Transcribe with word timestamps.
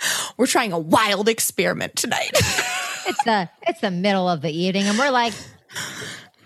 We're 0.36 0.46
trying 0.46 0.72
a 0.72 0.78
wild 0.78 1.28
experiment 1.28 1.96
tonight. 1.96 2.30
it's 3.06 3.24
the 3.24 3.48
it's 3.62 3.80
the 3.80 3.90
middle 3.90 4.28
of 4.28 4.42
the 4.42 4.50
evening, 4.50 4.84
and 4.86 4.98
we're 4.98 5.10
like, 5.10 5.32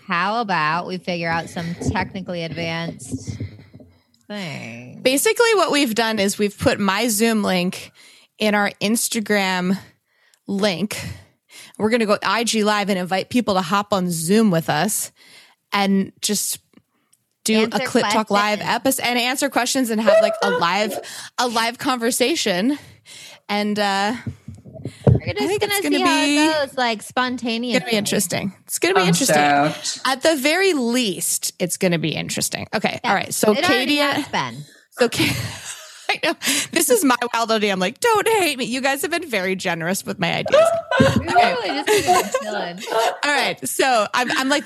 how 0.06 0.40
about 0.40 0.86
we 0.86 0.98
figure 0.98 1.28
out 1.28 1.48
some 1.48 1.74
technically 1.90 2.44
advanced 2.44 3.38
thing? 4.26 5.00
Basically, 5.02 5.54
what 5.54 5.72
we've 5.72 5.94
done 5.94 6.18
is 6.18 6.38
we've 6.38 6.58
put 6.58 6.78
my 6.78 7.08
Zoom 7.08 7.42
link 7.42 7.92
in 8.38 8.54
our 8.54 8.70
Instagram 8.80 9.78
link. 10.46 11.00
We're 11.78 11.90
going 11.90 12.00
to 12.00 12.06
go 12.06 12.14
IG 12.14 12.64
live 12.64 12.90
and 12.90 12.98
invite 12.98 13.30
people 13.30 13.54
to 13.54 13.62
hop 13.62 13.92
on 13.92 14.10
Zoom 14.10 14.50
with 14.50 14.68
us 14.68 15.12
and 15.72 16.12
just 16.20 16.58
do 17.44 17.54
Answer 17.62 17.82
a 17.82 17.86
Clit 17.86 18.10
Talk 18.10 18.30
live 18.30 18.60
episode 18.60 19.04
and 19.04 19.18
answer 19.18 19.48
questions 19.48 19.90
and 19.90 20.00
have 20.00 20.22
like 20.22 20.34
a 20.42 20.50
live 20.50 20.98
a 21.38 21.48
live 21.48 21.78
conversation. 21.78 22.78
And 23.50 23.78
uh 23.78 24.14
We're 25.06 25.34
just 25.34 25.38
think 25.48 25.60
gonna, 25.60 25.72
it's 25.74 25.82
see 25.82 25.90
gonna 25.90 26.06
how 26.06 26.24
be- 26.24 26.38
it 26.38 26.66
goes, 26.68 26.76
like 26.78 27.02
spontaneous. 27.02 27.76
it's 27.76 27.82
gonna 27.84 27.90
be 27.90 27.96
interesting. 27.98 28.52
It's 28.66 28.78
gonna 28.78 28.94
be 28.94 29.00
I'm 29.02 29.08
interesting. 29.08 29.34
stoked. 29.36 30.00
At 30.06 30.22
the 30.22 30.36
very 30.36 30.72
least, 30.72 31.52
it's 31.58 31.76
gonna 31.76 31.98
be 31.98 32.14
interesting. 32.14 32.66
Okay. 32.74 32.98
All 33.04 33.12
right. 33.14 33.34
So 33.34 33.52
it 33.52 33.62
Katie 33.64 33.96
has 33.96 34.26
been. 34.28 34.64
So, 34.92 35.08
Ka- 35.08 35.66
I 36.10 36.18
know 36.24 36.34
this 36.72 36.90
is 36.90 37.04
my 37.04 37.16
wild 37.34 37.50
idea. 37.52 37.72
I'm 37.72 37.78
like, 37.78 38.00
don't 38.00 38.26
hate 38.26 38.58
me. 38.58 38.64
You 38.64 38.80
guys 38.80 39.02
have 39.02 39.10
been 39.10 39.28
very 39.28 39.54
generous 39.56 40.04
with 40.06 40.18
my 40.18 40.32
ideas. 40.32 40.64
We 41.20 41.26
just. 41.26 42.92
All 42.92 43.18
right. 43.24 43.58
So 43.68 44.06
I'm, 44.14 44.30
I'm 44.32 44.48
like 44.48 44.64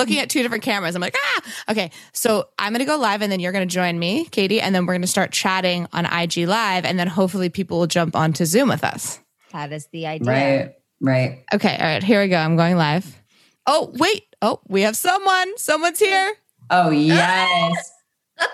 looking 0.00 0.18
at 0.18 0.30
two 0.30 0.42
different 0.42 0.64
cameras. 0.64 0.94
I'm 0.94 1.00
like, 1.00 1.16
ah, 1.16 1.42
okay. 1.70 1.90
So 2.12 2.48
I'm 2.58 2.72
going 2.72 2.80
to 2.80 2.86
go 2.86 2.96
live 2.96 3.22
and 3.22 3.30
then 3.30 3.40
you're 3.40 3.52
going 3.52 3.68
to 3.68 3.72
join 3.72 3.98
me, 3.98 4.24
Katie. 4.26 4.60
And 4.60 4.74
then 4.74 4.86
we're 4.86 4.94
going 4.94 5.02
to 5.02 5.08
start 5.08 5.30
chatting 5.32 5.86
on 5.92 6.06
IG 6.06 6.38
live. 6.48 6.84
And 6.84 6.98
then 6.98 7.06
hopefully 7.06 7.48
people 7.48 7.78
will 7.78 7.86
jump 7.86 8.16
onto 8.16 8.44
Zoom 8.44 8.68
with 8.68 8.84
us. 8.84 9.20
That 9.52 9.72
is 9.72 9.86
the 9.92 10.06
idea. 10.06 10.30
Right, 10.30 10.74
right. 11.00 11.44
Okay. 11.54 11.76
All 11.76 11.84
right. 11.84 12.02
Here 12.02 12.20
we 12.20 12.28
go. 12.28 12.38
I'm 12.38 12.56
going 12.56 12.76
live. 12.76 13.20
Oh, 13.66 13.92
wait. 13.94 14.24
Oh, 14.42 14.60
we 14.68 14.82
have 14.82 14.96
someone. 14.96 15.56
Someone's 15.58 15.98
here. 15.98 16.34
Oh 16.70 16.90
yes. 16.90 17.92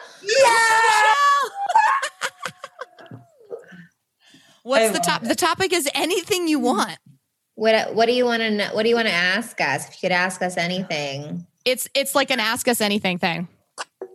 What's 4.62 4.88
I 4.90 4.92
the 4.92 4.98
top? 4.98 5.22
love 5.22 5.28
The 5.28 5.36
topic 5.36 5.72
is 5.72 5.88
anything 5.94 6.48
you 6.48 6.58
want. 6.58 6.98
What 7.56 7.94
What 7.94 8.06
do 8.06 8.12
you 8.12 8.24
want 8.24 8.42
to 8.42 8.50
know? 8.50 8.68
What 8.72 8.84
do 8.84 8.88
you 8.88 8.94
want 8.94 9.08
to 9.08 9.14
ask 9.14 9.60
us? 9.60 9.88
If 9.88 9.94
you 9.94 10.08
could 10.08 10.12
ask 10.14 10.40
us 10.42 10.56
anything. 10.56 11.46
It's 11.64 11.88
it's 11.94 12.14
like 12.14 12.30
an 12.30 12.38
ask 12.38 12.68
us 12.68 12.80
anything 12.80 13.18
thing. 13.18 13.48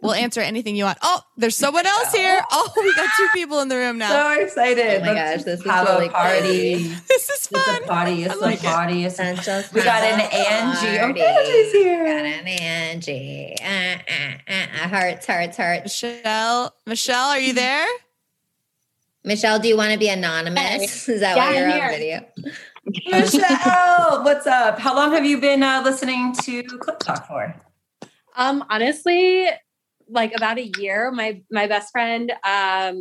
We'll 0.02 0.14
answer 0.14 0.42
anything 0.42 0.76
you 0.76 0.86
want. 0.86 0.98
Oh, 1.04 1.22
there's 1.38 1.56
someone 1.56 1.86
else 1.86 2.12
here. 2.12 2.42
Oh, 2.52 2.72
we 2.76 2.96
got 2.96 3.08
two 3.18 3.28
people 3.34 3.60
in 3.60 3.68
the 3.68 3.76
room 3.76 4.00
now. 4.00 4.10
So 4.38 4.42
excited. 4.44 5.02
Oh 5.02 5.06
my 5.06 5.12
Let's 5.14 5.44
gosh, 5.44 5.44
this 5.46 5.60
is 5.60 5.66
have 5.68 5.88
really 5.88 6.08
a 6.08 6.10
party. 6.10 6.40
crazy. 6.40 6.96
This 7.08 7.30
is 7.30 7.48
fun. 7.48 7.62
It's 7.62 7.68
fun. 7.78 7.84
a 7.84 7.88
party. 7.88 8.24
It's 8.24 8.34
I 8.34 8.38
a 8.38 8.40
like 8.40 8.64
it. 8.64 8.66
party. 8.66 9.06
It's 9.06 9.20
a 9.20 9.64
We 9.74 9.84
got 9.84 10.02
an 10.04 10.20
a 10.20 10.24
Angie. 10.24 10.98
Oh, 10.98 11.02
party. 11.02 11.22
Angie's 11.22 11.72
here. 11.72 12.04
We 12.04 12.10
got 12.10 12.26
an 12.26 12.48
Angie. 12.48 13.56
Uh, 13.62 13.68
uh, 13.68 14.52
uh, 14.52 14.54
uh, 14.84 14.88
hearts, 14.88 15.28
hearts, 15.28 15.58
hearts. 15.58 15.84
Michelle, 16.04 16.74
Michelle, 16.88 17.30
are 17.30 17.40
you 17.40 17.54
there? 17.66 17.86
Michelle, 19.24 19.60
do 19.60 19.68
you 19.68 19.78
want 19.78 19.94
to 19.94 20.00
be 20.00 20.10
anonymous? 20.10 21.08
Is 21.10 21.20
that 21.22 21.38
Yeah, 21.38 21.46
why 21.46 21.58
you're 21.60 21.68
I'm 21.68 21.74
on 21.74 21.80
here. 21.80 21.90
video? 21.92 22.54
Michelle, 22.86 24.24
what's 24.24 24.48
up? 24.48 24.80
How 24.80 24.96
long 24.96 25.12
have 25.12 25.26
you 25.26 25.40
been 25.40 25.62
uh, 25.62 25.82
listening 25.84 26.34
to 26.44 26.64
Clit 26.64 27.00
Talk 27.00 27.28
for? 27.28 27.56
Um, 28.36 28.64
honestly, 28.70 29.48
like 30.10 30.34
about 30.36 30.58
a 30.58 30.72
year. 30.80 31.12
My 31.12 31.42
my 31.52 31.68
best 31.68 31.92
friend, 31.92 32.32
um, 32.44 33.00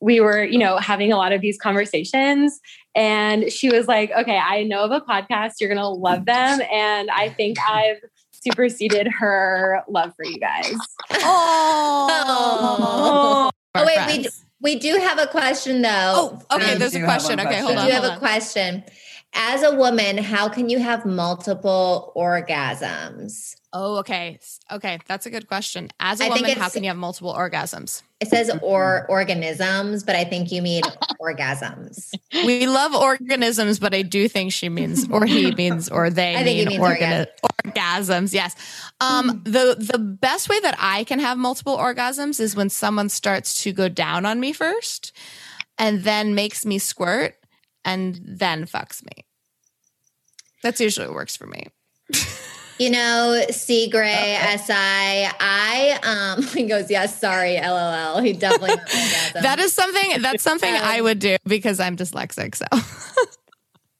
we 0.00 0.20
were, 0.20 0.44
you 0.44 0.58
know, 0.58 0.76
having 0.76 1.12
a 1.12 1.16
lot 1.16 1.32
of 1.32 1.40
these 1.40 1.58
conversations, 1.58 2.60
and 2.94 3.50
she 3.50 3.68
was 3.70 3.88
like, 3.88 4.12
"Okay, 4.12 4.38
I 4.38 4.62
know 4.62 4.84
of 4.84 4.92
a 4.92 5.00
podcast. 5.00 5.54
You're 5.60 5.70
gonna 5.70 5.88
love 5.88 6.24
them," 6.24 6.60
and 6.72 7.10
I 7.10 7.30
think 7.30 7.58
I've 7.68 7.98
superseded 8.30 9.08
her 9.08 9.82
love 9.88 10.12
for 10.14 10.24
you 10.24 10.38
guys. 10.38 10.74
Oh, 11.14 13.50
Oh, 13.78 13.84
wait, 13.84 13.98
we 14.06 14.22
do, 14.22 14.28
we 14.62 14.78
do 14.78 14.96
have 14.96 15.18
a 15.18 15.26
question 15.26 15.82
though. 15.82 16.40
Oh, 16.40 16.56
okay. 16.56 16.78
There's 16.78 16.92
do 16.92 17.02
a 17.02 17.04
question. 17.04 17.38
Okay, 17.38 17.60
hold 17.60 17.76
on. 17.76 17.84
we 17.84 17.90
do 17.90 17.96
Hold 17.96 18.04
have 18.04 18.16
a 18.16 18.18
question. 18.18 18.82
As 19.38 19.62
a 19.62 19.76
woman, 19.76 20.16
how 20.16 20.48
can 20.48 20.70
you 20.70 20.78
have 20.78 21.04
multiple 21.04 22.12
orgasms? 22.16 23.54
Oh, 23.78 23.98
okay. 23.98 24.38
Okay, 24.72 24.98
that's 25.06 25.26
a 25.26 25.30
good 25.30 25.46
question. 25.46 25.90
As 26.00 26.22
a 26.22 26.24
I 26.24 26.28
woman, 26.30 26.50
how 26.52 26.70
can 26.70 26.82
you 26.82 26.88
have 26.88 26.96
multiple 26.96 27.34
orgasms? 27.34 28.02
It 28.20 28.28
says 28.28 28.50
or 28.62 29.04
organisms, 29.10 30.02
but 30.02 30.16
I 30.16 30.24
think 30.24 30.50
you 30.50 30.62
mean 30.62 30.82
orgasms. 31.20 32.14
We 32.46 32.66
love 32.66 32.94
organisms, 32.94 33.78
but 33.78 33.92
I 33.92 34.00
do 34.00 34.28
think 34.28 34.52
she 34.52 34.70
means, 34.70 35.06
or 35.10 35.26
he 35.26 35.50
means, 35.54 35.90
or 35.90 36.08
they 36.08 36.36
I 36.36 36.42
think 36.42 36.58
he 36.58 36.64
mean 36.64 36.80
means 36.80 36.98
organi- 36.98 37.26
orgasms. 37.66 38.32
Yes. 38.32 38.56
Um, 39.02 39.42
the 39.44 39.76
the 39.78 39.98
best 39.98 40.48
way 40.48 40.58
that 40.60 40.76
I 40.78 41.04
can 41.04 41.18
have 41.18 41.36
multiple 41.36 41.76
orgasms 41.76 42.40
is 42.40 42.56
when 42.56 42.70
someone 42.70 43.10
starts 43.10 43.62
to 43.64 43.72
go 43.72 43.90
down 43.90 44.24
on 44.24 44.40
me 44.40 44.54
first, 44.54 45.12
and 45.76 46.02
then 46.02 46.34
makes 46.34 46.64
me 46.64 46.78
squirt, 46.78 47.34
and 47.84 48.18
then 48.24 48.64
fucks 48.64 49.04
me. 49.04 49.25
That's 50.66 50.80
usually 50.80 51.06
what 51.06 51.14
works 51.14 51.36
for 51.36 51.46
me. 51.46 51.68
You 52.80 52.90
know, 52.90 53.40
C 53.50 53.88
Gray, 53.88 54.36
S 54.36 54.68
I, 54.68 55.32
I 55.38 56.34
um 56.36 56.42
he 56.48 56.64
goes, 56.64 56.90
Yes, 56.90 57.20
sorry, 57.20 57.56
LOL. 57.60 58.20
He 58.20 58.32
definitely. 58.32 58.74
That 59.40 59.60
is 59.60 59.72
something. 59.72 60.20
That's 60.20 60.42
something 60.42 60.74
I 60.74 61.00
would 61.00 61.20
do 61.20 61.36
because 61.46 61.78
I'm 61.78 61.96
dyslexic. 61.96 62.56
So 62.56 62.66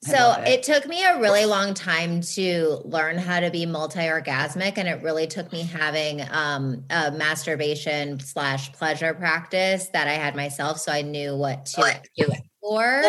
So 0.03 0.32
it. 0.41 0.49
it. 0.49 0.62
took 0.65 0.87
me 0.87 1.05
a 1.05 1.21
really 1.21 1.47
long 1.47 1.75
time 1.75 2.21
to 2.21 2.81
learn 2.84 3.19
how 3.19 3.41
to 3.41 3.50
be 3.50 3.65
multi-orgasmic, 3.66 4.78
and 4.78 4.88
it 4.88 5.03
really 5.03 5.26
took 5.26 5.53
me 5.53 5.62
having 5.62 6.22
um, 6.31 6.84
a 6.91 7.10
masturbation 7.10 8.21
slash 8.21 8.72
pleasure 8.72 9.15
practice 9.15 9.88
that 9.88 10.06
I 10.06 10.12
had 10.12 10.37
myself, 10.37 10.78
so 10.78 10.93
I 10.93 11.03
knew 11.03 11.37
what 11.37 11.66
to 11.66 12.00
do 12.16 12.26
it 12.26 12.41
for. 12.60 13.05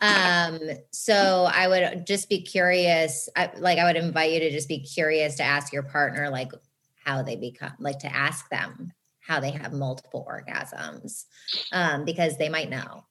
Um, 0.00 0.58
so 0.92 1.48
I 1.52 1.68
would 1.68 2.06
just 2.06 2.28
be 2.28 2.42
curious, 2.42 3.28
I, 3.36 3.50
like 3.58 3.78
I 3.78 3.84
would 3.84 3.96
invite 3.96 4.32
you 4.32 4.40
to 4.40 4.50
just 4.50 4.68
be 4.68 4.80
curious 4.80 5.36
to 5.36 5.42
ask 5.42 5.72
your 5.72 5.82
partner, 5.82 6.30
like 6.30 6.52
how 7.04 7.22
they 7.22 7.36
become, 7.36 7.72
like 7.78 7.98
to 8.00 8.14
ask 8.14 8.48
them 8.48 8.92
how 9.20 9.40
they 9.40 9.50
have 9.50 9.72
multiple 9.72 10.26
orgasms, 10.28 11.24
um, 11.72 12.04
because 12.04 12.36
they 12.38 12.48
might 12.48 12.70
know. 12.70 13.04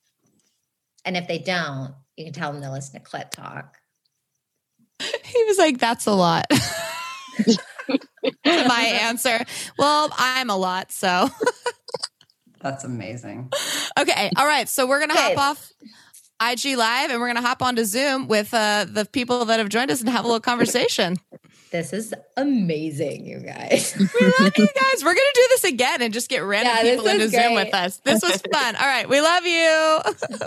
And 1.06 1.16
if 1.16 1.28
they 1.28 1.38
don't, 1.40 1.94
you 2.18 2.26
can 2.26 2.34
tell 2.34 2.52
them 2.52 2.62
to 2.62 2.72
listen 2.72 3.00
to 3.02 3.08
Clit 3.08 3.32
Talk. 3.32 3.78
he 5.24 5.44
was 5.46 5.58
like, 5.58 5.78
"That's 5.78 6.08
a 6.08 6.12
lot." 6.12 6.46
My 8.46 8.82
answer. 8.82 9.40
Well, 9.78 10.10
I'm 10.18 10.50
a 10.50 10.58
lot, 10.58 10.92
so 10.92 11.30
That's 12.62 12.84
amazing. 12.84 13.52
okay. 13.98 14.32
All 14.36 14.46
right, 14.46 14.68
so 14.68 14.88
we're 14.88 15.00
gonna 15.00 15.14
Okay. 15.14 15.36
hop 15.36 15.58
off 15.58 15.72
IG 16.42 16.78
Live 16.78 17.10
and 17.12 17.20
we're 17.20 17.28
gonna 17.28 17.42
hop 17.42 17.62
onto 17.62 17.84
Zoom 17.84 18.28
with 18.28 18.54
uh, 18.54 18.86
the 18.90 19.06
people 19.06 19.46
that 19.46 19.60
have 19.60 19.70
joined 19.70 19.92
us 19.92 20.00
and 20.00 20.10
have 20.10 20.26
a 20.26 20.28
little 20.28 20.40
conversation. 20.40 21.18
This 21.72 21.94
is 21.94 22.14
amazing, 22.36 23.26
you 23.28 23.40
guys. 23.40 23.94
We 23.98 24.06
love 24.40 24.54
you 24.58 24.68
guys. 24.68 25.04
We're 25.04 25.14
gonna 25.14 25.36
do 25.36 25.48
this 25.50 25.64
again 25.66 26.02
and 26.02 26.12
just 26.14 26.28
get 26.30 26.40
random 26.44 26.74
Yeah, 26.76 26.92
people 26.92 27.08
into 27.08 27.24
was 27.26 27.32
Zoom 27.32 27.54
with 27.54 27.74
us. 27.76 27.98
This 27.98 28.24
was 28.24 28.42
fun. 28.52 28.76
All 28.76 28.88
right, 28.88 29.08
we 29.08 29.22
love 29.22 29.46
you. 29.46 30.00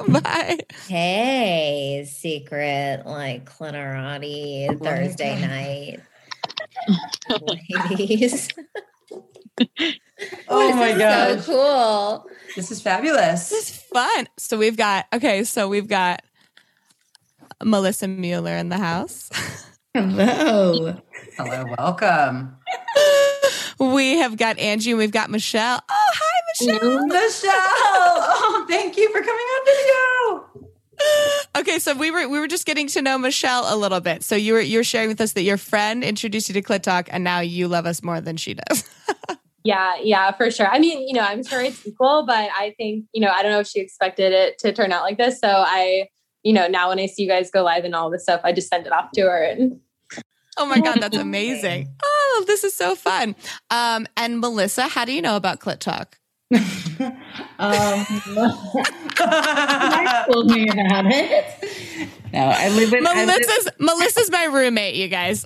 Bye. 0.20 0.58
hey, 0.88 2.04
secret 2.10 3.02
like 3.06 3.44
clitorati 3.48 4.82
Thursday 4.82 5.40
night. 5.40 6.00
Ladies. 7.80 8.48
Oh 10.48 10.66
This 10.66 10.76
my 10.76 10.88
is 10.90 10.98
gosh. 10.98 11.44
So 11.44 11.52
cool. 11.52 12.30
This 12.56 12.70
is 12.70 12.80
fabulous. 12.80 13.50
This 13.50 13.70
is 13.70 13.81
fun. 13.92 14.28
So 14.38 14.58
we've 14.58 14.76
got 14.76 15.06
okay. 15.12 15.44
So 15.44 15.68
we've 15.68 15.88
got 15.88 16.22
Melissa 17.62 18.08
Mueller 18.08 18.56
in 18.56 18.68
the 18.68 18.78
house. 18.78 19.30
Hello. 19.94 20.96
Hello, 21.36 21.64
welcome. 21.78 22.56
We 23.78 24.18
have 24.18 24.36
got 24.36 24.58
Angie 24.58 24.92
and 24.92 24.98
we've 24.98 25.10
got 25.10 25.28
Michelle. 25.28 25.82
Oh, 25.88 26.12
hi, 26.14 26.40
Michelle. 26.60 27.06
Michelle. 27.06 27.52
Oh, 27.54 28.66
thank 28.68 28.96
you 28.96 29.08
for 29.12 29.20
coming 29.20 29.30
on 29.34 29.64
video. 29.66 30.68
Okay, 31.56 31.78
so 31.78 31.94
we 31.94 32.10
were 32.10 32.28
we 32.28 32.38
were 32.38 32.46
just 32.46 32.64
getting 32.64 32.86
to 32.88 33.02
know 33.02 33.18
Michelle 33.18 33.64
a 33.74 33.76
little 33.76 34.00
bit. 34.00 34.22
So 34.22 34.36
you 34.36 34.54
were 34.54 34.60
you're 34.60 34.84
sharing 34.84 35.08
with 35.08 35.20
us 35.20 35.32
that 35.32 35.42
your 35.42 35.56
friend 35.56 36.04
introduced 36.04 36.48
you 36.48 36.54
to 36.54 36.62
Clit 36.62 36.82
Talk, 36.82 37.08
and 37.10 37.24
now 37.24 37.40
you 37.40 37.68
love 37.68 37.86
us 37.86 38.02
more 38.02 38.20
than 38.20 38.36
she 38.36 38.54
does. 38.54 38.88
Yeah, 39.64 39.94
yeah, 40.02 40.32
for 40.32 40.50
sure. 40.50 40.66
I 40.66 40.78
mean, 40.78 41.06
you 41.06 41.14
know, 41.14 41.20
I'm 41.20 41.44
sure 41.44 41.60
it's 41.60 41.86
equal, 41.86 42.24
but 42.26 42.50
I 42.56 42.74
think, 42.76 43.04
you 43.12 43.20
know, 43.20 43.30
I 43.30 43.42
don't 43.42 43.52
know 43.52 43.60
if 43.60 43.68
she 43.68 43.80
expected 43.80 44.32
it 44.32 44.58
to 44.58 44.72
turn 44.72 44.92
out 44.92 45.02
like 45.02 45.18
this. 45.18 45.38
So 45.38 45.48
I, 45.48 46.08
you 46.42 46.52
know, 46.52 46.66
now 46.66 46.88
when 46.88 46.98
I 46.98 47.06
see 47.06 47.22
you 47.22 47.28
guys 47.28 47.50
go 47.50 47.62
live 47.62 47.84
and 47.84 47.94
all 47.94 48.10
this 48.10 48.24
stuff, 48.24 48.40
I 48.42 48.52
just 48.52 48.68
send 48.68 48.86
it 48.86 48.92
off 48.92 49.12
to 49.12 49.22
her 49.22 49.44
and 49.44 49.78
oh 50.58 50.66
my 50.66 50.80
god, 50.80 51.00
that's 51.00 51.16
amazing! 51.16 51.88
Oh, 52.34 52.44
this 52.46 52.64
is 52.64 52.72
so 52.72 52.94
fun. 52.94 53.36
Um, 53.70 54.06
and 54.16 54.40
Melissa, 54.40 54.88
how 54.88 55.04
do 55.04 55.12
you 55.12 55.20
know 55.20 55.36
about 55.36 55.60
Clit 55.60 55.80
Talk? 55.80 56.18
um, 56.54 56.60
Mike 59.18 60.26
told 60.32 60.50
me 60.50 60.66
about 60.70 61.06
it. 61.12 62.08
No, 62.32 62.40
I 62.40 62.70
live 62.70 62.94
in 62.94 63.06
I 63.06 63.24
live- 63.24 63.26
Melissa's 63.26 63.68
Melissa's 63.78 64.30
my 64.30 64.44
roommate, 64.44 64.94
you 64.94 65.08
guys. 65.08 65.44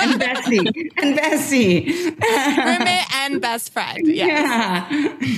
And 0.00 0.18
Bessie 0.18 0.90
and 1.02 1.16
Bessie. 1.16 2.10
roommate 2.10 3.14
and 3.14 3.40
best 3.40 3.72
friend. 3.72 4.06
Yes. 4.06 4.86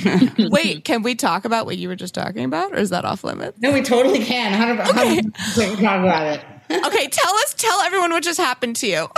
Yeah. 0.04 0.48
Wait, 0.50 0.84
can 0.84 1.02
we 1.02 1.14
talk 1.14 1.44
about 1.44 1.66
what 1.66 1.78
you 1.78 1.88
were 1.88 1.96
just 1.96 2.14
talking 2.14 2.44
about, 2.44 2.72
or 2.72 2.76
is 2.76 2.90
that 2.90 3.04
off 3.04 3.24
limits? 3.24 3.58
No, 3.60 3.72
we 3.72 3.82
totally 3.82 4.24
can. 4.24 4.52
100%, 4.78 4.88
Okay. 4.90 5.20
100% 5.20 5.80
talk 5.80 6.00
about 6.00 6.26
it. 6.26 6.44
Okay, 6.86 7.06
tell 7.08 7.34
us, 7.36 7.54
tell 7.54 7.80
everyone 7.82 8.10
what 8.12 8.22
just 8.22 8.38
happened 8.40 8.76
to 8.76 8.86
you. 8.86 9.08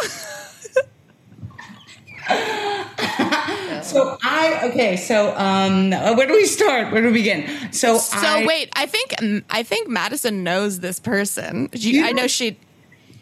So 3.83 4.17
I 4.23 4.61
okay. 4.71 4.97
So 4.97 5.37
um, 5.37 5.91
where 5.91 6.27
do 6.27 6.33
we 6.33 6.47
start? 6.47 6.91
Where 6.93 7.03
do 7.03 7.09
we 7.09 7.13
begin? 7.15 7.47
So 7.73 7.99
So 7.99 8.17
I, 8.19 8.47
wait, 8.47 8.71
I 8.75 8.87
think 8.87 9.15
I 9.51 9.63
think 9.63 9.89
Madison 9.89 10.43
knows 10.43 10.81
this 10.81 10.99
person. 10.99 11.69
You, 11.75 12.01
You- 12.01 12.07
I 12.07 12.13
know 12.13 12.27
she. 12.27 12.57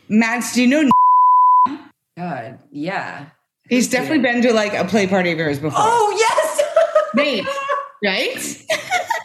Mads, 0.09 0.53
do 0.55 0.63
you 0.63 0.69
know? 0.69 0.91
God, 2.17 2.59
yeah. 2.71 3.27
He's 3.69 3.89
definitely 3.89 4.21
been 4.21 4.43
to 4.43 4.53
like 4.53 4.75
a 4.75 4.85
play 4.85 5.07
party 5.07 5.33
of 5.33 5.39
yours 5.39 5.59
before. 5.59 5.81
Oh 5.83 6.15
yes. 6.19 6.63
Nate, 7.15 7.47
right? 8.03 8.65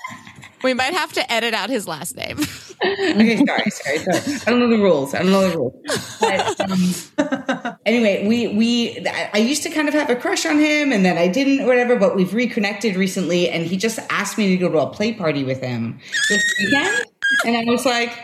We 0.63 0.73
might 0.73 0.93
have 0.93 1.13
to 1.13 1.31
edit 1.31 1.53
out 1.53 1.69
his 1.69 1.87
last 1.87 2.15
name. 2.15 2.39
okay, 2.83 3.37
sorry, 3.45 3.69
sorry, 3.69 3.97
sorry. 3.99 4.39
I 4.45 4.49
don't 4.49 4.59
know 4.59 4.69
the 4.69 4.81
rules. 4.81 5.13
I 5.13 5.19
don't 5.19 5.31
know 5.31 5.49
the 5.49 5.57
rules. 5.57 6.17
But, 6.19 7.65
um, 7.65 7.77
anyway, 7.85 8.27
we 8.27 8.47
we 8.47 9.07
I 9.07 9.29
I 9.35 9.37
used 9.37 9.63
to 9.63 9.69
kind 9.69 9.87
of 9.87 9.93
have 9.93 10.09
a 10.09 10.15
crush 10.15 10.45
on 10.45 10.59
him, 10.59 10.91
and 10.91 11.05
then 11.05 11.17
I 11.17 11.27
didn't, 11.27 11.61
or 11.61 11.67
whatever. 11.67 11.95
But 11.95 12.15
we've 12.15 12.33
reconnected 12.33 12.95
recently, 12.95 13.49
and 13.49 13.65
he 13.65 13.77
just 13.77 13.99
asked 14.09 14.37
me 14.37 14.49
to 14.49 14.57
go 14.57 14.69
to 14.69 14.79
a 14.79 14.89
play 14.89 15.13
party 15.13 15.43
with 15.43 15.61
him 15.61 15.99
this 16.29 16.43
weekend, 16.59 17.05
and 17.45 17.57
I 17.57 17.71
was 17.71 17.85
like, 17.85 18.17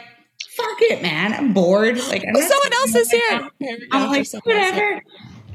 "Fuck 0.56 0.82
it, 0.82 1.02
man! 1.02 1.34
I'm 1.34 1.54
bored. 1.54 1.98
Like, 2.10 2.24
I'm 2.28 2.36
someone 2.36 2.74
else 2.74 2.96
is 2.96 3.12
here. 3.12 3.50
I'm 3.92 4.10
like, 4.10 4.28
whatever. 4.44 5.02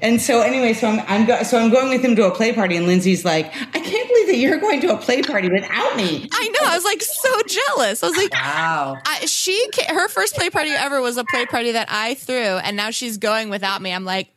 And 0.01 0.21
so 0.21 0.43
anyway, 0.43 0.75
so 0.75 0.87
I'm 0.89 1.01
I'm 1.09 1.27
go- 1.27 1.43
so 1.43 1.59
I'm 1.59 1.71
going 1.71 1.89
with 1.89 2.05
him 2.05 2.15
to 2.17 2.27
a 2.27 2.31
play 2.31 2.53
party, 2.53 2.77
and 2.77 2.87
Lindsay's 2.87 3.25
like, 3.25 3.47
I 3.47 3.81
can't 3.81 4.09
believe 4.09 4.27
that 4.29 4.37
you're 4.37 4.59
going 4.59 4.81
to 4.83 4.95
a 4.95 4.97
play 4.97 5.23
party 5.23 5.49
without 5.51 5.97
me. 5.97 6.29
I 6.33 6.49
know. 6.49 6.61
I 6.71 6.75
was 6.77 6.85
like 6.85 7.03
so 7.03 7.43
jealous. 7.49 8.03
I 8.05 8.09
was 8.09 8.17
like, 8.17 8.33
Wow. 8.33 8.97
I, 9.05 9.27
she 9.27 9.69
her 9.89 10.09
first 10.09 10.37
play 10.37 10.51
party 10.51 10.71
ever 10.71 11.01
was 11.01 11.17
a 11.17 11.25
play 11.25 11.47
party 11.47 11.73
that 11.73 11.89
I 11.91 12.15
threw, 12.15 12.37
and 12.37 12.77
now 12.77 12.91
she's 12.91 13.19
going 13.19 13.51
without 13.51 13.83
me. 13.83 13.93
I'm 13.93 14.05
like, 14.05 14.33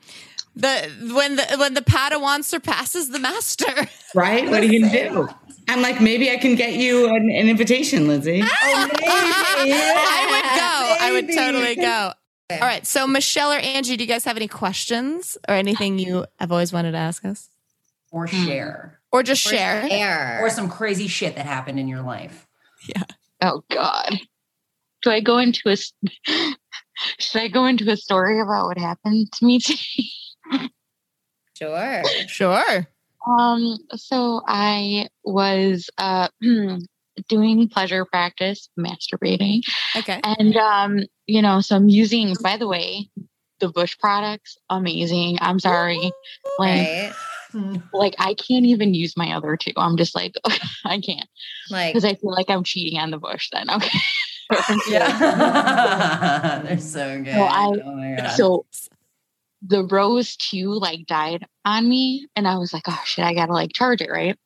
the 0.56 0.90
when 1.14 1.36
the 1.36 1.46
when 1.60 1.76
the 1.76 1.82
Padawan 1.82 2.44
surpasses 2.44 3.10
the 3.10 3.20
master. 3.20 3.72
Right? 4.16 4.50
What 4.50 4.62
are 4.62 4.66
you 4.66 4.82
gonna 4.90 5.10
do? 5.10 5.30
I'm 5.72 5.82
like, 5.82 6.02
maybe 6.02 6.30
I 6.30 6.36
can 6.36 6.56
get 6.56 6.74
you 6.74 7.08
an, 7.08 7.30
an 7.30 7.48
invitation, 7.48 8.08
Lindsay. 8.08 8.44
Oh, 8.64 8.90
I 9.64 10.28
would 10.32 10.60
go. 10.60 11.06
I 11.06 11.12
would 11.14 11.28
totally 11.34 11.76
go. 11.76 12.14
All 12.50 12.60
right. 12.60 12.86
So 12.86 13.08
Michelle 13.08 13.54
or 13.54 13.58
Angie, 13.58 13.96
do 13.96 14.04
you 14.04 14.08
guys 14.08 14.26
have 14.26 14.36
any 14.36 14.48
questions 14.48 15.38
or 15.48 15.56
anything 15.56 16.00
you 16.00 16.26
have 16.40 16.52
always 16.52 16.74
wanted 16.74 16.92
to 16.92 16.98
ask 16.98 17.24
us, 17.24 17.50
Or 18.12 18.28
hmm. 18.28 18.46
share. 18.46 19.00
or 19.12 19.24
just 19.24 19.42
share? 19.42 19.88
Air. 19.90 20.40
Or 20.42 20.50
some 20.50 20.68
crazy 20.70 21.08
shit 21.08 21.36
that 21.36 21.46
happened 21.46 21.80
in 21.80 21.88
your 21.88 22.02
life. 22.02 22.48
Yeah. 22.88 23.04
Oh 23.42 23.64
God. 23.70 24.20
Do 25.04 25.12
I 25.12 25.20
go 25.22 25.38
into 25.38 25.62
a. 25.68 25.78
should 27.20 27.42
I 27.42 27.48
go 27.48 27.66
into 27.66 27.90
a 27.92 27.98
story 27.98 28.42
about 28.42 28.66
what 28.68 28.78
happened 28.78 29.32
to 29.34 29.46
me 29.46 29.60
today? 29.60 30.70
Sure. 31.58 32.04
Sure. 32.28 32.88
Um 33.28 33.78
so 33.96 34.42
I 34.48 35.08
was 35.24 35.90
uh 35.98 36.28
doing 37.28 37.70
pleasure 37.70 38.06
practice, 38.06 38.70
masturbating. 38.80 39.62
Okay. 39.96 40.20
And 40.24 40.56
um, 40.58 41.00
you 41.28 41.42
know, 41.42 41.62
so 41.62 41.76
I'm 41.76 41.90
using 41.90 42.36
by 42.42 42.58
the 42.58 42.68
way, 42.68 43.10
the 43.60 43.70
Bush 43.70 43.98
products, 44.00 44.58
amazing. 44.70 45.38
I'm 45.42 45.60
sorry. 45.60 46.12
Like 46.58 46.88
Right. 46.88 47.14
like 47.94 48.16
I 48.18 48.34
can't 48.34 48.66
even 48.66 48.94
use 48.94 49.16
my 49.18 49.34
other 49.36 49.58
two. 49.58 49.74
I'm 49.78 49.98
just 49.98 50.16
like 50.16 50.34
I 50.86 51.00
can't 51.00 51.28
Like 51.70 51.94
because 51.94 52.06
I 52.06 52.16
feel 52.16 52.32
like 52.32 52.50
I'm 52.50 52.64
cheating 52.64 53.00
on 53.00 53.12
the 53.12 53.18
Bush 53.20 53.50
then. 53.52 53.68
Okay. 54.52 54.80
Yeah. 54.90 56.62
They're 56.66 56.78
so 56.78 57.24
good. 57.24 57.34
No, 57.36 57.46
I- 57.46 57.68
oh 57.86 57.96
my 57.96 58.16
god. 58.18 58.32
So 58.32 58.66
the 59.62 59.84
Rose 59.86 60.36
2 60.38 60.74
like 60.74 61.06
died 61.06 61.46
on 61.66 61.88
me 61.88 62.28
and 62.36 62.48
I 62.48 62.58
was 62.58 62.74
like, 62.74 62.84
oh 62.88 63.02
shit, 63.06 63.26
I 63.26 63.34
gotta 63.34 63.54
like 63.54 63.74
charge 63.74 64.02
it, 64.02 64.10
right? 64.10 64.38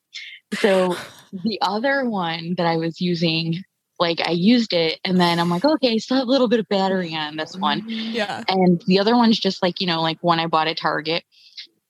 So 0.55 0.95
the 1.43 1.59
other 1.61 2.09
one 2.09 2.55
that 2.57 2.67
I 2.67 2.77
was 2.77 2.99
using, 2.99 3.63
like 3.99 4.19
I 4.25 4.31
used 4.31 4.73
it 4.73 4.99
and 5.05 5.19
then 5.19 5.39
I'm 5.39 5.49
like, 5.49 5.65
okay, 5.65 5.93
I 5.93 5.97
still 5.97 6.17
have 6.17 6.27
a 6.27 6.31
little 6.31 6.47
bit 6.47 6.59
of 6.59 6.67
battery 6.67 7.15
on 7.15 7.37
this 7.37 7.55
one. 7.55 7.83
Yeah. 7.87 8.43
And 8.47 8.81
the 8.87 8.99
other 8.99 9.15
one's 9.15 9.39
just 9.39 9.63
like, 9.63 9.79
you 9.79 9.87
know, 9.87 10.01
like 10.01 10.17
one 10.21 10.39
I 10.39 10.47
bought 10.47 10.67
at 10.67 10.77
Target 10.77 11.23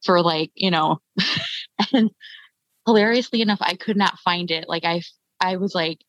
for 0.04 0.22
like, 0.22 0.52
you 0.54 0.70
know, 0.70 1.00
and 1.94 2.12
hilariously 2.86 3.42
enough, 3.42 3.60
I 3.62 3.76
could 3.76 3.98
not 3.98 4.20
find 4.20 4.52
it. 4.52 4.70
Like 4.70 4.86
I 4.86 5.02
I 5.40 5.58
was 5.58 5.74
like, 5.74 6.00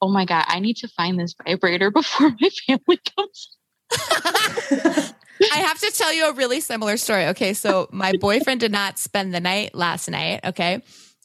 oh 0.00 0.08
my 0.08 0.24
God, 0.24 0.44
I 0.46 0.60
need 0.60 0.76
to 0.78 0.88
find 0.88 1.18
this 1.18 1.34
vibrator 1.44 1.90
before 1.90 2.30
my 2.40 2.50
family 2.66 3.00
comes 3.16 3.56
I 3.92 5.58
have 5.58 5.78
to 5.80 5.90
tell 5.90 6.12
you 6.12 6.28
a 6.28 6.32
really 6.32 6.60
similar 6.60 6.96
story. 6.96 7.26
Okay, 7.26 7.54
so 7.54 7.88
my 7.92 8.12
boyfriend 8.20 8.60
did 8.60 8.72
not 8.72 8.98
spend 8.98 9.34
the 9.34 9.40
night 9.40 9.74
last 9.74 10.08
night. 10.08 10.40
Okay, 10.44 10.82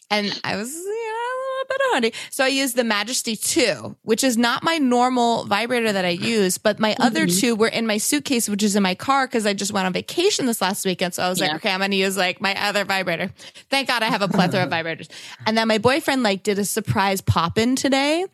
and 0.10 0.40
I 0.44 0.56
was 0.56 0.76
horny, 1.92 2.14
so 2.30 2.44
I 2.44 2.48
use 2.48 2.74
the 2.74 2.84
Majesty 2.84 3.36
Two, 3.36 3.96
which 4.04 4.24
is 4.24 4.38
not 4.38 4.64
my 4.64 4.78
normal 4.78 5.46
vibrator 5.46 5.92
that 5.92 6.06
I 6.06 6.10
use, 6.10 6.58
but 6.58 6.80
my 6.80 6.96
other 7.00 7.28
two 7.28 7.56
were 7.56 7.68
in 7.68 7.86
my 7.88 7.98
suitcase, 7.98 8.50
which 8.50 8.64
is 8.64 8.76
in 8.76 8.84
my 8.84 8.96
car 8.96 9.28
because 9.28 9.46
I 9.46 9.54
just 9.54 9.72
went 9.74 9.86
on 9.86 9.94
vacation 9.94 10.46
this 10.46 10.62
last 10.62 10.86
weekend. 10.86 11.14
So 11.14 11.24
I 11.24 11.30
was 11.30 11.40
like, 11.40 11.54
okay, 11.56 11.72
I'm 11.72 11.80
going 11.80 11.92
to 11.92 11.98
use 11.98 12.18
like 12.18 12.42
my 12.42 12.56
other 12.68 12.86
vibrator. 12.86 13.32
Thank 13.70 13.88
God 13.88 14.04
I 14.04 14.08
have 14.08 14.22
a 14.22 14.28
plethora 14.28 14.64
of 14.64 14.70
vibrators. 14.70 15.10
And 15.46 15.58
then 15.58 15.68
my 15.68 15.78
boyfriend 15.78 16.24
like 16.24 16.44
did 16.44 16.60
a 16.60 16.66
surprise 16.66 17.22
pop 17.22 17.58
in 17.58 17.76
today, 17.76 18.26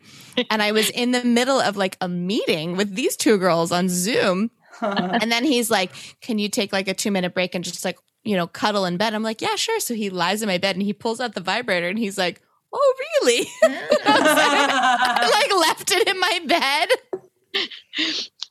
and 0.50 0.62
I 0.62 0.72
was 0.72 0.90
in 0.90 1.12
the 1.12 1.24
middle 1.24 1.60
of 1.60 1.76
like 1.76 1.96
a 2.00 2.08
meeting 2.08 2.76
with 2.76 2.94
these 2.94 3.16
two 3.16 3.38
girls 3.38 3.72
on 3.72 3.88
Zoom. 3.88 4.50
And 4.80 5.32
then 5.32 5.44
he's 5.44 5.70
like, 5.70 5.92
Can 6.20 6.38
you 6.38 6.48
take 6.48 6.72
like 6.72 6.88
a 6.88 6.94
two 6.94 7.10
minute 7.10 7.34
break 7.34 7.54
and 7.54 7.64
just 7.64 7.84
like, 7.84 7.98
you 8.24 8.36
know, 8.36 8.46
cuddle 8.46 8.84
in 8.84 8.96
bed? 8.96 9.14
I'm 9.14 9.22
like, 9.22 9.40
Yeah, 9.40 9.56
sure. 9.56 9.80
So 9.80 9.94
he 9.94 10.10
lies 10.10 10.42
in 10.42 10.48
my 10.48 10.58
bed 10.58 10.76
and 10.76 10.82
he 10.82 10.92
pulls 10.92 11.20
out 11.20 11.34
the 11.34 11.40
vibrator 11.40 11.88
and 11.88 11.98
he's 11.98 12.18
like, 12.18 12.42
Oh, 12.78 12.94
really? 13.22 13.48
I 13.64 15.30
like 15.32 15.68
left 15.68 15.90
it 15.92 16.06
in 16.08 16.20
my 16.20 16.40
bed. 16.46 16.88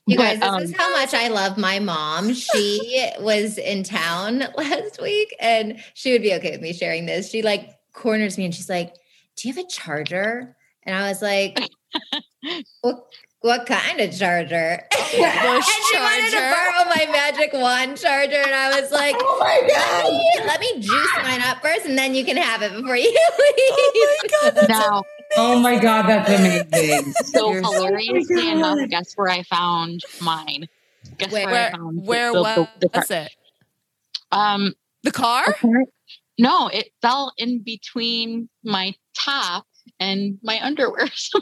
You 0.08 0.16
guys, 0.16 0.38
But, 0.40 0.58
this 0.58 0.70
is 0.70 0.74
um, 0.74 0.78
how 0.80 0.90
much 0.92 1.14
I 1.14 1.28
love 1.28 1.56
my 1.58 1.78
mom. 1.78 2.32
She 2.34 3.10
was 3.20 3.58
in 3.58 3.82
town 3.84 4.44
last 4.56 5.00
week 5.00 5.34
and 5.40 5.80
she 5.94 6.12
would 6.12 6.22
be 6.22 6.34
okay 6.34 6.52
with 6.52 6.60
me 6.60 6.72
sharing 6.72 7.06
this. 7.06 7.30
She 7.30 7.42
like 7.42 7.70
corners 7.92 8.36
me 8.38 8.44
and 8.44 8.54
she's 8.54 8.68
like, 8.68 8.94
Do 9.36 9.48
you 9.48 9.54
have 9.54 9.64
a 9.64 9.68
charger? 9.68 10.56
And 10.84 10.94
I 10.96 11.08
was 11.08 11.22
like, 11.22 11.58
What 12.82 12.96
what 13.40 13.66
kind 13.66 14.00
of 14.00 14.16
charger? 14.16 14.82
Bush 14.90 15.14
and 15.14 15.64
she 15.64 15.96
wanted 15.98 16.24
to 16.26 16.30
charger. 16.32 16.50
borrow 16.50 16.75
my 17.52 17.58
magic 17.58 17.62
wand 17.62 17.96
charger. 17.98 18.36
And 18.36 18.54
I 18.54 18.80
was 18.80 18.90
like, 18.90 19.16
Oh 19.18 19.36
my 19.40 19.60
let 19.66 19.76
god! 19.76 20.10
me, 20.12 20.46
let 20.46 20.60
me 20.60 20.80
juice 20.80 21.10
mine 21.22 21.40
up 21.42 21.62
first 21.62 21.86
and 21.86 21.96
then 21.98 22.14
you 22.14 22.24
can 22.24 22.36
have 22.36 22.62
it 22.62 22.72
before 22.72 22.96
you 22.96 23.04
leave. 23.10 23.18
Oh 23.58 24.18
my 24.22 24.50
god, 24.52 24.68
now. 24.68 25.04
Oh 25.36 25.58
my 25.58 25.78
god, 25.78 26.02
that's 26.08 26.28
amazing. 26.30 27.12
So 27.12 27.52
You're 27.52 27.64
so- 27.64 27.72
hilariously 27.72 28.48
Oh 28.50 28.52
enough, 28.52 28.88
guess 28.88 29.12
where 29.14 29.28
I 29.30 29.42
found 29.42 30.00
mine? 30.20 30.66
Guess 31.18 31.32
Where- 31.32 31.46
where, 31.46 31.52
Where, 31.52 31.66
I 31.68 31.70
found 31.76 32.06
where 32.06 32.32
the, 32.32 32.40
was 32.42 32.68
the, 32.80 32.88
the, 32.88 33.22
it? 33.22 33.32
um 34.32 34.74
The 35.02 35.12
car? 35.12 35.44
apparent- 35.48 35.88
no, 36.38 36.68
it 36.68 36.90
fell 37.00 37.32
in 37.38 37.62
between 37.62 38.48
my 38.62 38.92
top 39.18 39.66
and 39.98 40.38
my 40.42 40.60
underwear. 40.62 41.08
So 41.14 41.40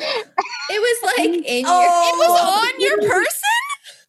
It 0.00 0.80
was 0.80 1.02
like 1.16 1.26
in 1.44 1.62
your 1.62 1.64
Oh. 1.66 2.12
It 2.14 2.18
was 2.18 2.40
on 2.40 2.80
your 2.80 2.98
person? 2.98 3.42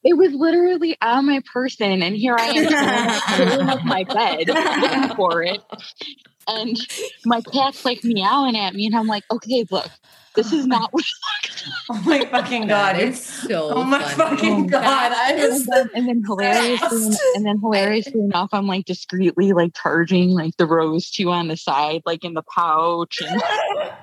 It 0.09 0.17
was 0.17 0.33
literally 0.33 0.97
on 1.03 1.27
my 1.27 1.39
person, 1.53 2.01
and 2.01 2.15
here 2.15 2.35
I 2.35 2.47
am 2.47 3.69
up 3.69 3.83
my 3.85 4.03
bed 4.03 4.47
looking 4.47 5.15
for 5.15 5.43
it. 5.43 5.61
And 6.47 6.75
my 7.25 7.41
cat's 7.41 7.85
like 7.85 8.03
meowing 8.03 8.57
at 8.57 8.73
me, 8.73 8.87
and 8.87 8.95
I'm 8.95 9.05
like, 9.05 9.23
okay, 9.29 9.67
look, 9.69 9.87
this 10.39 10.53
is 10.53 10.65
not 10.65 10.93
what 10.93 11.03
Oh 11.91 12.01
my 12.05 12.23
fucking 12.25 12.67
god! 12.67 12.97
It's 12.97 13.19
so 13.19 13.71
oh 13.73 13.83
my 13.83 14.01
funny. 14.01 14.37
fucking 14.37 14.53
oh 14.53 14.67
god! 14.67 15.11
I 15.11 15.33
and 15.33 15.53
was 15.53 15.67
and 15.93 16.07
then 16.07 16.23
hilariously 16.25 17.17
and 17.35 17.45
then 17.45 17.59
hilariously 17.59 18.19
enough, 18.21 18.49
I'm 18.53 18.67
like 18.67 18.85
discreetly 18.85 19.53
like 19.53 19.75
charging 19.75 20.29
like 20.29 20.55
the 20.57 20.65
rose 20.65 21.09
two 21.09 21.31
on 21.31 21.47
the 21.47 21.57
side, 21.57 22.03
like 22.05 22.23
in 22.23 22.33
the 22.33 22.43
pouch, 22.43 23.21
and 23.21 23.41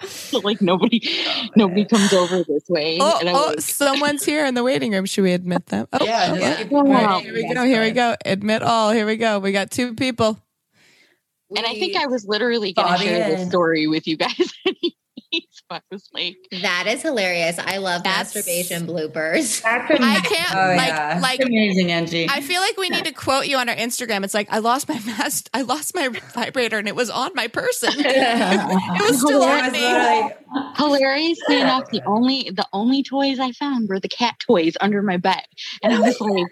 so, 0.08 0.40
like 0.40 0.60
nobody 0.60 1.00
oh, 1.26 1.46
nobody 1.56 1.84
comes 1.84 2.12
over 2.12 2.44
this 2.44 2.64
way. 2.68 2.98
Oh, 3.00 3.18
and 3.20 3.28
I'm 3.30 3.36
oh, 3.36 3.46
like, 3.48 3.60
some's 3.60 4.24
here 4.24 4.44
in 4.44 4.54
the 4.54 4.62
waiting 4.64 4.92
room. 4.92 5.06
Should 5.06 5.22
we 5.22 5.32
admit 5.32 5.66
them? 5.66 5.88
Oh, 5.92 6.04
yeah. 6.04 6.32
okay. 6.32 6.40
Just 6.40 6.58
keep 6.58 6.72
Wow. 6.72 7.20
going. 7.20 7.24
Here 7.24 7.34
we 7.34 7.54
go. 7.54 7.64
Here 7.64 7.82
we 7.82 7.90
go. 7.92 8.16
Admit 8.24 8.62
all. 8.62 8.90
Here 8.90 9.06
we 9.06 9.16
go. 9.16 9.38
We 9.38 9.52
got 9.52 9.70
two 9.70 9.94
people. 9.94 10.38
and 11.56 11.64
I 11.64 11.72
think 11.74 11.96
I 11.96 12.06
was 12.06 12.26
literally 12.26 12.72
going 12.72 12.88
to 12.88 12.92
Bobby 12.94 13.04
share 13.04 13.36
this 13.36 13.48
story 13.48 13.86
with 13.86 14.06
you 14.06 14.16
guys. 14.16 14.52
anyway, 15.32 15.46
so 15.50 15.62
I 15.70 15.80
was 15.90 16.08
like, 16.12 16.36
that 16.62 16.84
is 16.86 17.02
hilarious. 17.02 17.58
I 17.58 17.78
love 17.78 18.02
That's- 18.02 18.34
masturbation 18.34 18.86
bloopers. 18.86 19.62
That's 19.66 19.90
I 19.90 20.20
can't 20.20 20.54
Oh, 20.54 20.74
like 20.76 20.88
yeah. 20.88 21.18
like 21.22 21.40
amazing, 21.40 21.92
Angie. 21.92 22.26
I 22.30 22.40
feel 22.40 22.60
like 22.60 22.76
we 22.76 22.88
need 22.88 23.04
to 23.04 23.12
quote 23.12 23.46
you 23.46 23.56
on 23.56 23.68
our 23.68 23.74
Instagram. 23.76 24.24
It's 24.24 24.34
like 24.34 24.48
I 24.50 24.58
lost 24.58 24.88
my 24.88 24.98
mast, 25.06 25.50
I 25.54 25.62
lost 25.62 25.94
my 25.94 26.08
vibrator, 26.34 26.78
and 26.78 26.88
it 26.88 26.96
was 26.96 27.10
on 27.10 27.32
my 27.34 27.48
person. 27.48 27.92
it 27.96 29.02
was 29.10 29.20
still 29.20 29.42
on 29.42 29.72
me. 29.72 29.80
literally- 29.80 30.32
hilariously 30.76 31.60
enough, 31.60 31.90
the 31.90 32.02
only 32.06 32.50
the 32.54 32.66
only 32.72 33.02
toys 33.02 33.38
I 33.38 33.52
found 33.52 33.88
were 33.88 34.00
the 34.00 34.08
cat 34.08 34.36
toys 34.40 34.74
under 34.80 35.02
my 35.02 35.16
bed, 35.16 35.42
and 35.82 35.92
I 35.92 36.00
was 36.00 36.20
like, 36.20 36.46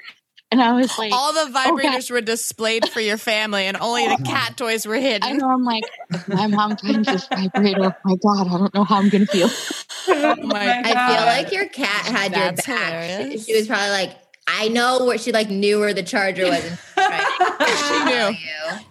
and 0.50 0.62
I 0.62 0.72
was 0.72 0.96
like, 0.98 1.12
All 1.12 1.32
the 1.32 1.40
Oh, 1.40 1.52
vibrators 1.76 2.10
were 2.10 2.20
displayed 2.20 2.88
for 2.88 3.00
your 3.00 3.16
family, 3.18 3.64
and 3.66 3.76
only 3.80 4.06
the 4.08 4.22
cat 4.26 4.56
toys 4.56 4.86
were 4.86 4.96
hidden. 4.96 5.22
I 5.28 5.32
know, 5.32 5.50
I'm 5.50 5.64
like, 5.64 5.84
my 6.28 6.46
mom 6.46 6.76
finds 6.76 7.08
this 7.08 7.26
vibrator, 7.28 7.84
oh 7.86 7.92
my 8.04 8.16
God, 8.16 8.46
I 8.48 8.58
don't 8.58 8.74
know 8.74 8.84
how 8.84 8.96
I'm 8.98 9.08
gonna 9.08 9.26
feel. 9.26 9.48
Oh 10.06 10.36
my 10.36 10.82
I 10.84 11.16
feel 11.16 11.24
like 11.26 11.50
your 11.50 11.66
cat 11.66 12.04
had 12.04 12.32
That's 12.34 12.68
your 12.68 12.76
back. 12.76 12.92
She, 13.06 13.10
hilarious. 13.16 13.46
she 13.46 13.54
was 13.56 13.66
probably 13.66 13.88
like, 13.88 14.18
I 14.46 14.68
know 14.68 15.06
where 15.06 15.16
she 15.16 15.32
like 15.32 15.48
knew 15.48 15.80
where 15.80 15.94
the 15.94 16.02
charger 16.02 16.44
was. 16.44 16.62
She 16.62 16.68
was 16.70 16.78
trying 16.94 17.58
to 17.58 17.66
She 17.66 17.88
tell 17.88 18.32
knew. 18.32 18.38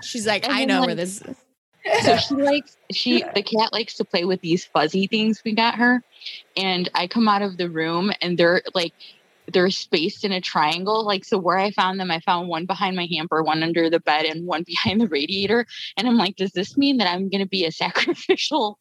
She's 0.02 0.26
like, 0.26 0.44
And 0.46 0.54
I 0.54 0.66
know 0.66 0.80
like- 0.80 0.88
where 0.88 0.96
this. 0.96 1.22
So 2.02 2.18
she 2.18 2.34
likes 2.34 2.78
she 2.92 3.24
the 3.36 3.44
cat 3.44 3.72
likes 3.74 3.94
to 3.98 4.06
play 4.06 4.26
with 4.26 4.42
these 4.42 4.66
fuzzy 4.66 5.06
things 5.06 5.44
we 5.46 5.52
got 5.54 5.76
her, 5.76 6.02
and 6.58 6.90
I 6.96 7.06
come 7.08 7.28
out 7.28 7.44
of 7.44 7.58
the 7.58 7.70
room 7.70 8.12
and 8.22 8.36
they're 8.38 8.64
like 8.74 8.94
they're 9.52 9.70
spaced 9.70 10.24
in 10.24 10.32
a 10.32 10.42
triangle. 10.42 11.06
Like 11.06 11.26
so, 11.26 11.38
where 11.38 11.58
I 11.58 11.72
found 11.72 12.00
them, 12.00 12.12
I 12.12 12.20
found 12.22 12.48
one 12.48 12.66
behind 12.66 12.96
my 12.96 13.08
hamper, 13.12 13.44
one 13.44 13.64
under 13.64 13.90
the 13.90 14.00
bed, 14.00 14.26
and 14.26 14.46
one 14.46 14.64
behind 14.68 15.02
the 15.02 15.08
radiator. 15.08 15.66
And 15.98 16.08
I'm 16.08 16.18
like, 16.18 16.36
does 16.36 16.52
this 16.52 16.78
mean 16.78 16.98
that 16.98 17.08
I'm 17.08 17.30
going 17.30 17.44
to 17.44 17.48
be 17.48 17.66
a 17.66 17.72
sacrificial? 17.84 18.80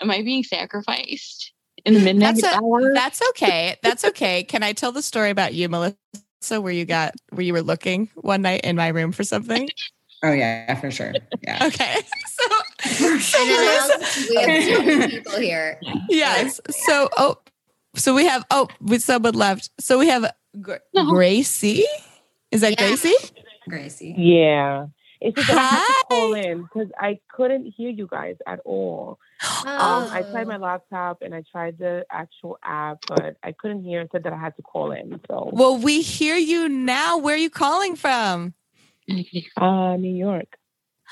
Am 0.00 0.10
I 0.10 0.22
being 0.22 0.42
sacrificed 0.42 1.52
in 1.84 1.94
the 1.94 2.00
midnight 2.00 2.36
That's 2.36 2.56
a- 2.56 2.58
hour? 2.58 2.92
That's 2.94 3.22
okay. 3.30 3.76
That's 3.82 4.04
okay. 4.04 4.42
Can 4.42 4.62
I 4.62 4.72
tell 4.72 4.92
the 4.92 5.02
story 5.02 5.30
about 5.30 5.54
you, 5.54 5.68
Melissa? 5.68 5.96
Where 6.60 6.72
you 6.72 6.84
got 6.84 7.14
where 7.30 7.42
you 7.42 7.52
were 7.52 7.62
looking 7.62 8.10
one 8.16 8.42
night 8.42 8.62
in 8.64 8.76
my 8.76 8.88
room 8.88 9.12
for 9.12 9.24
something? 9.24 9.68
oh 10.24 10.32
yeah, 10.32 10.74
for 10.74 10.90
sure. 10.90 11.14
Yeah. 11.42 11.64
Okay. 11.66 11.96
So, 12.26 13.18
so 13.18 13.46
Melissa- 13.46 14.28
we 14.28 14.36
have 14.36 15.08
two 15.08 15.08
people 15.08 15.40
here. 15.40 15.80
yes. 16.10 16.60
So 16.86 17.08
oh, 17.16 17.38
so 17.94 18.14
we 18.14 18.26
have 18.26 18.44
oh, 18.50 18.68
with 18.80 19.02
someone 19.02 19.34
left. 19.34 19.70
So 19.80 19.98
we 19.98 20.08
have 20.08 20.32
Gr- 20.60 20.74
No. 20.94 21.10
Gracie. 21.10 21.84
Is 22.50 22.60
that 22.62 22.72
Yeah. 22.80 22.86
Gracie? 22.88 23.14
Gracie. 23.68 24.14
Yeah. 24.16 24.86
It's 25.20 25.36
just 25.36 25.48
that 25.48 25.56
I 25.56 25.62
had 25.62 25.76
to 25.78 25.92
Hi. 25.92 26.02
call 26.10 26.34
in 26.34 26.62
because 26.62 26.88
I 27.00 27.18
couldn't 27.34 27.66
hear 27.76 27.88
you 27.88 28.06
guys 28.06 28.36
at 28.46 28.60
all. 28.64 29.18
Um, 29.64 29.66
I 29.66 30.22
tried 30.30 30.44
Oh. 30.46 30.50
my 30.50 30.56
laptop 30.68 31.22
and 31.22 31.34
I 31.34 31.42
tried 31.50 31.78
the 31.78 32.04
actual 32.10 32.58
app, 32.62 32.98
but 33.08 33.36
I 33.42 33.52
couldn't 33.52 33.84
hear 33.84 34.00
and 34.00 34.10
said 34.12 34.24
that 34.24 34.32
I 34.34 34.38
had 34.38 34.54
to 34.56 34.62
call 34.62 34.92
in. 34.92 35.18
So, 35.26 35.48
Well, 35.52 35.78
we 35.78 36.02
hear 36.02 36.36
you 36.36 36.68
now. 36.68 37.16
Where 37.18 37.34
are 37.34 37.38
you 37.38 37.48
calling 37.50 37.96
from? 37.96 38.52
uh, 39.56 39.96
New 39.96 40.14
York. 40.14 40.56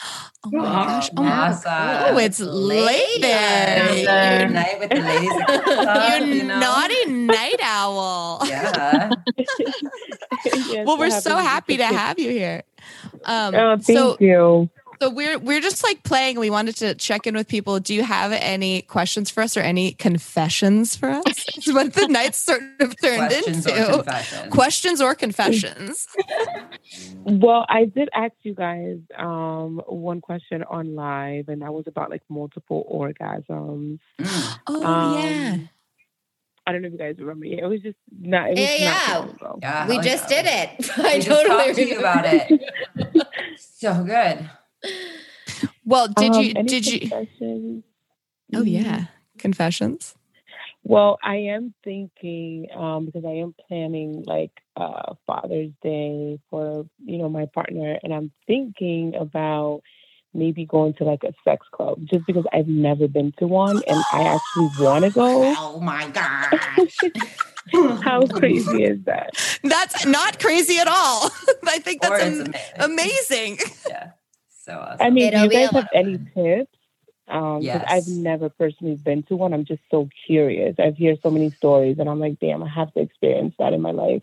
Oh 0.45 0.51
my 0.51 0.65
gosh. 0.65 1.11
Oh, 1.17 1.23
Massa. 1.23 2.07
oh 2.11 2.19
it's 2.19 2.41
late 2.41 3.21
there. 3.21 3.91
Late. 3.93 4.07
Good 4.47 4.51
night 4.53 4.81
with 4.81 4.91
the 4.91 4.97
ladies. 4.97 5.31
club, 5.31 6.21
You 6.27 6.27
you 6.35 6.43
know? 6.45 6.59
naughty 6.59 7.07
night 7.07 7.61
owl. 7.63 8.41
Yeah. 8.47 9.11
Yes, 10.45 10.87
well, 10.87 10.99
we're 10.99 11.11
so 11.11 11.37
happened 11.37 11.47
happy 11.47 11.77
to 11.77 11.85
have 11.87 12.19
you 12.19 12.31
here. 12.31 12.63
Um, 13.25 13.55
Oh, 13.55 13.77
thank 13.79 13.97
so, 13.99 14.17
you. 14.19 14.69
So 15.03 15.11
we're 15.11 15.37
we're 15.39 15.61
just 15.61 15.83
like 15.83 16.05
playing. 16.05 16.39
We 16.39 16.49
wanted 16.49 16.77
to 16.77 16.95
check 16.95 17.27
in 17.27 17.35
with 17.35 17.49
people. 17.49 17.81
Do 17.81 17.93
you 17.93 18.05
have 18.05 18.31
any 18.33 18.83
questions 18.83 19.31
for 19.31 19.43
us 19.43 19.57
or 19.57 19.61
any 19.61 19.93
confessions 19.93 20.95
for 20.95 21.09
us? 21.11 21.23
It's 21.57 21.73
what 21.73 21.93
the 21.95 22.07
night 22.07 22.35
sort 22.37 22.63
of 22.81 22.95
turned 23.01 23.19
Questions 23.31 23.67
or 23.67 23.71
into. 23.71 23.93
confessions. 23.95 24.53
questions 24.53 25.01
or 25.01 25.15
confessions. 25.17 26.07
Well, 27.25 27.67
I 27.69 27.85
did 27.87 28.09
ask 28.15 28.33
you 28.43 28.55
guys 28.55 28.99
um, 29.19 29.81
one 29.87 30.21
question 30.21 30.63
on 30.63 30.95
live, 30.95 31.49
and 31.49 31.63
that 31.63 31.73
was 31.75 31.85
about 31.89 32.11
like 32.11 32.23
multiple 32.29 32.87
orgasms. 32.93 33.99
Mm. 34.21 34.59
Oh 34.69 34.85
Um, 34.85 35.19
yeah. 35.19 35.57
I 36.65 36.71
don't 36.71 36.83
know 36.83 36.87
if 36.87 36.93
you 36.93 36.99
guys 36.99 37.17
remember. 37.19 37.45
Yeah, 37.47 37.65
it 37.65 37.69
was 37.69 37.81
just 37.81 37.99
not. 38.17 38.51
It 38.51 38.53
was 38.53 38.61
Yeah, 38.61 38.85
not 38.85 39.09
yeah. 39.09 39.19
long 39.19 39.31
ago. 39.31 39.59
Yeah, 39.63 39.89
we 39.89 39.95
hell 39.97 40.05
just 40.05 40.31
yeah. 40.31 40.43
did 40.43 40.47
it. 40.81 40.91
I 40.99 41.03
We 41.03 41.21
just 41.21 41.29
totally 41.29 41.65
talked 41.65 41.75
to 41.77 41.89
you 41.89 41.99
about 41.99 42.25
it. 42.25 43.27
So 43.59 44.05
good. 44.05 44.49
Well, 45.85 46.09
did 46.09 46.35
Um, 46.35 46.45
you 46.45 46.53
any 46.57 46.69
did 46.69 46.87
you? 46.87 47.83
Oh 48.55 48.63
yeah, 48.63 49.07
confessions. 49.39 50.15
Well, 50.85 51.19
I 51.23 51.37
am 51.37 51.75
thinking 51.85 52.67
um, 52.75 53.07
because 53.07 53.25
I 53.25 53.35
am 53.35 53.55
planning 53.69 54.25
like 54.27 54.51
uh, 54.77 55.15
Father's 55.27 55.71
Day 55.83 56.39
for 56.51 56.87
you 57.05 57.19
know 57.19 57.29
my 57.29 57.47
partner, 57.47 57.99
and 58.03 58.13
I'm 58.13 58.33
thinking 58.47 59.15
about 59.15 59.83
maybe 60.35 60.65
going 60.65 60.95
to 60.95 61.05
like 61.05 61.23
a 61.25 61.33
sex 61.45 61.67
club 61.73 61.99
just 62.11 62.27
because 62.27 62.45
I've 62.53 62.69
never 62.69 63.07
been 63.07 63.33
to 63.39 63.47
one, 63.47 63.83
and 63.87 64.03
I 64.13 64.23
actually 64.23 64.71
want 64.79 65.05
to 65.05 65.11
go. 65.11 65.55
Oh 65.57 65.81
my 65.81 66.09
god. 66.09 66.59
How 68.03 68.27
crazy 68.27 68.85
is 68.85 68.99
that? 69.05 69.31
That's 69.63 70.05
not 70.05 70.39
crazy 70.41 70.79
at 70.79 70.89
all. 70.89 71.31
I 71.65 71.79
think 71.79 72.03
that's 72.03 72.21
am- 72.21 72.53
amazing. 72.79 73.59
amazing. 73.59 73.59
Yeah. 73.89 74.11
So 74.65 74.79
awesome. 74.79 74.99
I 75.01 75.11
mean, 75.11 75.31
do 75.31 75.37
It'll 75.39 75.45
you 75.45 75.51
guys 75.51 75.71
have 75.71 75.89
any 75.93 76.19
tips? 76.35 76.71
Um, 77.29 77.59
'cause 77.59 77.65
Yes. 77.65 77.85
I've 77.89 78.09
never 78.09 78.49
personally 78.49 78.97
been 78.97 79.23
to 79.25 79.37
one. 79.37 79.53
I'm 79.53 79.65
just 79.65 79.83
so 79.91 80.09
curious. 80.27 80.77
I've 80.79 80.99
heard 80.99 81.19
so 81.23 81.31
many 81.31 81.51
stories, 81.51 81.99
and 81.99 82.09
I'm 82.09 82.21
like, 82.21 82.39
damn, 82.41 82.63
I 82.63 82.69
have 82.69 82.93
to 82.95 83.01
experience 83.01 83.55
that 83.59 83.73
in 83.73 83.81
my 83.81 83.91
life. 83.91 84.23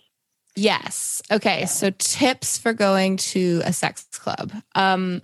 Yes. 0.55 1.21
Okay. 1.31 1.65
So 1.65 1.91
tips 1.97 2.57
for 2.57 2.73
going 2.73 3.17
to 3.17 3.61
a 3.65 3.73
sex 3.73 4.05
club. 4.11 4.51
Um, 4.75 5.21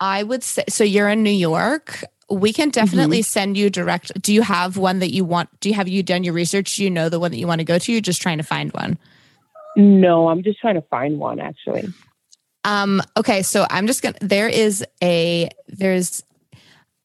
I 0.00 0.22
would 0.22 0.42
say 0.42 0.64
so. 0.68 0.84
You're 0.84 1.08
in 1.08 1.22
New 1.22 1.30
York. 1.30 2.04
We 2.28 2.52
can 2.52 2.70
definitely 2.70 3.22
send 3.22 3.56
you 3.56 3.70
direct. 3.70 4.20
Do 4.20 4.34
you 4.34 4.42
have 4.42 4.76
one 4.76 4.98
that 4.98 5.12
you 5.12 5.24
want? 5.24 5.48
Do 5.60 5.68
you 5.68 5.74
have 5.74 5.88
you 5.88 6.02
done 6.02 6.24
your 6.24 6.34
research? 6.34 6.76
Do 6.76 6.84
you 6.84 6.90
know 6.90 7.08
the 7.08 7.20
one 7.20 7.30
that 7.30 7.38
you 7.38 7.46
want 7.46 7.60
to 7.60 7.64
go 7.64 7.78
to? 7.78 7.92
You're 7.92 8.00
just 8.00 8.20
trying 8.20 8.38
to 8.38 8.44
find 8.44 8.72
one. 8.72 8.98
No, 9.76 10.28
I'm 10.28 10.42
just 10.42 10.58
trying 10.58 10.74
to 10.74 10.82
find 10.82 11.18
one 11.18 11.38
actually. 11.40 11.88
Um, 12.66 13.00
okay, 13.16 13.42
so 13.42 13.64
I'm 13.70 13.86
just 13.86 14.02
gonna 14.02 14.16
there 14.20 14.48
is 14.48 14.84
a 15.02 15.48
there's 15.68 16.24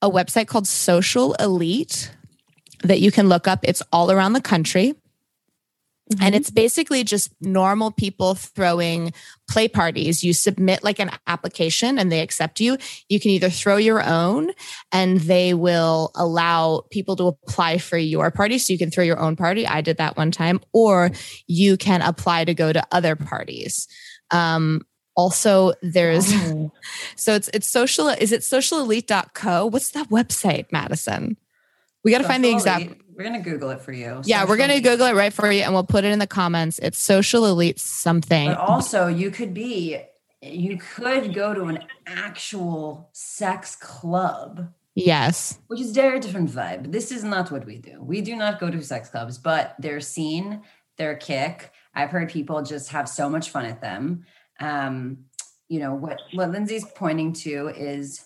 a 0.02 0.10
website 0.10 0.48
called 0.48 0.68
Social 0.68 1.34
Elite 1.36 2.12
that 2.84 3.00
you 3.00 3.12
can 3.12 3.30
look 3.30 3.48
up. 3.48 3.60
It's 3.64 3.84
all 3.94 4.12
around 4.12 4.34
the 4.34 4.42
country. 4.42 4.96
And 6.20 6.36
it's 6.36 6.50
basically 6.50 7.06
just 7.06 7.32
normal 7.40 7.92
people 7.92 8.36
throwing 8.36 9.14
play 9.48 9.70
parties. 9.70 10.26
You 10.26 10.34
submit 10.34 10.84
like 10.84 11.00
an 11.00 11.12
application 11.26 11.98
and 11.98 12.12
they 12.12 12.20
accept 12.20 12.60
you. 12.60 12.78
You 13.08 13.18
can 13.18 13.32
either 13.32 13.50
throw 13.50 13.78
your 13.78 14.04
own 14.04 14.52
and 14.92 15.22
they 15.22 15.54
will 15.54 16.12
allow 16.16 16.84
people 16.92 17.16
to 17.16 17.28
apply 17.28 17.78
for 17.78 17.98
your 17.98 18.30
party. 18.30 18.58
So 18.58 18.74
you 18.74 18.80
can 18.80 18.92
throw 18.92 19.06
your 19.06 19.20
own 19.20 19.38
party. 19.38 19.66
I 19.66 19.80
did 19.80 19.98
that 19.98 20.18
one 20.18 20.32
time. 20.32 20.60
Or 20.74 21.12
you 21.48 21.78
can 21.78 22.02
apply 22.02 22.44
to 22.44 22.54
go 22.54 22.74
to 22.74 22.86
other 22.92 23.16
parties. 23.16 23.88
Um, 24.32 24.82
also, 25.22 25.74
there's 25.82 26.32
Oh. 26.34 26.72
so 27.16 27.36
it's 27.36 27.50
it's 27.54 27.68
social. 27.68 28.08
Is 28.10 28.32
it 28.32 28.42
socialelite.co? 28.42 29.68
What's 29.68 29.92
that 29.92 30.10
website, 30.10 30.66
Madison? 30.72 31.38
We 32.04 32.12
got 32.12 32.18
to 32.20 32.28
find 32.28 32.44
the 32.44 32.52
exact. 32.52 32.96
We're 33.16 33.26
gonna 33.26 33.42
Google 33.42 33.70
it 33.70 33.82
for 33.82 33.92
you. 33.94 34.22
Yeah, 34.26 34.46
we're 34.48 34.58
gonna 34.58 34.82
Google 34.82 35.06
it 35.08 35.14
right 35.16 35.32
for 35.32 35.52
you, 35.52 35.62
and 35.62 35.74
we'll 35.74 35.84
put 35.84 36.04
it 36.04 36.12
in 36.12 36.20
the 36.20 36.26
comments. 36.28 36.80
It's 36.80 36.98
social 36.98 37.46
elite 37.46 37.80
something. 37.80 38.48
But 38.50 38.58
also, 38.58 39.06
you 39.08 39.30
could 39.30 39.54
be, 39.54 40.00
you 40.42 40.78
could 40.78 41.34
go 41.36 41.54
to 41.54 41.66
an 41.66 41.80
actual 42.08 43.10
sex 43.14 43.76
club, 43.76 44.74
Yes. 44.96 45.60
which 45.68 45.80
is 45.82 45.92
very 45.92 46.20
different 46.20 46.50
vibe. 46.50 46.92
This 46.92 47.12
is 47.12 47.24
not 47.24 47.52
what 47.52 47.66
we 47.66 47.78
do. 47.78 48.02
We 48.02 48.22
do 48.22 48.36
not 48.36 48.60
go 48.60 48.72
to 48.72 48.82
sex 48.82 49.10
clubs, 49.10 49.38
but 49.38 49.76
their 49.78 50.00
scene, 50.00 50.62
their 50.98 51.16
kick. 51.16 51.72
I've 51.94 52.10
heard 52.10 52.30
people 52.30 52.64
just 52.64 52.90
have 52.90 53.08
so 53.08 53.30
much 53.30 53.52
fun 53.52 53.66
at 53.66 53.82
them. 53.82 54.26
Um, 54.62 55.26
you 55.68 55.80
know 55.80 55.94
what? 55.96 56.20
What 56.34 56.52
Lindsay's 56.52 56.86
pointing 56.96 57.34
to 57.34 57.70
is 57.70 58.26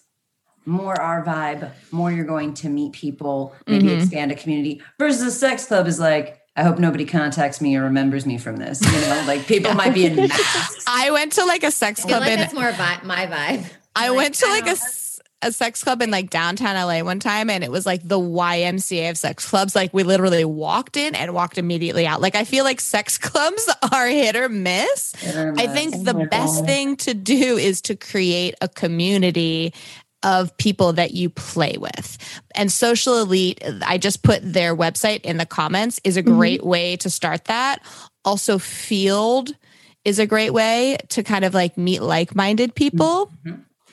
more 0.66 1.00
our 1.00 1.24
vibe, 1.24 1.72
more 1.92 2.12
you're 2.12 2.26
going 2.26 2.54
to 2.56 2.70
meet 2.70 2.92
people, 2.94 3.54
maybe 3.68 3.88
Mhm. 3.88 4.02
expand 4.02 4.32
a 4.32 4.36
community. 4.36 4.82
Versus 4.98 5.22
a 5.22 5.32
sex 5.32 5.66
club 5.66 5.86
is 5.88 6.00
like, 6.00 6.40
I 6.56 6.64
hope 6.64 6.80
nobody 6.80 7.06
contacts 7.06 7.62
me 7.62 7.76
or 7.76 7.84
remembers 7.84 8.26
me 8.26 8.38
from 8.40 8.56
this. 8.58 8.82
You 8.82 8.92
know, 9.02 9.24
like 9.28 9.46
people 9.46 9.74
might 9.76 9.94
be 9.94 10.06
in 10.08 10.16
masks. 10.28 10.84
I 10.88 11.12
went 11.12 11.34
to 11.34 11.46
like 11.46 11.64
a 11.64 11.70
sex 11.72 12.00
I 12.00 12.04
feel 12.04 12.10
club 12.18 12.22
like 12.22 12.32
in 12.32 12.40
that's 12.40 12.54
more 12.54 12.72
vi- 12.72 13.00
my 13.04 13.28
vibe. 13.28 13.66
I 13.96 14.08
Like, 14.10 14.18
went 14.18 14.36
to 14.36 14.48
like 14.48 14.64
a, 14.64 14.66
don't- 14.68 14.72
s- 14.78 15.05
a 15.46 15.52
sex 15.52 15.84
club 15.84 16.02
in 16.02 16.10
like 16.12 16.30
downtown 16.30 16.76
LA 16.76 17.04
one 17.04 17.20
time 17.20 17.50
and 17.50 17.64
it 17.64 17.72
was 17.72 17.86
like 17.86 18.06
the 18.08 18.20
YMCA 18.20 19.10
of 19.12 19.18
sex 19.18 19.48
clubs. 19.48 19.76
Like 19.76 19.94
we 19.94 20.04
literally 20.04 20.44
walked 20.44 20.98
in 20.98 21.16
and 21.16 21.34
walked 21.34 21.58
immediately 21.58 22.08
out. 22.08 22.20
Like 22.22 22.36
I 22.36 22.44
feel 22.44 22.64
like 22.64 22.82
sex 22.82 23.18
clubs 23.20 23.70
are 23.92 24.08
hit 24.08 24.36
or 24.36 24.50
miss. 24.50 25.14
I 25.26 25.68
think 25.68 25.94
Oh 25.96 26.04
the 26.04 26.28
best 26.32 26.60
God. 26.62 26.66
thing 26.66 26.96
to 26.98 27.14
do 27.14 27.58
is 27.58 27.82
to 27.84 27.96
create 27.96 28.56
a 28.62 28.68
community 28.68 29.74
of 30.24 30.58
people 30.58 30.94
that 30.94 31.12
you 31.12 31.30
play 31.30 31.76
with. 31.80 32.18
And 32.56 32.72
Social 32.72 33.20
Elite, 33.22 33.62
I 33.86 34.00
just 34.00 34.24
put 34.24 34.42
their 34.42 34.76
website 34.76 35.22
in 35.22 35.38
the 35.38 35.46
comments, 35.46 36.02
is 36.04 36.18
a 36.18 36.24
great 36.24 36.66
way 36.66 36.96
to 36.98 37.12
start 37.12 37.46
that. 37.46 37.84
Also, 38.24 38.58
Feeld 38.58 39.54
is 40.04 40.18
a 40.18 40.26
great 40.26 40.52
way 40.52 40.98
to 41.10 41.22
kind 41.22 41.46
of 41.46 41.54
like 41.54 41.78
meet 41.78 42.02
like 42.02 42.34
minded 42.36 42.74
people 42.74 43.32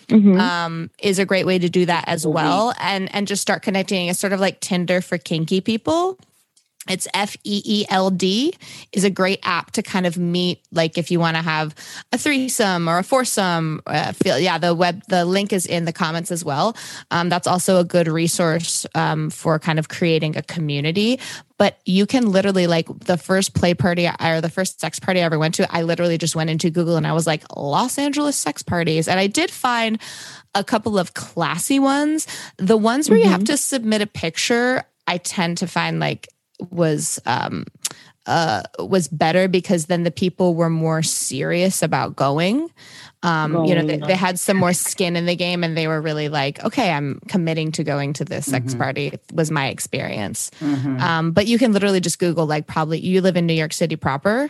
Mhm. 0.08 0.38
um, 0.40 0.90
is 1.02 1.18
a 1.18 1.24
great 1.24 1.46
way 1.46 1.58
to 1.58 1.68
do 1.68 1.86
that 1.86 2.04
as 2.06 2.26
well. 2.26 2.74
And 2.80 3.14
and 3.14 3.26
just 3.26 3.42
start 3.42 3.62
connecting. 3.62 4.08
It's 4.08 4.18
sort 4.18 4.32
of 4.32 4.40
like 4.40 4.60
tinder 4.60 5.00
for 5.00 5.18
kinky 5.18 5.60
people 5.60 6.18
it's 6.88 7.06
f-e-e-l-d 7.14 8.54
is 8.92 9.04
a 9.04 9.10
great 9.10 9.38
app 9.44 9.70
to 9.70 9.82
kind 9.82 10.04
of 10.04 10.18
meet 10.18 10.60
like 10.72 10.98
if 10.98 11.10
you 11.10 11.20
want 11.20 11.36
to 11.36 11.42
have 11.42 11.74
a 12.12 12.18
threesome 12.18 12.88
or 12.88 12.98
a 12.98 13.04
foursome 13.04 13.80
uh, 13.86 14.12
feel 14.12 14.38
yeah 14.38 14.58
the 14.58 14.74
web 14.74 15.00
the 15.08 15.24
link 15.24 15.52
is 15.52 15.64
in 15.64 15.84
the 15.84 15.92
comments 15.92 16.32
as 16.32 16.44
well 16.44 16.76
um, 17.12 17.28
that's 17.28 17.46
also 17.46 17.78
a 17.78 17.84
good 17.84 18.08
resource 18.08 18.84
um, 18.94 19.30
for 19.30 19.58
kind 19.58 19.78
of 19.78 19.88
creating 19.88 20.36
a 20.36 20.42
community 20.42 21.20
but 21.62 21.78
you 21.84 22.06
can 22.06 22.28
literally 22.28 22.66
like 22.66 22.88
the 23.00 23.16
first 23.16 23.54
play 23.54 23.72
party 23.72 24.08
or 24.08 24.40
the 24.40 24.50
first 24.50 24.80
sex 24.80 24.98
party 24.98 25.20
I 25.20 25.24
ever 25.24 25.38
went 25.38 25.54
to, 25.56 25.72
I 25.72 25.82
literally 25.82 26.18
just 26.18 26.34
went 26.34 26.50
into 26.50 26.70
Google 26.70 26.96
and 26.96 27.06
I 27.06 27.12
was 27.12 27.24
like 27.24 27.44
Los 27.56 27.98
Angeles 27.98 28.36
sex 28.36 28.64
parties. 28.64 29.06
And 29.06 29.20
I 29.20 29.28
did 29.28 29.48
find 29.48 30.00
a 30.56 30.64
couple 30.64 30.98
of 30.98 31.14
classy 31.14 31.78
ones. 31.78 32.26
The 32.56 32.76
ones 32.76 33.08
where 33.08 33.16
you 33.16 33.28
have 33.28 33.44
to 33.44 33.56
submit 33.56 34.02
a 34.02 34.08
picture, 34.08 34.82
I 35.06 35.18
tend 35.18 35.58
to 35.58 35.68
find 35.68 36.00
like 36.00 36.26
was 36.70 37.18
um 37.26 37.64
uh 38.26 38.62
was 38.78 39.08
better 39.08 39.48
because 39.48 39.86
then 39.86 40.04
the 40.04 40.10
people 40.10 40.54
were 40.54 40.70
more 40.70 41.02
serious 41.02 41.82
about 41.82 42.14
going 42.14 42.70
um 43.24 43.64
you 43.64 43.74
know 43.74 43.82
they, 43.82 43.96
they 43.96 44.14
had 44.14 44.38
some 44.38 44.56
more 44.56 44.72
skin 44.72 45.16
in 45.16 45.26
the 45.26 45.34
game 45.34 45.64
and 45.64 45.76
they 45.76 45.88
were 45.88 46.00
really 46.00 46.28
like 46.28 46.62
okay 46.64 46.92
i'm 46.92 47.20
committing 47.26 47.72
to 47.72 47.82
going 47.82 48.12
to 48.12 48.24
this 48.24 48.46
sex 48.46 48.74
Mhm. 48.74 48.78
party 48.78 49.12
was 49.32 49.50
my 49.50 49.66
experience 49.68 50.50
Mhm. 50.60 51.00
um, 51.00 51.32
but 51.32 51.46
you 51.48 51.58
can 51.58 51.72
literally 51.72 52.00
just 52.00 52.20
Google 52.20 52.46
like 52.46 52.66
probably 52.68 53.00
you 53.00 53.20
live 53.22 53.36
in 53.36 53.46
New 53.46 53.54
York 53.54 53.72
City 53.72 53.96
proper. 53.96 54.48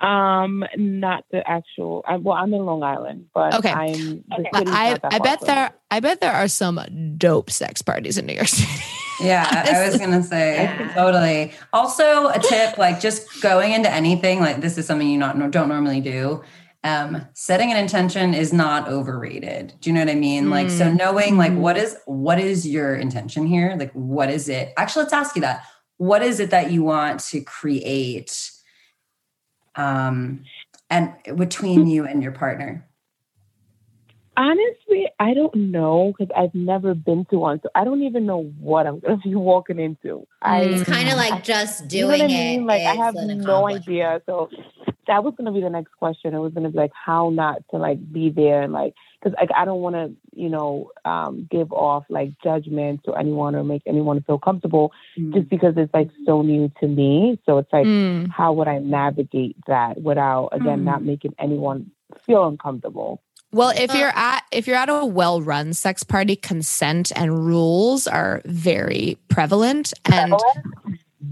Um, 0.00 0.64
not 0.76 1.24
the 1.30 1.48
actual. 1.48 2.04
I, 2.06 2.16
well, 2.16 2.34
I'm 2.36 2.52
in 2.52 2.66
Long 2.66 2.82
Island, 2.82 3.26
but 3.32 3.54
Okay. 3.54 3.70
I'm. 3.70 4.24
The 4.28 4.46
But 4.52 4.58
city's 4.60 4.74
I 4.74 4.90
not 4.90 5.02
that 5.02 5.14
I 5.14 5.18
bet 5.20 5.38
from 5.38 5.46
there 5.46 5.66
me. 5.70 5.74
I 5.92 6.00
bet 6.00 6.20
there 6.20 6.32
are 6.32 6.48
some 6.48 6.80
dope 7.16 7.50
sex 7.50 7.80
parties 7.82 8.18
in 8.18 8.26
New 8.26 8.34
York 8.34 8.48
City. 8.48 8.70
Yeah, 9.20 9.46
I, 9.48 9.80
I 9.80 9.88
was 9.88 9.96
gonna 10.00 10.24
say 10.24 10.64
Yeah. 10.64 10.92
totally. 10.92 11.52
Also, 11.72 12.28
a 12.30 12.40
tip 12.40 12.76
like 12.78 12.98
just 12.98 13.40
going 13.40 13.70
into 13.72 13.88
anything 13.88 14.40
like 14.40 14.60
this 14.60 14.76
is 14.76 14.86
something 14.86 15.06
you 15.08 15.16
not 15.18 15.38
don't 15.52 15.68
normally 15.68 16.00
do. 16.00 16.42
Um, 16.82 17.24
setting 17.32 17.70
an 17.70 17.76
intention 17.76 18.34
is 18.34 18.52
not 18.52 18.88
overrated. 18.88 19.72
Do 19.80 19.88
you 19.88 19.94
know 19.94 20.00
what 20.00 20.10
I 20.10 20.16
mean? 20.16 20.50
Like, 20.50 20.68
so 20.68 20.92
knowing 20.92 21.38
like 21.38 21.52
what 21.54 21.76
is 21.76 21.96
what 22.06 22.40
is 22.40 22.66
your 22.66 22.96
intention 22.96 23.46
here? 23.46 23.76
Like, 23.78 23.92
what 23.92 24.30
is 24.30 24.48
it? 24.48 24.72
Actually, 24.76 25.04
let's 25.04 25.14
ask 25.14 25.36
you 25.36 25.42
that. 25.42 25.62
What 25.98 26.22
is 26.22 26.40
it 26.40 26.50
that 26.50 26.72
you 26.72 26.82
want 26.82 27.20
to 27.30 27.40
create? 27.40 28.50
Um, 29.76 30.44
and 30.90 31.14
between 31.36 31.86
you 31.86 32.04
and 32.06 32.22
your 32.22 32.32
partner. 32.32 32.86
Honestly, 34.36 35.06
I 35.20 35.32
don't 35.34 35.54
know 35.54 36.12
because 36.16 36.32
I've 36.36 36.54
never 36.54 36.94
been 36.94 37.24
to 37.30 37.38
one, 37.38 37.60
so 37.62 37.68
I 37.74 37.84
don't 37.84 38.02
even 38.02 38.26
know 38.26 38.44
what 38.58 38.86
I'm 38.86 38.98
going 39.00 39.20
to 39.20 39.28
be 39.28 39.34
walking 39.50 39.78
into. 39.78 40.26
I, 40.42 40.60
It's 40.62 40.88
Mm. 40.88 40.92
kind 40.92 41.08
of 41.08 41.16
like 41.16 41.44
just 41.44 41.92
you 41.92 42.02
know 42.02 42.08
what 42.08 42.18
doing 42.18 42.30
I 42.30 42.34
mean? 42.34 42.62
it. 42.62 42.66
Like 42.66 42.82
I 42.82 42.94
have 42.94 43.14
no 43.14 43.68
idea. 43.68 44.20
So 44.26 44.50
that 45.06 45.22
was 45.22 45.34
going 45.36 45.46
to 45.46 45.52
be 45.52 45.60
the 45.60 45.70
next 45.70 45.92
question. 45.98 46.34
It 46.34 46.38
was 46.38 46.52
going 46.52 46.64
to 46.64 46.70
be 46.70 46.78
like 46.78 46.92
how 46.94 47.30
not 47.30 47.62
to 47.70 47.76
like 47.76 47.98
be 48.12 48.30
there 48.30 48.62
and 48.62 48.72
like 48.72 48.94
because 49.22 49.36
like 49.40 49.50
I 49.56 49.64
don't 49.64 49.80
want 49.80 49.94
to 49.96 50.12
you 50.34 50.48
know 50.48 50.90
um, 51.04 51.46
give 51.50 51.72
off 51.72 52.04
like 52.08 52.30
judgment 52.42 53.02
to 53.04 53.14
anyone 53.14 53.54
or 53.54 53.62
make 53.62 53.82
anyone 53.86 54.22
feel 54.22 54.38
comfortable 54.38 54.92
just 55.32 55.48
because 55.48 55.74
it's 55.76 55.94
like 55.94 56.10
so 56.26 56.42
new 56.42 56.72
to 56.80 56.88
me. 56.88 57.38
So 57.46 57.58
it's 57.58 57.72
like 57.72 57.86
Mm. 57.86 58.30
how 58.30 58.52
would 58.54 58.66
I 58.66 58.78
navigate 58.78 59.56
that 59.68 60.00
without 60.00 60.48
again 60.52 60.80
Hmm. 60.80 60.84
not 60.86 61.04
making 61.04 61.34
anyone 61.38 61.90
feel 62.26 62.46
uncomfortable? 62.48 63.22
Well, 63.54 63.70
if 63.70 63.92
uh. 63.92 63.98
you're 63.98 64.12
at 64.14 64.42
if 64.50 64.66
you're 64.66 64.76
at 64.76 64.88
a 64.88 65.04
well-run 65.06 65.74
sex 65.74 66.02
party, 66.02 66.34
consent 66.34 67.12
and 67.14 67.46
rules 67.46 68.06
are 68.08 68.42
very 68.44 69.16
prevalent 69.28 69.94
and 70.04 70.34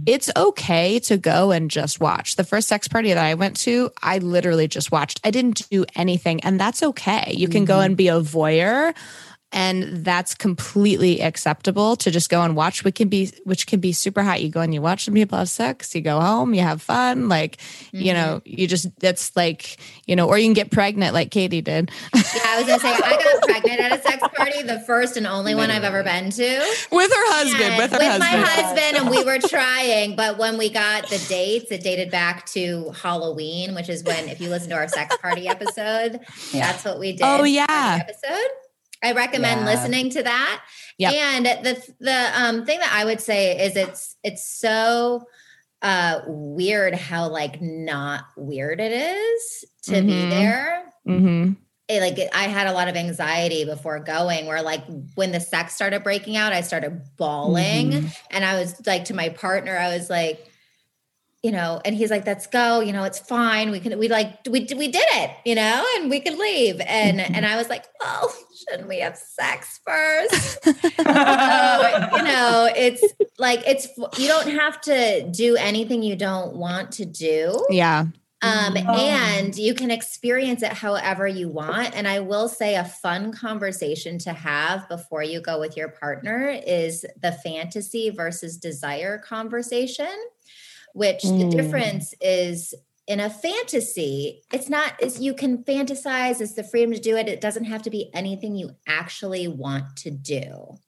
it's 0.07 0.31
okay 0.37 0.99
to 1.01 1.17
go 1.17 1.51
and 1.51 1.71
just 1.71 2.01
watch. 2.01 2.37
The 2.37 2.45
first 2.45 2.69
sex 2.69 2.89
party 2.89 3.09
that 3.09 3.19
I 3.19 3.35
went 3.35 3.57
to, 3.59 3.91
I 4.03 4.19
literally 4.19 4.69
just 4.69 4.93
watched. 4.93 5.21
I 5.25 5.31
didn't 5.31 5.69
do 5.69 5.85
anything 5.97 6.41
and 6.45 6.61
that's 6.61 6.83
okay. 6.83 7.35
You 7.37 7.49
can 7.49 7.65
go 7.65 7.75
mm-hmm. 7.75 7.87
and 7.87 7.97
be 7.97 8.09
a 8.09 8.21
voyeur 8.21 8.95
and 9.53 10.05
that's 10.05 10.35
completely 10.35 11.21
acceptable 11.21 11.97
to 11.97 12.11
just 12.11 12.31
go 12.31 12.43
and 12.43 12.57
watch 12.57 12.85
which 12.85 12.95
can 12.95 13.09
be 13.09 13.31
which 13.45 13.67
can 13.67 13.81
be 13.81 13.93
super 13.93 14.23
hot 14.23 14.43
you 14.43 14.49
go 14.49 14.61
and 14.61 14.73
you 14.75 14.83
watch 14.83 15.05
some 15.05 15.15
people 15.15 15.39
have 15.39 15.49
sex 15.49 15.95
you 15.95 16.01
go 16.01 16.21
home 16.21 16.55
you 16.55 16.63
have 16.63 16.81
fun 16.81 17.29
like 17.29 17.59
you 17.93 18.13
mm-hmm. 18.13 18.15
know 18.15 18.43
you 18.45 18.67
just 18.67 18.89
that's 19.01 19.35
like 19.37 19.79
you 20.07 20.17
know 20.17 20.27
or 20.27 20.39
you 20.39 20.47
can 20.47 20.55
get 20.55 20.71
pregnant 20.71 21.15
like 21.15 21.31
katie 21.31 21.61
did 21.61 21.91
Yeah, 22.15 22.23
I 22.47 22.59
was 22.59 22.67
gonna 22.67 22.81
say 22.81 22.93
I 22.93 23.23
got 23.23 23.43
pregnant 23.43 23.81
at 23.81 23.99
a 23.99 24.03
sex 24.03 24.23
party, 24.35 24.63
the 24.63 24.81
first 24.81 25.17
and 25.17 25.27
only 25.27 25.55
one 25.55 25.71
I've 25.71 25.85
ever 25.85 26.03
been 26.03 26.31
to. 26.31 26.87
with 26.91 27.11
her 27.11 27.33
husband 27.33 27.63
And 27.63 27.77
with 27.79 27.93
her 27.93 27.99
with 27.99 28.19
my 28.19 28.27
husband 28.27 28.63
husband, 28.63 28.97
and 28.97 29.11
we 29.11 29.25
were 29.25 29.39
trying. 29.39 30.17
But 30.17 30.39
when 30.39 30.59
we 30.59 30.71
got 30.71 31.09
the 31.09 31.19
dates, 31.29 31.71
it 31.71 31.83
dated 31.83 32.11
back 32.11 32.47
to 32.47 32.91
Halloween, 32.91 33.75
which 33.75 33.89
is 33.89 34.03
when, 34.05 34.29
if 34.29 34.41
you 34.41 34.49
listen 34.49 34.71
to 34.71 34.77
our 34.77 34.89
sex 34.89 35.17
party 35.19 35.49
episode, 35.49 36.21
Yeah. 36.53 36.73
that's 36.73 36.85
what 36.85 36.99
we 36.99 37.13
did. 37.13 37.23
Oh, 37.23 37.45
yeah. 37.45 37.99
episode. 38.01 38.51
I 39.03 39.13
recommend 39.13 39.61
Yeah. 39.61 39.67
listening 39.67 40.11
to 40.11 40.23
that. 40.23 40.63
Yep. 40.99 41.13
And 41.15 41.47
the 41.47 41.93
the 42.01 42.31
um, 42.37 42.65
thing 42.65 42.79
that 42.81 42.93
I 42.93 43.05
would 43.05 43.21
say 43.21 43.59
is 43.67 43.77
it's 43.77 44.17
it's 44.23 44.47
so 44.47 45.25
uh 45.83 46.21
weird 46.27 46.95
how 46.95 47.29
like 47.29 47.61
not 47.61 48.25
weird 48.37 48.79
it 48.79 48.93
is 48.93 49.65
to 49.83 50.01
be 50.03 50.13
Mhm. 50.13 50.31
there 50.31 50.83
mm-hmm. 51.09 51.53
it, 51.89 52.01
like 52.01 52.19
I 52.33 52.45
had 52.45 52.69
a 52.69 52.73
lot 52.73 52.87
of 52.87 52.95
anxiety 52.95 53.65
before 53.65 53.99
going 53.99 54.47
where 54.47 54.63
like 54.63 54.85
when 55.17 55.33
the 55.33 55.41
sex 55.41 55.75
started 55.75 56.05
breaking 56.05 56.37
out 56.37 56.53
I 56.53 56.61
started 56.61 57.03
bawling 57.17 57.91
Mm-hmm. 57.91 58.07
and 58.31 58.45
I 58.45 58.61
was 58.61 58.87
like 58.87 59.07
to 59.07 59.15
my 59.15 59.31
partner 59.31 59.77
I 59.77 59.97
was 59.97 60.09
like 60.09 60.47
you 61.43 61.51
know 61.51 61.81
and 61.85 61.95
he's 61.97 62.11
like 62.11 62.25
let's 62.27 62.47
go 62.47 62.81
you 62.81 62.93
know 62.93 63.05
it's 63.05 63.19
fine 63.19 63.71
we 63.71 63.81
can 63.81 63.99
we 63.99 64.09
like 64.09 64.39
we 64.49 64.61
we 64.77 64.89
did 64.89 65.05
it 65.13 65.31
you 65.45 65.55
know 65.55 65.85
and 65.97 66.09
we 66.11 66.21
could 66.21 66.39
leave 66.39 66.81
and 66.87 67.19
Mm-hmm. 67.19 67.35
and 67.35 67.45
I 67.47 67.57
was 67.57 67.69
like 67.69 67.85
well 68.01 68.33
shouldn't 68.69 68.89
we 68.89 69.01
have 69.01 69.17
sex 69.17 69.81
first 69.87 70.63
so, 70.65 70.71
you 70.73 72.23
know 72.23 72.69
it's 72.77 73.05
like 73.39 73.63
it's 73.67 73.89
you 74.19 74.29
don't 74.29 74.49
have 74.51 74.81
to 74.83 75.29
do 75.31 75.57
anything 75.57 76.03
you 76.03 76.17
don't 76.17 76.55
want 76.57 76.93
to 76.93 77.05
do 77.05 77.65
yeah 77.71 78.07
um, 78.45 78.75
Oh. 78.77 78.95
and 78.97 79.57
you 79.57 79.73
can 79.73 79.93
experience 79.93 80.63
it 80.65 80.73
however 80.73 81.29
you 81.29 81.49
want. 81.49 81.95
And 81.95 82.09
I 82.09 82.19
will 82.19 82.49
say 82.49 82.75
a 82.75 82.85
fun 82.85 83.33
conversation 83.33 84.19
to 84.19 84.33
have 84.33 84.89
before 84.89 85.23
you 85.23 85.41
go 85.41 85.61
with 85.61 85.77
your 85.77 85.89
partner 85.91 86.49
is 86.67 87.07
the 87.21 87.31
fantasy 87.31 88.11
versus 88.11 88.57
desire 88.57 89.19
conversation, 89.19 90.11
which 90.95 91.23
the 91.23 91.29
Mm. 91.45 91.51
difference 91.51 92.15
is 92.21 92.75
in 93.09 93.19
a 93.21 93.29
fantasy, 93.31 94.43
it's 94.53 94.69
not 94.69 95.03
is 95.03 95.21
you 95.21 95.35
can 95.35 95.65
fantasize, 95.65 96.41
it's 96.41 96.55
the 96.55 96.63
freedom 96.65 96.93
to 96.95 97.01
do 97.01 97.17
it. 97.17 97.29
It 97.29 97.41
doesn't 97.41 97.65
have 97.65 97.83
to 97.83 97.91
be 97.91 98.11
anything 98.15 98.55
you 98.55 98.77
actually 98.87 99.49
want 99.49 99.97
to 99.99 100.11
do. 100.11 100.79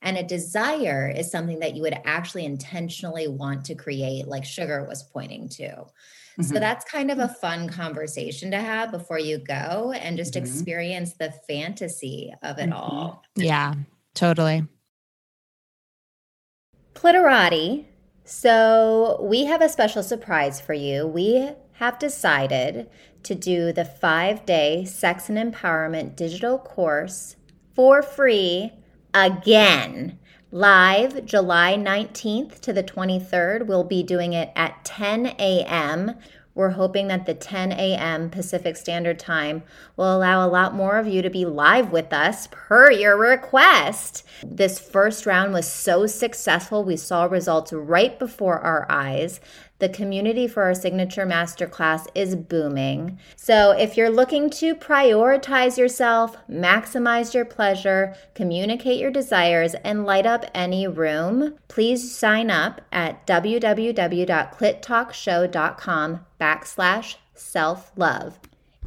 And 0.00 0.16
a 0.16 0.22
desire 0.22 1.08
is 1.08 1.30
something 1.30 1.58
that 1.58 1.74
you 1.74 1.82
would 1.82 1.98
actually 2.04 2.44
intentionally 2.44 3.26
want 3.26 3.64
to 3.64 3.74
create, 3.74 4.28
like 4.28 4.44
Sugar 4.44 4.84
was 4.84 5.02
pointing 5.02 5.48
to. 5.50 5.86
So 6.40 6.54
Mhm. 6.54 6.60
that's 6.60 6.84
kind 6.84 7.10
of 7.10 7.18
a 7.18 7.26
fun 7.26 7.68
conversation 7.68 8.52
to 8.52 8.58
have 8.60 8.92
before 8.92 9.18
you 9.18 9.38
go 9.38 9.90
and 9.92 10.16
just 10.16 10.34
Mhm. 10.34 10.42
experience 10.42 11.14
the 11.14 11.32
fantasy 11.48 12.32
of 12.44 12.58
it 12.60 12.70
Mhm. 12.70 12.74
all. 12.76 13.24
yeah 13.34 13.74
totally 14.14 14.64
Clitorati. 16.94 17.86
So 18.30 19.18
we 19.22 19.46
have 19.46 19.62
a 19.62 19.70
special 19.70 20.02
surprise 20.02 20.60
for 20.60 20.74
you. 20.74 21.06
We 21.06 21.52
have 21.72 21.98
decided 21.98 22.90
to 23.22 23.34
do 23.34 23.72
the 23.72 23.86
five 23.86 24.44
day 24.44 24.84
sex 24.84 25.30
and 25.30 25.38
empowerment 25.38 26.14
digital 26.14 26.58
course 26.58 27.36
for 27.74 28.02
free 28.02 28.72
again. 29.14 30.18
Live 30.50 31.24
July 31.24 31.76
19th 31.76 32.60
to 32.60 32.74
the 32.74 32.82
23rd. 32.82 33.66
We'll 33.66 33.82
be 33.82 34.02
doing 34.02 34.34
it 34.34 34.52
at 34.54 34.84
10 34.84 35.28
a.m. 35.38 36.14
We're 36.58 36.70
hoping 36.70 37.06
that 37.06 37.24
the 37.24 37.34
10 37.34 37.70
a.m. 37.70 38.30
Pacific 38.30 38.76
Standard 38.76 39.20
Time 39.20 39.62
will 39.96 40.16
allow 40.16 40.44
a 40.44 40.50
lot 40.50 40.74
more 40.74 40.98
of 40.98 41.06
you 41.06 41.22
to 41.22 41.30
be 41.30 41.44
live 41.44 41.92
with 41.92 42.12
us 42.12 42.48
per 42.50 42.90
your 42.90 43.16
request. 43.16 44.26
This 44.44 44.80
first 44.80 45.24
round 45.24 45.52
was 45.52 45.70
so 45.70 46.08
successful, 46.08 46.82
we 46.82 46.96
saw 46.96 47.26
results 47.26 47.72
right 47.72 48.18
before 48.18 48.58
our 48.58 48.86
eyes. 48.90 49.38
The 49.78 49.88
community 49.88 50.46
for 50.48 50.64
our 50.64 50.74
signature 50.74 51.24
masterclass 51.24 52.08
is 52.14 52.34
booming. 52.34 53.20
So, 53.36 53.70
if 53.70 53.96
you're 53.96 54.10
looking 54.10 54.50
to 54.50 54.74
prioritize 54.74 55.78
yourself, 55.78 56.36
maximize 56.50 57.32
your 57.32 57.44
pleasure, 57.44 58.16
communicate 58.34 58.98
your 58.98 59.12
desires, 59.12 59.76
and 59.84 60.04
light 60.04 60.26
up 60.26 60.46
any 60.52 60.88
room, 60.88 61.54
please 61.68 62.12
sign 62.12 62.50
up 62.50 62.80
at 62.90 63.24
www.clittalkshow.com 63.26 66.20
backslash 66.40 67.14
self 67.34 67.92
love. 67.94 68.40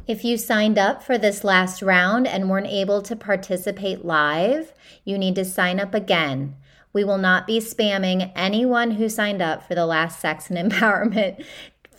If 0.06 0.24
you 0.24 0.36
signed 0.36 0.78
up 0.78 1.02
for 1.02 1.16
this 1.16 1.42
last 1.44 1.80
round 1.80 2.26
and 2.26 2.50
weren't 2.50 2.66
able 2.66 3.00
to 3.02 3.16
participate 3.16 4.04
live, 4.04 4.74
you 5.04 5.16
need 5.16 5.36
to 5.36 5.44
sign 5.44 5.80
up 5.80 5.94
again. 5.94 6.56
We 6.92 7.04
will 7.04 7.18
not 7.18 7.46
be 7.46 7.58
spamming 7.58 8.32
anyone 8.34 8.92
who 8.92 9.08
signed 9.08 9.40
up 9.40 9.66
for 9.66 9.74
the 9.74 9.86
last 9.86 10.20
Sex 10.20 10.50
and 10.50 10.58
Empowerment 10.72 11.42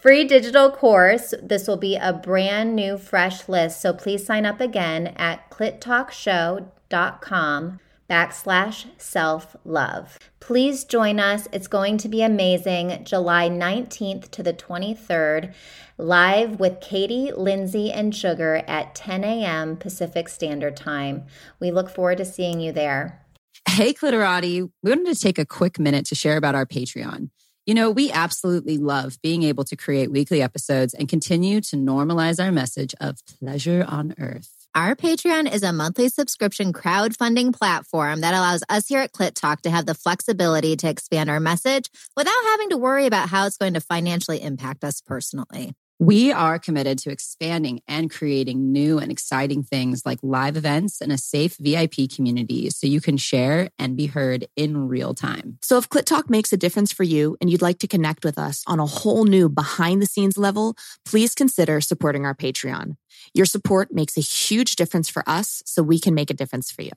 free 0.04 0.24
digital 0.26 0.70
course. 0.70 1.34
This 1.42 1.66
will 1.66 1.78
be 1.78 1.96
a 1.96 2.12
brand 2.12 2.76
new, 2.76 2.98
fresh 2.98 3.48
list. 3.48 3.80
So 3.80 3.94
please 3.94 4.26
sign 4.26 4.46
up 4.46 4.60
again 4.60 5.14
at 5.16 5.50
clittalkshow.com 5.50 7.80
backslash 8.10 8.86
self 8.98 9.56
love. 9.64 10.20
Please 10.42 10.84
join 10.84 11.22
us. 11.22 11.48
It's 11.54 11.70
going 11.70 11.98
to 12.00 12.10
be 12.10 12.22
amazing. 12.22 13.06
July 13.06 13.50
19th 13.50 14.30
to 14.32 14.44
the 14.44 14.54
23rd, 14.54 15.54
live 15.98 16.60
with 16.60 16.82
Katie, 16.82 17.32
Lindsay, 17.32 17.90
and 17.90 18.14
Sugar 18.14 18.62
at 18.68 18.96
10 18.96 19.24
a.m. 19.24 19.78
Pacific 19.78 20.28
Standard 20.28 20.76
Time. 20.76 21.24
We 21.62 21.72
look 21.72 21.90
forward 21.90 22.18
to 22.18 22.26
seeing 22.26 22.60
you 22.60 22.74
there. 22.74 23.23
Hey, 23.68 23.94
Clitorati, 23.94 24.70
we 24.84 24.90
wanted 24.92 25.16
to 25.16 25.20
take 25.20 25.40
a 25.40 25.46
quick 25.46 25.80
minute 25.80 26.06
to 26.08 26.16
share 26.16 26.38
about 26.38 26.54
our 26.54 26.66
Patreon. 26.66 27.30
You 27.66 27.74
know, 27.74 27.90
we 27.90 28.12
absolutely 28.12 28.78
love 28.78 29.18
being 29.24 29.42
able 29.44 29.64
to 29.64 29.76
create 29.76 30.12
weekly 30.12 30.42
episodes 30.42 30.94
and 30.94 31.08
continue 31.08 31.62
to 31.62 31.78
normalize 31.78 32.44
our 32.44 32.52
message 32.52 32.94
of 33.00 33.18
pleasure 33.40 33.86
on 33.88 34.14
earth. 34.20 34.50
Our 34.76 34.96
Patreon 34.96 35.54
is 35.54 35.64
a 35.64 35.72
monthly 35.72 36.10
subscription 36.10 36.74
crowdfunding 36.74 37.54
platform 37.54 38.22
that 38.22 38.34
allows 38.34 38.64
us 38.70 38.88
here 38.88 39.02
at 39.02 39.14
Clit 39.14 39.34
Talk 39.34 39.62
to 39.62 39.70
have 39.70 39.86
the 39.86 39.94
flexibility 39.94 40.76
to 40.76 40.90
expand 40.90 41.30
our 41.30 41.40
message 41.40 41.90
without 42.18 42.44
having 42.46 42.70
to 42.70 42.78
worry 42.78 43.06
about 43.06 43.30
how 43.30 43.46
it's 43.46 43.58
going 43.58 43.76
to 43.76 43.82
financially 43.82 44.42
impact 44.42 44.84
us 44.84 45.00
personally. 45.00 45.74
We 46.04 46.34
are 46.34 46.60
committed 46.60 47.00
to 47.00 47.12
expanding 47.12 47.80
and 47.88 48.12
creating 48.12 48.74
new 48.74 49.00
and 49.00 49.10
exciting 49.10 49.64
things 49.64 50.06
like 50.06 50.20
live 50.22 50.58
events 50.58 51.00
and 51.00 51.14
a 51.14 51.18
safe 51.18 51.56
VIP 51.56 52.12
community 52.14 52.70
so 52.72 52.88
you 52.88 53.00
can 53.00 53.16
share 53.16 53.70
and 53.80 53.96
be 53.96 54.08
heard 54.08 54.46
in 54.58 54.90
real 54.90 55.14
time. 55.14 55.60
So 55.62 55.78
if 55.78 55.88
Clit 55.88 56.04
Talk 56.04 56.30
makes 56.30 56.52
a 56.52 56.58
difference 56.58 56.92
for 56.92 57.04
you 57.04 57.38
and 57.40 57.50
you'd 57.50 57.62
like 57.62 57.80
to 57.80 57.88
connect 57.88 58.26
with 58.26 58.38
us 58.38 58.66
on 58.68 58.82
a 58.82 58.86
whole 58.86 59.24
new 59.24 59.48
behind 59.48 60.02
the 60.02 60.06
scenes 60.06 60.38
level, 60.38 60.76
please 61.06 61.34
consider 61.34 61.80
supporting 61.80 62.26
our 62.26 62.36
Patreon. 62.36 62.98
Your 63.34 63.46
support 63.46 63.94
makes 63.94 64.18
a 64.18 64.22
huge 64.22 64.76
difference 64.76 65.08
for 65.08 65.24
us 65.26 65.64
so 65.66 65.82
we 65.82 66.00
can 66.00 66.14
make 66.14 66.30
a 66.30 66.34
difference 66.34 66.70
for 66.70 66.82
you. 66.82 66.92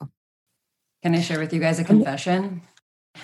Can 1.05 1.14
I 1.14 1.21
share 1.21 1.38
with 1.38 1.53
you 1.53 1.61
guys 1.61 1.79
a 1.79 1.85
confession? 1.85 2.62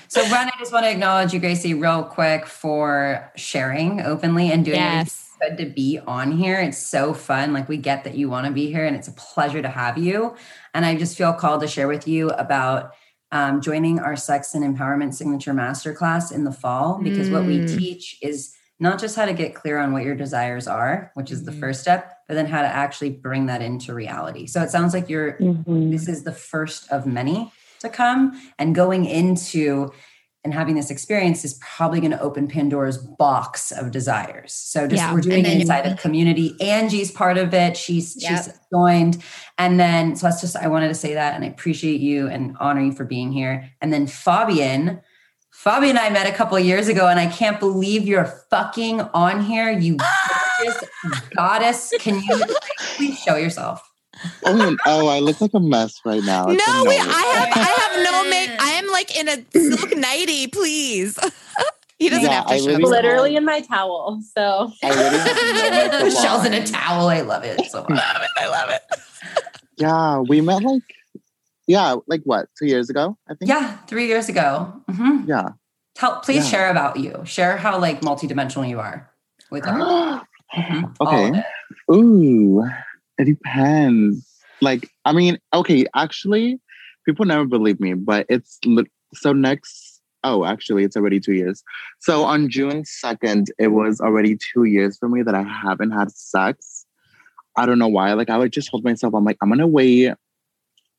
So, 0.07 0.23
Ren, 0.31 0.49
I 0.49 0.53
just 0.61 0.73
want 0.73 0.85
to 0.85 0.91
acknowledge 0.91 1.33
you, 1.33 1.41
Gracie, 1.41 1.75
real 1.75 2.05
quick 2.05 2.47
for 2.47 3.33
sharing 3.35 4.01
openly 4.01 4.53
and 4.53 4.65
doing 4.65 4.77
yes. 4.77 5.32
Good 5.43 5.59
to 5.59 5.67
be 5.67 5.99
on 6.07 6.33
here. 6.33 6.61
It's 6.61 6.79
so 6.79 7.13
fun. 7.13 7.53
Like, 7.53 7.69
we 7.69 7.77
get 7.77 8.05
that 8.05 8.15
you 8.15 8.29
want 8.29 8.47
to 8.47 8.53
be 8.53 8.71
here, 8.71 8.85
and 8.85 8.97
it's 8.97 9.09
a 9.09 9.13
pleasure 9.13 9.63
to 9.63 9.69
have 9.69 9.99
you. 9.99 10.37
And 10.75 10.85
I 10.85 10.95
just 10.95 11.17
feel 11.17 11.33
called 11.33 11.61
to 11.63 11.69
share 11.69 11.89
with 11.89 12.07
you 12.07 12.31
about 12.31 12.93
um, 13.31 13.61
joining 13.61 13.99
our 13.99 14.17
Sex 14.17 14.55
and 14.55 14.65
Empowerment 14.65 15.15
Signature 15.15 15.55
Masterclass 15.55 16.33
in 16.33 16.45
the 16.45 16.53
fall, 16.53 17.01
because 17.03 17.29
mm. 17.29 17.33
what 17.33 17.45
we 17.45 17.61
mm. 17.61 17.79
teach 17.79 18.19
is 18.23 18.55
not 18.79 18.99
just 18.99 19.17
how 19.17 19.25
to 19.25 19.33
get 19.33 19.55
clear 19.55 19.79
on 19.79 19.93
what 19.93 20.03
your 20.03 20.15
desires 20.15 20.67
are, 20.67 21.11
which 21.15 21.31
is 21.31 21.45
the 21.45 21.53
mm. 21.53 21.61
first 21.61 21.81
step, 21.81 22.13
but 22.29 22.35
then 22.35 22.47
how 22.47 22.63
to 22.63 22.69
actually 22.69 23.11
bring 23.11 23.47
that 23.47 23.63
into 23.63 23.95
reality. 23.95 24.47
So, 24.47 24.63
it 24.63 24.71
sounds 24.71 24.95
like 24.95 25.09
you're, 25.09 25.35
mm-hmm. 25.39 25.91
this 25.91 26.09
is 26.09 26.25
the 26.25 26.33
first 26.33 26.91
of 26.91 27.07
many 27.07 27.53
to 27.81 27.89
come 27.89 28.41
and 28.59 28.75
going 28.75 29.07
into 29.07 29.91
and 30.45 30.53
having 30.53 30.75
this 30.75 30.91
experience 30.91 31.45
is 31.45 31.55
probably 31.55 32.01
going 32.01 32.11
to 32.11 32.21
open 32.21 32.49
Pandora's 32.49 32.99
box 32.99 33.71
of 33.71 33.93
desires. 33.93 34.53
So 34.53 34.89
just 34.89 35.01
yeah. 35.01 35.15
we're 35.15 35.21
doing 35.21 35.47
it 35.47 35.61
inside 35.61 35.87
a 35.87 35.95
community. 35.97 36.57
Angie's 36.61 37.13
part 37.13 37.39
of 37.39 37.55
it. 37.55 37.77
She's 37.77 38.21
yep. 38.21 38.45
she's 38.45 38.53
joined. 38.73 39.23
And 39.59 39.79
then 39.79 40.17
so 40.17 40.27
that's 40.27 40.41
just 40.41 40.57
I 40.57 40.67
wanted 40.67 40.89
to 40.89 40.95
say 40.95 41.15
that 41.15 41.35
and 41.35 41.45
I 41.45 41.49
appreciate 41.49 42.01
you 42.01 42.27
and 42.27 42.57
honor 42.59 42.83
you 42.83 42.93
for 42.93 43.05
being 43.05 43.31
here. 43.31 43.71
And 43.81 43.93
then 43.93 44.09
Fabian, 44.09 45.01
Fabian 45.53 45.97
and 45.97 46.01
I 46.01 46.11
met 46.11 46.27
a 46.27 46.33
couple 46.33 46.59
years 46.59 46.89
ago 46.89 47.07
and 47.07 47.21
I 47.21 47.29
can't 47.29 47.61
believe 47.61 48.09
you're 48.09 48.25
fucking 48.51 49.01
on 49.15 49.45
here. 49.45 49.71
You 49.71 49.97
gorgeous 50.59 50.85
goddess. 51.37 51.93
Can 52.01 52.21
you 52.21 52.43
please 52.97 53.17
show 53.19 53.37
yourself? 53.37 53.89
oh, 54.45 54.77
oh, 54.87 55.09
I 55.09 55.21
look 55.21 55.41
like 55.41 55.55
a 55.55 55.61
mess 55.61 56.01
right 56.05 56.23
now. 56.23 56.45
no, 56.47 56.53
wait, 56.85 57.01
I 57.01 57.23
have 57.35 57.49
I 57.57 57.75
have 57.79 57.92
no 58.25 58.31
make. 58.31 58.51
I 58.61 58.71
am 58.71 58.89
like 58.89 59.17
in 59.17 59.29
a 59.29 59.45
silk 59.53 59.97
nighty, 59.97 60.47
please. 60.49 61.19
he 61.99 62.09
doesn't 62.09 62.25
yeah, 62.25 62.43
have 62.43 62.47
to 62.49 62.59
show. 62.59 62.77
Literally 62.77 63.37
in 63.37 63.45
my 63.45 63.61
towel. 63.61 64.21
So 64.35 64.73
Michelle's 64.83 66.45
in 66.47 66.55
a 66.55 66.67
towel. 66.67 67.09
I 67.09 67.21
love 67.23 67.45
it 67.45 67.61
so. 67.71 67.87
I 67.89 67.95
love 67.95 68.23
it. 68.23 68.31
I 68.39 68.49
love 68.49 68.71
it. 68.71 68.83
Yeah, 69.79 70.19
we 70.19 70.41
met 70.41 70.63
like 70.63 70.83
yeah, 71.67 71.97
like 72.07 72.23
what 72.25 72.49
two 72.59 72.67
years 72.67 72.91
ago? 72.91 73.17
I 73.29 73.35
think. 73.35 73.49
Yeah, 73.49 73.77
three 73.87 74.07
years 74.07 74.29
ago. 74.29 74.73
Mm-hmm. 74.91 75.29
Yeah. 75.29 75.51
Tell, 75.95 76.21
please 76.21 76.45
yeah. 76.45 76.51
share 76.51 76.71
about 76.71 76.99
you. 76.99 77.23
Share 77.25 77.57
how 77.57 77.79
like 77.79 78.01
multidimensional 78.01 78.69
you 78.69 78.81
are 78.81 79.11
with 79.51 79.65
her. 79.65 79.73
mm-hmm. 80.55 80.85
Okay. 81.01 81.43
Ooh. 81.91 82.65
It 83.19 83.25
depends. 83.25 84.27
Like, 84.61 84.89
I 85.05 85.13
mean, 85.13 85.39
okay, 85.53 85.87
actually, 85.95 86.61
people 87.05 87.25
never 87.25 87.45
believe 87.45 87.81
me, 87.81 87.95
but 87.95 88.27
it's 88.29 88.59
so 89.15 89.33
next. 89.33 90.01
Oh, 90.25 90.45
actually, 90.45 90.85
it's 90.85 90.97
already 90.97 91.19
two 91.19 91.33
years. 91.33 91.65
So 92.01 92.25
on 92.25 92.49
June 92.49 92.85
2nd, 92.85 93.47
it 93.59 93.69
was 93.69 94.01
already 94.01 94.37
two 94.37 94.65
years 94.65 94.97
for 94.97 95.09
me 95.09 95.23
that 95.23 95.35
I 95.35 95.43
haven't 95.43 95.91
had 95.91 96.13
sex. 96.13 96.87
I 97.57 97.67
don't 97.67 97.79
know 97.79 97.89
why. 97.89 98.13
Like, 98.13 98.31
I 98.31 98.39
would 98.39 98.53
just 98.53 98.71
hold 98.71 98.85
myself. 98.85 99.15
I'm 99.15 99.25
like, 99.25 99.37
I'm 99.43 99.49
going 99.49 99.59
to 99.59 99.67
wait. 99.67 100.15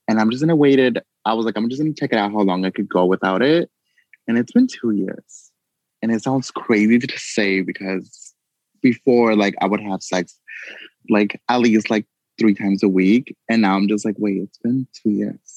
And 0.09 0.19
I'm 0.19 0.29
just 0.29 0.41
going 0.41 0.49
to 0.49 0.55
wait 0.55 0.77
it. 0.77 0.97
I 1.25 1.33
was 1.33 1.45
like, 1.45 1.55
I'm 1.55 1.69
just 1.69 1.81
going 1.81 1.93
to 1.93 1.99
check 1.99 2.11
it 2.11 2.19
out 2.19 2.31
how 2.31 2.41
long 2.41 2.65
I 2.65 2.69
could 2.69 2.89
go 2.89 3.05
without 3.05 3.41
it. 3.41 3.69
And 4.27 4.37
it's 4.37 4.51
been 4.51 4.67
two 4.67 4.91
years. 4.91 5.51
And 6.01 6.11
it 6.11 6.21
sounds 6.21 6.51
crazy 6.51 6.99
to 6.99 7.17
say 7.17 7.61
because 7.61 8.33
before, 8.81 9.37
like, 9.37 9.55
I 9.61 9.67
would 9.67 9.79
have 9.79 10.03
sex 10.03 10.37
like 11.09 11.39
at 11.49 11.59
least 11.59 11.89
like 11.89 12.05
three 12.39 12.53
times 12.53 12.83
a 12.83 12.87
week. 12.87 13.35
And 13.49 13.61
now 13.61 13.75
I'm 13.75 13.87
just 13.87 14.05
like, 14.05 14.15
wait, 14.17 14.37
it's 14.37 14.57
been 14.57 14.87
two 15.01 15.11
years. 15.11 15.52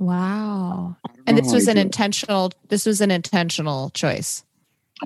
Wow. 0.00 0.96
And 1.26 1.36
this 1.36 1.52
was 1.52 1.68
an 1.68 1.76
intentional, 1.76 2.52
this 2.68 2.86
was 2.86 3.02
an 3.02 3.10
intentional 3.10 3.90
choice. 3.90 4.42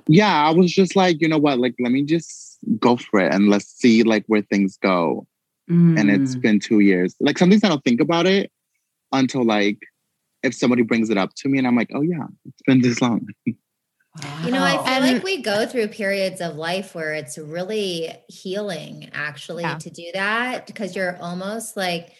Yeah, 0.06 0.46
I 0.46 0.50
was 0.50 0.72
just 0.72 0.94
like, 0.94 1.20
you 1.20 1.28
know 1.28 1.38
what, 1.38 1.58
like 1.58 1.74
let 1.80 1.90
me 1.90 2.04
just 2.04 2.58
go 2.78 2.96
for 2.96 3.20
it 3.20 3.34
and 3.34 3.50
let's 3.50 3.66
see 3.66 4.04
like 4.04 4.24
where 4.28 4.42
things 4.42 4.78
go. 4.78 5.26
Mm. 5.68 5.98
And 5.98 6.10
it's 6.10 6.36
been 6.36 6.60
two 6.60 6.78
years. 6.78 7.16
Like 7.20 7.38
sometimes 7.38 7.64
I 7.64 7.68
don't 7.68 7.82
think 7.82 8.00
about 8.00 8.26
it 8.26 8.52
until 9.10 9.44
like 9.44 9.78
if 10.44 10.54
somebody 10.54 10.82
brings 10.82 11.10
it 11.10 11.18
up 11.18 11.34
to 11.38 11.48
me 11.48 11.58
and 11.58 11.66
I'm 11.66 11.76
like, 11.76 11.90
oh 11.92 12.02
yeah, 12.02 12.26
it's 12.44 12.62
been 12.64 12.80
this 12.80 13.02
long. 13.02 13.26
You 13.46 14.52
know, 14.52 14.62
I 14.62 14.76
feel 14.76 14.86
and, 14.86 15.14
like 15.14 15.24
we 15.24 15.42
go 15.42 15.66
through 15.66 15.88
periods 15.88 16.40
of 16.40 16.54
life 16.54 16.94
where 16.94 17.14
it's 17.14 17.36
really 17.36 18.12
healing 18.28 19.10
actually 19.12 19.64
yeah. 19.64 19.78
to 19.78 19.90
do 19.90 20.08
that 20.14 20.68
because 20.68 20.94
you're 20.94 21.16
almost 21.20 21.76
like, 21.76 22.12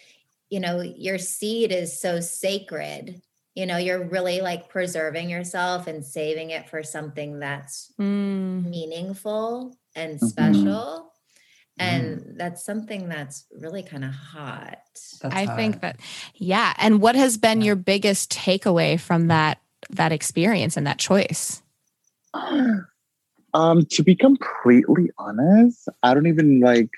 you 0.49 0.59
know, 0.59 0.81
your 0.81 1.17
seed 1.17 1.71
is 1.71 1.99
so 1.99 2.19
sacred. 2.19 3.21
You 3.55 3.65
know, 3.65 3.77
you're 3.77 4.03
really 4.03 4.41
like 4.41 4.69
preserving 4.69 5.29
yourself 5.29 5.87
and 5.87 6.05
saving 6.05 6.49
it 6.49 6.69
for 6.69 6.83
something 6.83 7.39
that's 7.39 7.91
mm. 7.99 8.65
meaningful 8.65 9.77
and 9.95 10.15
mm-hmm. 10.15 10.25
special. 10.27 10.61
Mm-hmm. 10.69 11.07
And 11.77 12.19
mm. 12.19 12.37
that's 12.37 12.65
something 12.65 13.09
that's 13.09 13.45
really 13.51 13.83
kind 13.83 14.05
of 14.05 14.11
hot. 14.11 14.77
That's 15.21 15.35
I 15.35 15.45
hot. 15.45 15.55
think 15.55 15.81
that, 15.81 15.99
yeah. 16.35 16.73
And 16.77 17.01
what 17.01 17.15
has 17.15 17.37
been 17.37 17.61
your 17.61 17.75
biggest 17.75 18.31
takeaway 18.31 18.99
from 18.99 19.27
that 19.27 19.59
that 19.89 20.11
experience 20.11 20.77
and 20.77 20.87
that 20.87 20.99
choice? 20.99 21.61
Um, 23.53 23.85
to 23.91 24.03
be 24.03 24.17
completely 24.17 25.11
honest, 25.17 25.87
I 26.03 26.13
don't 26.13 26.27
even 26.27 26.59
like 26.59 26.89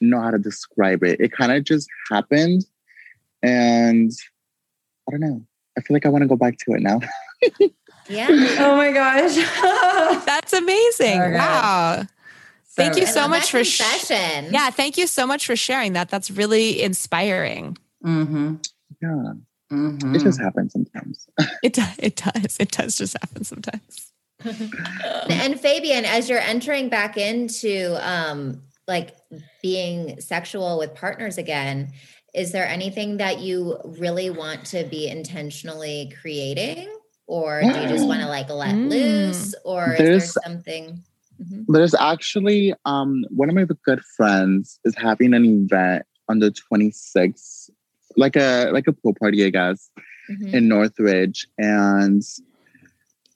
know 0.00 0.20
how 0.20 0.30
to 0.30 0.38
describe 0.38 1.02
it. 1.04 1.20
It 1.20 1.32
kind 1.32 1.52
of 1.52 1.64
just 1.64 1.88
happened. 2.10 2.64
and 3.42 4.10
I 5.08 5.10
don't 5.12 5.20
know. 5.20 5.44
I 5.78 5.80
feel 5.82 5.94
like 5.94 6.06
I 6.06 6.08
want 6.08 6.22
to 6.22 6.28
go 6.28 6.36
back 6.36 6.58
to 6.58 6.72
it 6.72 6.82
now. 6.82 7.00
Yeah. 8.08 8.26
Oh 8.58 8.76
my 8.76 8.90
gosh. 8.90 9.36
That's 10.26 10.52
amazing. 10.52 11.20
So 11.20 11.28
good. 11.28 11.34
wow. 11.34 12.02
Thank 12.70 12.96
you 12.96 13.06
so 13.06 13.28
much 13.28 13.52
that 13.52 13.58
for 13.58 13.62
sh- 13.64 14.10
Yeah, 14.50 14.70
thank 14.70 14.98
you 14.98 15.06
so 15.06 15.28
much 15.28 15.46
for 15.46 15.54
sharing 15.54 15.92
that. 15.92 16.08
That's 16.08 16.28
really 16.28 16.82
inspiring. 16.82 17.78
Mm-hmm. 18.04 18.56
Yeah, 19.00 19.32
Mm-hmm. 19.72 20.16
it 20.16 20.22
just 20.22 20.40
happens 20.40 20.72
sometimes. 20.72 21.28
It 21.62 21.74
does. 21.74 21.94
It 21.98 22.16
does. 22.16 22.56
It 22.58 22.72
does 22.72 22.96
just 22.96 23.16
happen 23.20 23.44
sometimes. 23.44 24.10
and 25.30 25.60
Fabian, 25.60 26.04
as 26.04 26.28
you're 26.28 26.40
entering 26.40 26.88
back 26.88 27.16
into 27.16 27.96
um 28.00 28.60
like 28.90 29.14
being 29.62 30.20
sexual 30.20 30.78
with 30.78 30.94
partners 30.94 31.38
again, 31.38 31.92
is 32.34 32.50
there 32.52 32.66
anything 32.66 33.16
that 33.18 33.38
you 33.40 33.78
really 33.84 34.28
want 34.30 34.64
to 34.66 34.84
be 34.84 35.08
intentionally 35.08 36.12
creating? 36.20 36.88
Or 37.26 37.60
do 37.62 37.68
you 37.68 37.88
just 37.88 38.06
want 38.06 38.20
to 38.20 38.26
like 38.26 38.50
let 38.50 38.74
Mm. 38.74 38.90
loose? 38.90 39.54
Or 39.64 39.92
is 39.92 39.98
There's- 39.98 40.34
there 40.34 40.42
something? 40.42 40.84
Mhm. 41.40 41.64
There's 41.68 41.94
actually 41.94 42.74
um 42.84 43.24
one 43.30 43.48
of 43.48 43.54
my 43.54 43.64
good 43.86 44.02
friends 44.16 44.78
is 44.84 44.94
having 44.96 45.32
an 45.38 45.44
event 45.44 46.04
on 46.28 46.40
the 46.40 46.50
26th, 46.50 47.70
like 48.16 48.34
a 48.36 48.70
like 48.76 48.86
a 48.88 48.92
pool 48.92 49.14
party, 49.20 49.44
I 49.48 49.50
guess, 49.50 49.88
Mhm. 50.30 50.52
in 50.56 50.62
Northridge, 50.68 51.46
and 51.58 52.22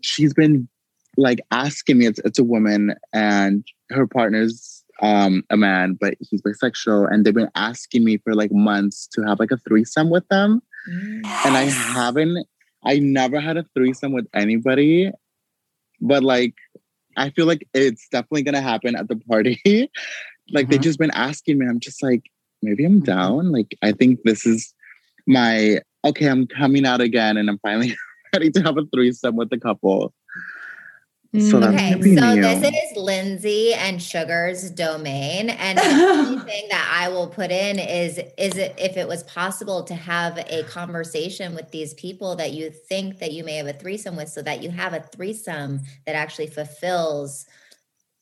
she's 0.02 0.34
been 0.34 0.68
like 1.16 1.40
asking 1.52 1.98
me. 1.98 2.06
It's, 2.10 2.20
it's 2.24 2.40
a 2.40 2.44
woman, 2.54 2.94
and 3.12 3.64
her 3.90 4.06
partner's 4.08 4.73
um 5.02 5.42
a 5.50 5.56
man, 5.56 5.96
but 6.00 6.14
he's 6.20 6.42
bisexual, 6.42 7.12
and 7.12 7.24
they've 7.24 7.34
been 7.34 7.50
asking 7.54 8.04
me 8.04 8.18
for 8.18 8.34
like 8.34 8.52
months 8.52 9.06
to 9.14 9.22
have 9.22 9.38
like 9.40 9.50
a 9.50 9.58
threesome 9.68 10.10
with 10.10 10.26
them, 10.28 10.62
and 11.44 11.56
I 11.56 11.64
haven't. 11.64 12.46
I 12.84 12.98
never 12.98 13.40
had 13.40 13.56
a 13.56 13.64
threesome 13.74 14.12
with 14.12 14.26
anybody, 14.34 15.10
but 16.00 16.22
like 16.22 16.54
I 17.16 17.30
feel 17.30 17.46
like 17.46 17.66
it's 17.74 18.08
definitely 18.08 18.42
gonna 18.42 18.60
happen 18.60 18.94
at 18.96 19.08
the 19.08 19.16
party. 19.16 19.58
like 20.52 20.68
they've 20.68 20.80
Mhm. 20.80 20.82
just 20.82 20.98
been 20.98 21.10
asking 21.12 21.58
me. 21.58 21.66
I'm 21.66 21.80
just 21.80 22.02
like, 22.02 22.22
maybe 22.62 22.84
I'm 22.84 23.00
down. 23.00 23.52
Like 23.52 23.76
I 23.82 23.92
think 23.92 24.20
this 24.24 24.44
is 24.46 24.74
my 25.26 25.80
okay. 26.04 26.26
I'm 26.28 26.46
coming 26.46 26.84
out 26.86 27.00
again, 27.00 27.36
and 27.36 27.48
I'm 27.48 27.58
finally 27.60 27.96
ready 28.34 28.50
to 28.50 28.62
have 28.62 28.76
a 28.76 28.84
threesome 28.94 29.36
with 29.36 29.52
a 29.52 29.58
couple. 29.58 30.12
So 31.40 31.60
Okay, 31.64 32.00
so 32.00 32.36
this 32.36 32.62
is 32.62 32.96
Lindsay 32.96 33.74
and 33.74 34.00
Sugar's 34.00 34.70
domain, 34.70 35.50
and 35.50 35.78
the 35.78 35.82
only 36.28 36.38
thing 36.44 36.68
that 36.70 36.88
I 36.92 37.08
will 37.08 37.26
put 37.26 37.50
in 37.50 37.80
is 37.80 38.18
is 38.38 38.56
it 38.56 38.72
if 38.78 38.96
it 38.96 39.08
was 39.08 39.24
possible 39.24 39.82
to 39.82 39.94
have 39.96 40.38
a 40.38 40.62
conversation 40.62 41.56
with 41.56 41.72
these 41.72 41.92
people 41.94 42.36
that 42.36 42.52
you 42.52 42.70
think 42.70 43.18
that 43.18 43.32
you 43.32 43.42
may 43.42 43.56
have 43.56 43.66
a 43.66 43.72
threesome 43.72 44.14
with, 44.14 44.28
so 44.28 44.42
that 44.42 44.62
you 44.62 44.70
have 44.70 44.94
a 44.94 45.00
threesome 45.00 45.80
that 46.06 46.14
actually 46.14 46.46
fulfills 46.46 47.46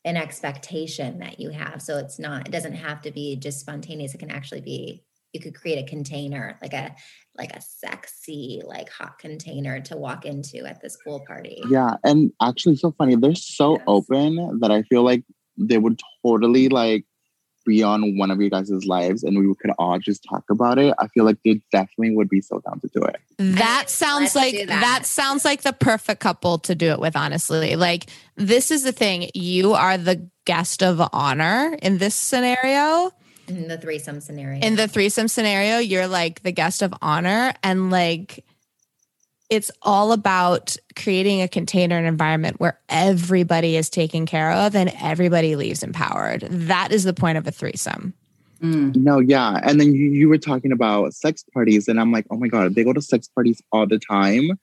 an 0.05 0.17
expectation 0.17 1.19
that 1.19 1.39
you 1.39 1.51
have. 1.51 1.83
So 1.83 1.99
it's 1.99 2.17
not 2.17 2.47
it 2.47 2.51
doesn't 2.51 2.73
have 2.73 3.03
to 3.03 3.11
be 3.11 3.35
just 3.35 3.59
spontaneous. 3.59 4.15
It 4.15 4.19
can 4.19 4.31
actually 4.31 4.61
be 4.61 5.03
you 5.33 5.39
could 5.39 5.53
create 5.53 5.83
a 5.83 5.89
container 5.89 6.57
like 6.63 6.73
a 6.73 6.95
like 7.37 7.55
a 7.55 7.61
sexy 7.61 8.61
like 8.65 8.89
hot 8.89 9.17
container 9.17 9.79
to 9.81 9.97
walk 9.97 10.25
into 10.25 10.65
at 10.65 10.81
this 10.81 10.97
pool 11.03 11.23
party. 11.27 11.61
Yeah, 11.69 11.95
and 12.03 12.31
actually, 12.41 12.75
so 12.75 12.91
funny. 12.91 13.15
They're 13.15 13.35
so 13.35 13.73
Yes. 13.77 13.83
open 13.87 14.59
that 14.59 14.71
I 14.71 14.83
feel 14.83 15.03
like 15.03 15.23
they 15.57 15.77
would 15.77 15.99
totally 16.23 16.69
like 16.69 17.05
be 17.65 17.81
on 17.81 18.17
one 18.17 18.29
of 18.29 18.41
you 18.41 18.49
guys' 18.49 18.69
lives, 18.85 19.23
and 19.23 19.37
we 19.39 19.53
could 19.55 19.71
all 19.79 19.97
just 19.97 20.25
talk 20.29 20.43
about 20.51 20.77
it. 20.77 20.93
I 20.99 21.07
feel 21.07 21.23
like 21.23 21.37
they 21.45 21.61
definitely 21.71 22.13
would 22.15 22.27
be 22.29 22.41
so 22.41 22.59
down 22.59 22.81
to 22.81 22.89
do 22.93 23.01
it. 23.03 23.15
That 23.37 23.89
sounds 23.89 24.35
let's 24.35 24.35
like 24.35 24.67
that. 24.67 24.81
that. 24.81 25.05
sounds 25.05 25.45
like 25.45 25.61
the 25.61 25.71
perfect 25.73 26.19
couple 26.19 26.57
to 26.59 26.75
do 26.75 26.91
it 26.91 26.99
with, 26.99 27.15
honestly. 27.15 27.75
Like 27.77 28.09
this 28.35 28.69
is 28.69 28.83
the 28.83 28.91
thing. 28.91 29.29
You 29.33 29.73
are 29.73 29.97
the 29.97 30.29
guest 30.45 30.83
of 30.83 31.01
honor 31.13 31.77
in 31.81 31.97
this 31.99 32.15
scenario. 32.15 33.11
In 33.47 33.67
the 33.67 33.77
threesome 33.77 34.21
scenario. 34.21 34.61
In 34.61 34.75
the 34.75 34.87
threesome 34.87 35.27
scenario, 35.27 35.79
you're 35.79 36.07
like 36.07 36.43
the 36.43 36.51
guest 36.51 36.81
of 36.81 36.93
honor 37.01 37.53
and 37.63 37.91
like 37.91 38.45
it's 39.49 39.69
all 39.81 40.13
about 40.13 40.75
creating 40.95 41.41
a 41.41 41.47
container 41.47 41.97
and 41.97 42.07
environment 42.07 42.59
where 42.59 42.79
everybody 42.89 43.75
is 43.75 43.89
taken 43.89 44.25
care 44.25 44.51
of 44.51 44.75
and 44.75 44.91
everybody 45.01 45.55
leaves 45.55 45.83
empowered. 45.83 46.41
That 46.49 46.91
is 46.91 47.03
the 47.03 47.13
point 47.13 47.37
of 47.37 47.45
a 47.45 47.51
threesome. 47.51 48.13
Mm. 48.61 48.95
No, 48.95 49.19
yeah. 49.19 49.59
And 49.63 49.79
then 49.79 49.93
you, 49.93 50.09
you 50.09 50.29
were 50.29 50.37
talking 50.37 50.71
about 50.71 51.13
sex 51.13 51.43
parties, 51.53 51.89
and 51.89 51.99
I'm 51.99 52.11
like, 52.11 52.25
oh 52.31 52.37
my 52.37 52.47
God, 52.47 52.75
they 52.75 52.83
go 52.83 52.93
to 52.93 53.01
sex 53.01 53.27
parties 53.27 53.61
all 53.71 53.85
the 53.85 53.99
time. 53.99 54.57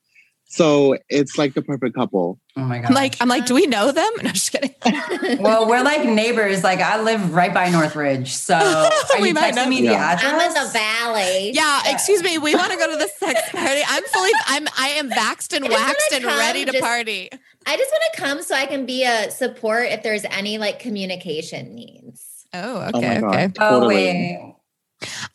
So 0.52 0.98
it's 1.08 1.38
like 1.38 1.54
the 1.54 1.62
perfect 1.62 1.94
couple. 1.94 2.40
Oh 2.56 2.62
my 2.62 2.80
god. 2.80 2.92
like, 2.92 3.14
I'm 3.20 3.28
like, 3.28 3.46
do 3.46 3.54
we 3.54 3.66
know 3.66 3.92
them? 3.92 4.10
No, 4.20 4.30
just 4.30 4.50
kidding. 4.50 4.74
well, 5.40 5.68
we're 5.68 5.82
like 5.84 6.04
neighbors. 6.04 6.64
Like 6.64 6.80
I 6.80 7.00
live 7.00 7.32
right 7.32 7.54
by 7.54 7.70
Northridge. 7.70 8.32
So 8.32 8.54
are 9.14 9.20
We 9.22 9.28
you 9.28 9.34
might 9.34 9.52
texting 9.54 9.56
know. 9.56 9.68
me 9.68 9.76
the 9.82 9.92
Yeah. 9.92 10.10
address? 10.10 10.32
I'm 10.32 10.40
in 10.40 10.54
the 10.66 10.70
valley. 10.72 11.52
Yeah, 11.52 11.82
excuse 11.86 12.20
me. 12.24 12.38
We 12.38 12.56
want 12.56 12.72
to 12.72 12.78
go 12.78 12.90
to 12.90 12.96
the 12.96 13.06
sex 13.08 13.40
party. 13.52 13.80
I'm 13.88 14.02
fully, 14.04 14.30
I'm, 14.46 14.66
I 14.76 14.88
am 14.96 15.08
vaxed 15.08 15.54
and 15.54 15.64
I 15.64 15.68
just 15.68 15.78
wanna 15.80 15.86
waxed 15.92 16.12
and 16.14 16.24
come, 16.24 16.38
ready 16.38 16.64
to 16.64 16.72
just- 16.72 16.82
party. 16.84 17.30
I 17.66 17.76
just 17.76 17.92
want 17.92 18.02
to 18.14 18.20
come 18.20 18.42
so 18.42 18.54
I 18.56 18.66
can 18.66 18.86
be 18.86 19.04
a 19.04 19.30
support 19.30 19.86
if 19.86 20.02
there's 20.02 20.24
any 20.24 20.58
like 20.58 20.80
communication 20.80 21.76
needs. 21.76 22.46
Oh, 22.52 22.90
Oh 22.92 22.98
okay, 22.98 23.20
God. 23.20 23.34
okay, 23.36 23.52
Oh 23.60 23.86
wait. 23.86 24.54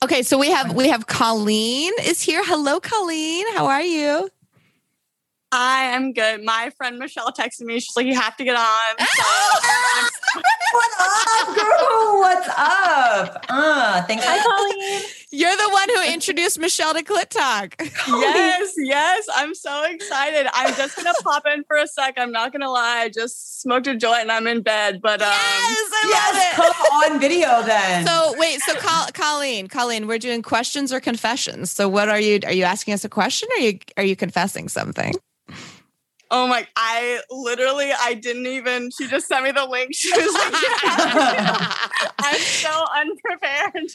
okay. 0.03 0.23
So 0.23 0.37
we 0.37 0.51
have 0.51 0.73
we 0.75 0.89
have 0.89 1.07
Colleen 1.07 1.93
is 2.03 2.21
here. 2.21 2.41
Hello, 2.43 2.81
Colleen. 2.81 3.45
How 3.55 3.67
are 3.67 3.81
you? 3.81 4.29
I 5.57 5.83
am 5.95 6.11
good. 6.13 6.43
My 6.43 6.69
friend 6.77 6.99
Michelle 6.99 7.31
texted 7.31 7.61
me. 7.61 7.79
She's 7.79 7.95
like, 7.95 8.05
"You 8.05 8.15
have 8.19 8.35
to 8.37 8.43
get 8.43 8.55
on." 8.57 8.95
What 10.73 10.91
up, 10.99 11.55
girl? 11.55 12.19
What's 12.19 12.49
up? 12.49 13.45
Uh, 13.47 14.01
thanks. 14.03 14.25
Hi, 14.27 14.43
Colleen. 14.43 15.03
You're 15.31 15.55
the 15.55 15.69
one 15.69 15.87
who 15.87 16.13
introduced 16.13 16.59
Michelle 16.59 16.93
to 16.93 17.01
Clit 17.01 17.29
Talk. 17.29 17.75
yes, 18.07 18.73
yes. 18.77 19.25
I'm 19.33 19.55
so 19.55 19.83
excited. 19.85 20.47
I'm 20.53 20.73
just 20.75 20.97
gonna 20.97 21.13
pop 21.23 21.43
in 21.47 21.63
for 21.63 21.77
a 21.77 21.87
sec. 21.87 22.15
I'm 22.17 22.31
not 22.33 22.51
gonna 22.51 22.69
lie. 22.69 23.03
I 23.03 23.09
just 23.09 23.61
smoked 23.61 23.87
a 23.87 23.95
joint 23.95 24.21
and 24.23 24.31
I'm 24.33 24.47
in 24.47 24.61
bed. 24.63 24.99
But 25.01 25.21
um, 25.21 25.29
yes, 25.29 25.89
I 25.93 26.05
Yes, 26.09 26.33
love 26.59 26.67
it. 26.67 26.73
come 26.75 27.13
on 27.13 27.19
video 27.21 27.61
then. 27.63 28.05
So 28.05 28.35
wait, 28.37 28.59
so 28.61 28.75
Col- 28.75 29.07
Colleen, 29.13 29.67
Colleen, 29.69 30.07
we're 30.07 30.19
doing 30.19 30.41
questions 30.41 30.91
or 30.91 30.99
confessions. 30.99 31.71
So 31.71 31.87
what 31.87 32.09
are 32.09 32.19
you? 32.19 32.39
Are 32.45 32.51
you 32.53 32.63
asking 32.65 32.93
us 32.95 33.05
a 33.05 33.09
question, 33.09 33.47
or 33.53 33.61
are 33.61 33.65
you 33.65 33.79
are 33.95 34.03
you 34.03 34.17
confessing 34.17 34.67
something? 34.67 35.13
Oh 36.35 36.47
my, 36.47 36.67
I 36.75 37.21
literally, 37.31 37.91
I 37.97 38.13
didn't 38.13 38.45
even. 38.45 38.91
She 38.91 39.07
just 39.07 39.27
sent 39.27 39.45
me 39.45 39.51
the 39.51 39.65
link. 39.65 39.95
She 39.95 40.11
was 40.11 40.33
like, 40.33 40.53
"I'm 42.19 42.39
so 42.39 42.85
unprepared." 42.93 43.91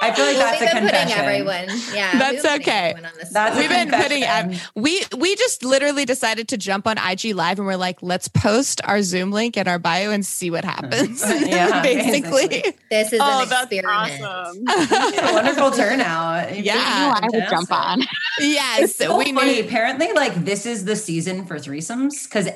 I 0.00 0.12
feel 0.14 0.26
like 0.26 0.36
that's 0.36 0.60
we've 0.60 0.70
a 0.70 0.72
been 0.74 0.82
putting 0.84 1.00
confession. 1.08 1.24
everyone. 1.24 1.80
Yeah, 1.94 2.18
That's 2.18 2.32
we've 2.34 2.42
been 2.42 2.50
putting 2.52 2.62
okay. 2.62 2.94
on 2.94 3.02
the 3.02 3.28
That's 3.32 3.56
We've 3.56 3.68
been 3.68 3.90
putting 3.90 4.22
confession. 4.22 4.60
we 4.76 5.02
we 5.16 5.34
just 5.36 5.64
literally 5.64 6.04
decided 6.04 6.46
to 6.48 6.56
jump 6.56 6.86
on 6.86 6.98
IG 6.98 7.34
live 7.34 7.58
and 7.58 7.66
we're 7.66 7.76
like, 7.76 8.00
let's 8.02 8.28
post 8.28 8.80
our 8.84 9.02
Zoom 9.02 9.32
link 9.32 9.56
in 9.56 9.66
our 9.66 9.78
bio 9.80 10.10
and 10.12 10.24
see 10.24 10.50
what 10.50 10.64
happens. 10.64 11.22
Yeah, 11.48 11.82
basically. 11.82 12.46
basically. 12.48 12.76
This 12.90 13.12
is 13.12 13.20
oh, 13.22 13.40
an 13.42 13.48
experiment. 13.48 14.22
Awesome. 14.22 15.34
Wonderful 15.34 15.70
turnout. 15.72 16.56
Yeah. 16.58 17.14
I 17.20 17.26
would 17.32 17.44
jump 17.48 17.72
on. 17.72 18.02
yes, 18.38 18.82
It's 18.82 18.96
so 18.96 19.16
we 19.16 19.32
funny. 19.32 19.54
knew. 19.54 19.64
Apparently, 19.64 20.12
like 20.12 20.34
this 20.44 20.64
is 20.66 20.84
the 20.84 20.96
season 20.96 21.44
for 21.46 21.56
threesomes 21.56 22.24
because 22.24 22.48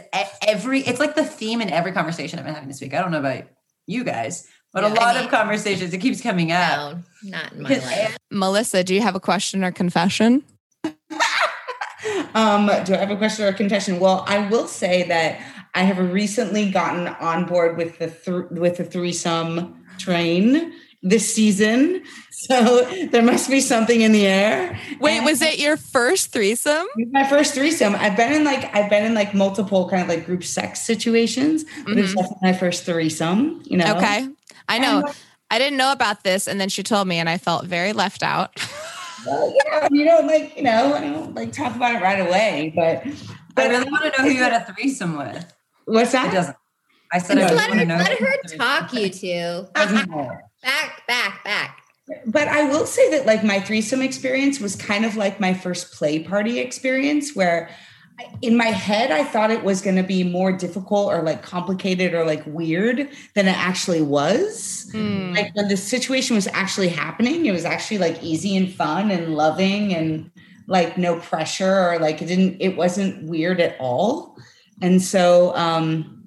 every 0.46 0.80
it's 0.82 1.00
like 1.00 1.14
the 1.16 1.24
theme 1.24 1.60
in 1.60 1.70
every 1.70 1.92
conversation 1.92 2.38
I've 2.38 2.44
been 2.44 2.54
having 2.54 2.68
this 2.68 2.80
week. 2.80 2.94
I 2.94 3.00
don't 3.00 3.10
know 3.10 3.18
about 3.18 3.44
you 3.86 4.04
guys, 4.04 4.48
but 4.72 4.84
a 4.84 4.88
lot 4.88 5.16
I 5.16 5.22
of 5.22 5.30
conversations 5.30 5.92
it 5.92 5.98
keeps 5.98 6.20
coming 6.20 6.52
up. 6.52 6.96
No, 7.24 7.30
not 7.30 7.52
in 7.52 7.62
my 7.62 7.68
life. 7.68 8.16
Melissa, 8.30 8.82
do 8.84 8.94
you 8.94 9.02
have 9.02 9.14
a 9.14 9.20
question 9.20 9.64
or 9.64 9.72
confession? 9.72 10.44
Um, 12.34 12.66
do 12.84 12.94
I 12.94 12.96
have 12.96 13.10
a 13.10 13.16
question 13.16 13.44
or 13.44 13.48
a 13.48 13.54
confession? 13.54 14.00
Well, 14.00 14.24
I 14.26 14.48
will 14.48 14.66
say 14.66 15.06
that 15.08 15.40
I 15.74 15.82
have 15.82 15.98
recently 16.12 16.70
gotten 16.70 17.08
on 17.08 17.44
board 17.44 17.76
with 17.76 17.98
the 17.98 18.08
th- 18.08 18.50
with 18.50 18.78
the 18.78 18.84
threesome 18.84 19.84
train 19.98 20.72
this 21.02 21.32
season. 21.32 22.02
So 22.48 22.84
there 23.10 23.22
must 23.22 23.48
be 23.50 23.60
something 23.60 24.00
in 24.00 24.12
the 24.12 24.26
air. 24.26 24.78
Wait, 25.00 25.16
And- 25.18 25.24
was 25.24 25.42
it 25.42 25.58
your 25.58 25.76
first 25.76 26.32
threesome? 26.32 26.86
my 27.12 27.24
first 27.24 27.54
threesome. 27.54 27.94
I've 27.94 28.16
been 28.16 28.32
in 28.32 28.44
like 28.44 28.74
I've 28.74 28.90
been 28.90 29.04
in 29.04 29.14
like 29.14 29.32
multiple 29.34 29.88
kind 29.88 30.02
of 30.02 30.08
like 30.08 30.26
group 30.26 30.42
sex 30.44 30.80
situations, 30.82 31.64
but 31.84 31.96
it 31.96 32.02
was 32.02 32.10
Mhm. 32.12 32.16
definitely 32.16 32.38
my 32.42 32.52
first 32.52 32.84
threesome. 32.84 33.62
You 33.64 33.76
know, 33.78 33.96
Okay. 33.96 34.28
I 34.68 34.78
know. 34.78 34.98
And- 35.06 35.14
I 35.50 35.58
didn't 35.58 35.76
know 35.76 35.92
about 35.92 36.24
this 36.24 36.46
and 36.48 36.58
then 36.60 36.68
she 36.70 36.82
told 36.82 37.06
me 37.06 37.18
and 37.18 37.28
I 37.28 37.36
felt 37.38 37.66
very 37.66 37.92
left 37.92 38.22
out. 38.22 38.50
Well, 39.24 39.54
yeah, 39.66 39.86
you 39.92 40.04
don't 40.04 40.26
like 40.26 40.56
you 40.56 40.64
know 40.64 40.94
I 40.94 41.00
don't 41.00 41.32
like 41.36 41.52
talk 41.52 41.76
about 41.76 41.94
it 41.94 42.02
right 42.02 42.18
away, 42.26 42.72
but 42.74 43.04
I 43.56 43.68
really 43.68 43.88
want 43.88 44.02
to 44.02 44.08
know 44.20 44.28
who 44.28 44.34
you 44.34 44.42
had 44.42 44.52
a 44.52 44.64
threesome 44.74 45.16
with. 45.16 45.46
what's 45.84 46.10
It 46.10 46.14
that? 46.14 46.32
doesn't. 46.34 46.56
I 47.12 47.18
said 47.18 47.38
I 47.38 47.42
Just 47.42 47.54
let 47.54 47.70
her, 47.78 47.84
know. 47.84 47.96
let 47.98 48.18
her 48.18 48.26
had 48.26 48.38
a 48.44 48.48
threesome 48.48 48.58
talk, 48.58 48.92
you 48.92 49.02
with. 49.02 49.20
two. 49.20 49.68
Back, 50.62 51.06
back, 51.06 51.44
back. 51.44 51.81
But 52.26 52.48
I 52.48 52.64
will 52.64 52.86
say 52.86 53.10
that 53.10 53.26
like 53.26 53.44
my 53.44 53.60
threesome 53.60 54.02
experience 54.02 54.60
was 54.60 54.76
kind 54.76 55.04
of 55.04 55.16
like 55.16 55.40
my 55.40 55.54
first 55.54 55.92
play 55.92 56.22
party 56.22 56.58
experience 56.58 57.34
where 57.34 57.70
in 58.42 58.56
my 58.56 58.66
head 58.66 59.10
I 59.10 59.24
thought 59.24 59.50
it 59.50 59.64
was 59.64 59.80
going 59.80 59.96
to 59.96 60.02
be 60.02 60.24
more 60.24 60.52
difficult 60.52 61.12
or 61.12 61.22
like 61.22 61.42
complicated 61.42 62.14
or 62.14 62.24
like 62.24 62.44
weird 62.46 63.08
than 63.34 63.48
it 63.48 63.56
actually 63.56 64.02
was. 64.02 64.90
Hmm. 64.92 65.32
Like 65.32 65.54
when 65.54 65.68
the 65.68 65.76
situation 65.76 66.36
was 66.36 66.46
actually 66.48 66.88
happening, 66.88 67.46
it 67.46 67.52
was 67.52 67.64
actually 67.64 67.98
like 67.98 68.22
easy 68.22 68.56
and 68.56 68.72
fun 68.72 69.10
and 69.10 69.34
loving 69.34 69.94
and 69.94 70.30
like 70.68 70.98
no 70.98 71.18
pressure 71.20 71.90
or 71.90 71.98
like 71.98 72.22
it 72.22 72.26
didn't 72.26 72.58
it 72.60 72.76
wasn't 72.76 73.28
weird 73.28 73.60
at 73.60 73.76
all. 73.80 74.36
And 74.80 75.00
so 75.00 75.54
um 75.56 76.22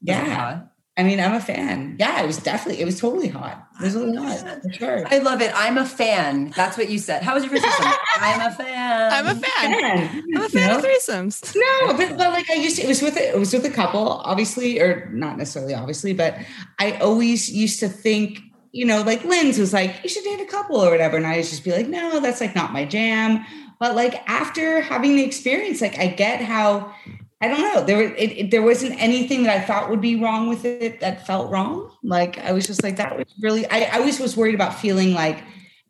yeah. 0.00 0.62
I 1.00 1.02
mean, 1.02 1.18
I'm 1.18 1.32
a 1.32 1.40
fan. 1.40 1.96
Yeah, 1.98 2.22
it 2.22 2.26
was 2.26 2.36
definitely, 2.36 2.82
it 2.82 2.84
was 2.84 3.00
totally 3.00 3.28
hot. 3.28 3.66
It 3.80 3.84
was 3.84 3.94
really 3.94 4.16
hot, 4.16 4.62
for 4.62 4.70
sure. 4.70 5.06
I 5.06 5.16
love 5.18 5.40
it. 5.40 5.50
I'm 5.54 5.78
a 5.78 5.86
fan. 5.86 6.50
That's 6.54 6.76
what 6.76 6.90
you 6.90 6.98
said. 6.98 7.22
How 7.22 7.32
was 7.34 7.42
your 7.44 7.52
first 7.52 7.64
threesome? 7.64 7.92
I'm 8.16 8.52
a 8.52 8.54
fan. 8.54 9.12
I'm 9.12 9.26
a 9.26 9.40
fan. 9.40 9.80
Fan. 9.80 10.22
I'm 10.36 10.42
a 10.42 10.48
fan 10.50 10.68
No? 10.68 10.78
of 10.78 10.84
threesomes. 10.84 11.56
No, 11.56 11.94
but, 11.96 12.18
but 12.18 12.32
like 12.32 12.50
I 12.50 12.54
used 12.54 12.76
to, 12.76 12.82
it 12.82 12.88
was 12.88 13.00
with 13.00 13.16
a, 13.16 13.30
it 13.30 13.38
was 13.38 13.50
with 13.54 13.64
a 13.64 13.70
couple, 13.70 14.06
obviously, 14.08 14.78
or 14.78 15.08
not 15.10 15.38
necessarily 15.38 15.72
obviously, 15.72 16.12
but 16.12 16.36
I 16.78 16.98
always 16.98 17.50
used 17.50 17.80
to 17.80 17.88
think, 17.88 18.40
you 18.72 18.84
know, 18.84 19.00
like 19.00 19.24
Lynn's 19.24 19.58
was 19.58 19.72
like, 19.72 20.00
you 20.02 20.10
should 20.10 20.24
date 20.24 20.40
a 20.42 20.44
couple 20.44 20.76
or 20.76 20.90
whatever. 20.90 21.16
And 21.16 21.26
I 21.26 21.36
used 21.36 21.48
just 21.50 21.64
be 21.64 21.72
like, 21.72 21.88
no, 21.88 22.20
that's 22.20 22.42
like 22.42 22.54
not 22.54 22.74
my 22.74 22.84
jam. 22.84 23.42
But 23.78 23.96
like 23.96 24.22
after 24.28 24.82
having 24.82 25.16
the 25.16 25.24
experience, 25.24 25.80
like 25.80 25.98
I 25.98 26.08
get 26.08 26.42
how 26.42 26.94
I 27.42 27.48
don't 27.48 27.60
know. 27.62 27.82
There, 27.84 27.96
was- 27.98 28.12
it, 28.18 28.32
it, 28.38 28.50
there 28.50 28.62
wasn't 28.62 29.00
anything 29.00 29.44
that 29.44 29.56
I 29.56 29.60
thought 29.64 29.88
would 29.88 30.00
be 30.00 30.16
wrong 30.16 30.48
with 30.48 30.64
it 30.64 31.00
that 31.00 31.26
felt 31.26 31.50
wrong. 31.50 31.90
Like 32.02 32.38
I 32.38 32.52
was 32.52 32.66
just 32.66 32.82
like 32.82 32.96
that 32.96 33.16
was 33.16 33.26
really. 33.40 33.66
I, 33.66 33.82
I 33.92 33.98
always 33.98 34.20
was 34.20 34.36
worried 34.36 34.54
about 34.54 34.74
feeling 34.74 35.14
like 35.14 35.42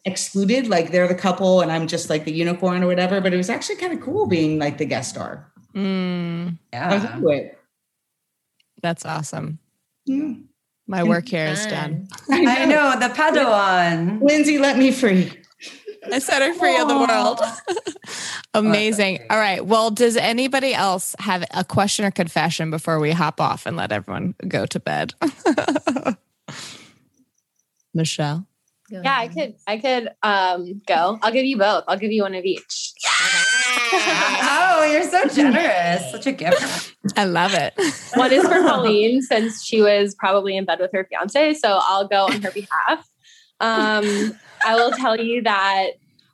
excluded, 0.04 0.68
like 0.68 0.92
they're 0.92 1.08
the 1.08 1.14
couple 1.14 1.60
and 1.60 1.70
I'm 1.72 1.86
just 1.86 2.08
like 2.08 2.24
the 2.24 2.32
unicorn 2.32 2.82
or 2.82 2.86
whatever. 2.86 3.20
But 3.20 3.34
it 3.34 3.36
was 3.36 3.50
actually 3.50 3.76
kind 3.76 3.92
of 3.92 4.00
cool 4.00 4.26
being 4.26 4.58
like 4.58 4.78
the 4.78 4.84
guest 4.84 5.10
star. 5.10 5.50
Mm, 5.74 6.58
I 6.72 6.94
was 6.94 7.04
into 7.04 7.28
it. 7.30 7.58
that's 8.82 9.04
awesome. 9.04 9.58
Yeah. 10.06 10.34
My 10.86 11.04
work 11.04 11.28
here 11.28 11.46
is 11.46 11.64
done. 11.66 12.08
I 12.30 12.64
know 12.64 12.98
the 12.98 13.14
Padawan. 13.14 14.20
Lindsay, 14.22 14.58
let 14.58 14.76
me 14.76 14.90
free. 14.90 15.30
I 16.12 16.18
set 16.18 16.42
her 16.42 16.52
free 16.54 16.76
of 16.80 16.88
the 16.88 16.96
world. 16.98 17.40
Amazing. 18.52 19.20
All 19.30 19.38
right. 19.38 19.64
Well, 19.64 19.90
does 19.90 20.16
anybody 20.16 20.74
else 20.74 21.14
have 21.20 21.44
a 21.54 21.62
question 21.64 22.04
or 22.04 22.10
confession 22.10 22.70
before 22.70 22.98
we 22.98 23.12
hop 23.12 23.40
off 23.40 23.64
and 23.66 23.76
let 23.76 23.92
everyone 23.92 24.34
go 24.48 24.66
to 24.66 24.80
bed? 24.80 25.14
Michelle. 27.94 28.46
Yeah, 28.90 29.16
I 29.16 29.28
could 29.28 29.54
I 29.68 29.78
could 29.78 30.08
um 30.24 30.82
go. 30.86 31.18
I'll 31.22 31.30
give 31.32 31.44
you 31.44 31.56
both. 31.56 31.84
I'll 31.86 31.96
give 31.96 32.10
you 32.10 32.22
one 32.22 32.34
of 32.34 32.44
each. 32.44 32.92
Oh, 33.92 34.84
you're 34.90 35.02
so 35.02 35.26
generous. 35.28 36.10
Such 36.12 36.26
a 36.26 36.32
gift. 36.32 36.94
I 37.16 37.24
love 37.24 37.52
it. 37.54 37.74
One 38.14 38.32
is 38.32 38.42
for 38.42 38.62
Pauline 38.62 39.20
since 39.20 39.62
she 39.64 39.82
was 39.82 40.14
probably 40.14 40.56
in 40.56 40.64
bed 40.64 40.78
with 40.80 40.90
her 40.92 41.04
fiance, 41.04 41.54
so 41.54 41.80
I'll 41.82 42.06
go 42.06 42.26
on 42.26 42.40
her 42.42 42.50
behalf. 42.50 43.08
Um, 43.60 44.32
I 44.64 44.76
will 44.76 44.92
tell 44.92 45.20
you 45.20 45.42
that. 45.42 45.90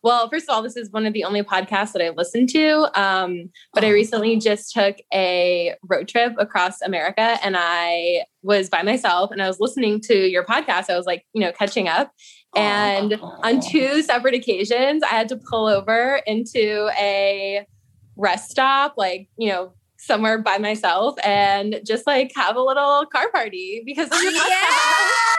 Well, 0.06 0.30
first 0.30 0.48
of 0.48 0.54
all, 0.54 0.62
this 0.62 0.76
is 0.76 0.92
one 0.92 1.04
of 1.04 1.14
the 1.14 1.24
only 1.24 1.42
podcasts 1.42 1.90
that 1.90 2.00
I 2.00 2.10
listen 2.10 2.46
to. 2.46 2.88
Um, 2.94 3.50
but 3.74 3.82
I 3.82 3.88
recently 3.88 4.36
just 4.36 4.72
took 4.72 4.98
a 5.12 5.74
road 5.82 6.06
trip 6.06 6.34
across 6.38 6.80
America, 6.80 7.40
and 7.42 7.56
I 7.58 8.22
was 8.40 8.68
by 8.68 8.84
myself, 8.84 9.32
and 9.32 9.42
I 9.42 9.48
was 9.48 9.58
listening 9.58 10.00
to 10.02 10.14
your 10.14 10.44
podcast. 10.44 10.90
I 10.90 10.96
was 10.96 11.06
like, 11.06 11.26
you 11.32 11.40
know, 11.40 11.50
catching 11.50 11.88
up. 11.88 12.12
And 12.54 13.18
on 13.42 13.58
two 13.60 14.00
separate 14.00 14.34
occasions, 14.34 15.02
I 15.02 15.08
had 15.08 15.28
to 15.30 15.36
pull 15.50 15.66
over 15.66 16.20
into 16.24 16.88
a 16.96 17.66
rest 18.14 18.52
stop, 18.52 18.94
like, 18.96 19.28
you 19.36 19.48
know, 19.48 19.72
somewhere 19.98 20.38
by 20.40 20.58
myself 20.58 21.16
and 21.24 21.80
just 21.84 22.06
like 22.06 22.30
have 22.36 22.54
a 22.54 22.62
little 22.62 23.06
car 23.06 23.28
party 23.32 23.82
because 23.84 24.06
of 24.06 24.22
your 24.22 24.30
podcast. 24.30 25.36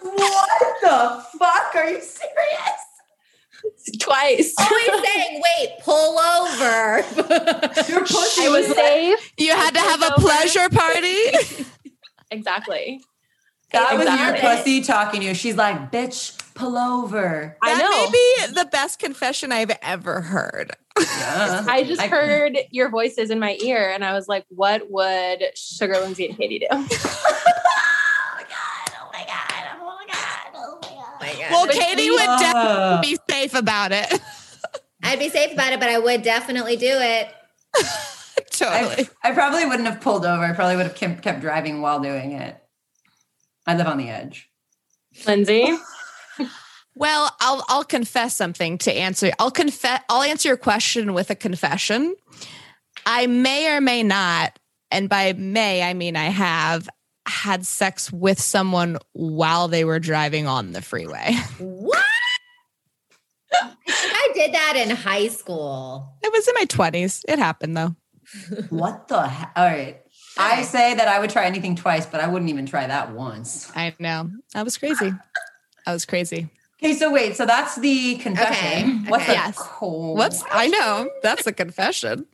What 0.04 0.74
the 0.82 1.24
fuck? 1.38 1.74
Are 1.74 1.88
you 1.88 2.00
serious? 2.00 2.93
Twice. 4.00 4.54
Always 4.58 4.86
saying, 5.06 5.42
wait, 5.42 5.70
pull 5.82 6.18
over. 6.18 6.96
Your 7.88 8.00
pussy 8.00 8.44
I 8.44 8.48
was 8.50 8.66
safe. 8.66 9.32
You 9.38 9.52
had 9.52 9.74
to 9.74 9.80
have 9.80 10.02
a 10.02 10.10
pleasure 10.20 10.68
party. 10.70 11.68
Exactly. 12.30 13.00
That 13.72 13.96
was 13.98 14.06
your 14.06 14.36
pussy 14.38 14.82
talking 14.82 15.20
to 15.22 15.26
you. 15.26 15.34
She's 15.34 15.56
like, 15.56 15.90
bitch, 15.90 16.38
pull 16.54 16.78
over. 16.78 17.56
I 17.60 17.74
That 17.74 17.78
know. 17.78 17.90
may 17.90 18.10
be 18.12 18.54
the 18.54 18.66
best 18.66 19.00
confession 19.00 19.50
I've 19.50 19.76
ever 19.82 20.20
heard. 20.20 20.70
Yeah. 20.98 21.64
I 21.68 21.82
just 21.82 22.00
I- 22.00 22.06
heard 22.06 22.56
your 22.70 22.88
voices 22.88 23.30
in 23.30 23.40
my 23.40 23.56
ear 23.62 23.90
and 23.90 24.04
I 24.04 24.12
was 24.12 24.28
like, 24.28 24.44
what 24.48 24.88
would 24.90 25.42
Sugar 25.56 25.94
Lindsay 25.98 26.26
and 26.28 26.36
Katie 26.36 26.60
do? 26.60 26.66
My 31.50 31.56
God. 31.56 31.68
Well, 31.68 31.78
Katie 31.78 32.10
would 32.10 32.20
Uh, 32.20 32.38
definitely 32.38 33.10
be 33.14 33.18
safe 33.30 33.54
about 33.54 33.92
it. 33.92 34.20
I'd 35.02 35.18
be 35.18 35.28
safe 35.28 35.52
about 35.52 35.72
it, 35.72 35.80
but 35.80 35.88
I 35.88 35.98
would 35.98 36.22
definitely 36.22 36.76
do 36.76 36.88
it. 36.90 37.28
totally. 38.52 39.08
I, 39.22 39.30
I 39.30 39.32
probably 39.32 39.66
wouldn't 39.66 39.88
have 39.88 40.00
pulled 40.00 40.24
over. 40.24 40.42
I 40.44 40.52
probably 40.54 40.76
would 40.76 40.86
have 40.86 40.94
kept, 40.94 41.22
kept 41.22 41.40
driving 41.40 41.82
while 41.82 42.00
doing 42.00 42.32
it. 42.32 42.56
I 43.66 43.76
live 43.76 43.86
on 43.86 43.98
the 43.98 44.08
edge. 44.10 44.48
Lindsay? 45.26 45.76
Well, 46.96 47.34
I'll 47.40 47.64
I'll 47.68 47.82
confess 47.82 48.36
something 48.36 48.78
to 48.78 48.92
answer. 48.92 49.32
I'll 49.40 49.50
confess. 49.50 50.00
I'll 50.08 50.22
answer 50.22 50.46
your 50.48 50.56
question 50.56 51.12
with 51.12 51.28
a 51.28 51.34
confession. 51.34 52.14
I 53.04 53.26
may 53.26 53.74
or 53.74 53.80
may 53.80 54.04
not, 54.04 54.56
and 54.92 55.08
by 55.08 55.32
may 55.32 55.82
I 55.82 55.92
mean 55.94 56.14
I 56.14 56.26
have 56.26 56.88
had 57.26 57.64
sex 57.66 58.12
with 58.12 58.40
someone 58.40 58.98
while 59.12 59.68
they 59.68 59.84
were 59.84 59.98
driving 59.98 60.46
on 60.46 60.72
the 60.72 60.82
freeway. 60.82 61.34
What? 61.58 62.02
I 63.52 63.68
think 63.86 64.12
I 64.14 64.30
did 64.34 64.54
that 64.54 64.74
in 64.76 64.90
high 64.90 65.28
school. 65.28 66.16
It 66.22 66.32
was 66.32 66.46
in 66.48 66.54
my 66.56 66.64
twenties. 66.64 67.24
It 67.28 67.38
happened 67.38 67.76
though. 67.76 67.94
What 68.70 69.08
the 69.08 69.28
heck? 69.28 69.52
All 69.56 69.64
right. 69.64 70.00
I 70.36 70.62
say 70.62 70.94
that 70.94 71.06
I 71.06 71.20
would 71.20 71.30
try 71.30 71.44
anything 71.46 71.76
twice, 71.76 72.06
but 72.06 72.20
I 72.20 72.26
wouldn't 72.26 72.50
even 72.50 72.66
try 72.66 72.86
that 72.86 73.12
once. 73.12 73.70
I 73.76 73.94
know. 74.00 74.30
I 74.54 74.64
was 74.64 74.76
crazy. 74.76 75.12
I 75.86 75.92
was 75.92 76.04
crazy. 76.04 76.48
Okay, 76.82 76.94
so 76.94 77.12
wait, 77.12 77.36
so 77.36 77.46
that's 77.46 77.76
the 77.76 78.16
confession. 78.16 79.02
Okay, 79.04 79.10
What's 79.10 79.22
okay. 79.24 79.32
the 79.32 79.38
Yes. 79.38 79.56
cold? 79.58 80.18
What's 80.18 80.42
I 80.50 80.66
know. 80.66 81.08
That's 81.22 81.46
a 81.46 81.52
confession. 81.52 82.26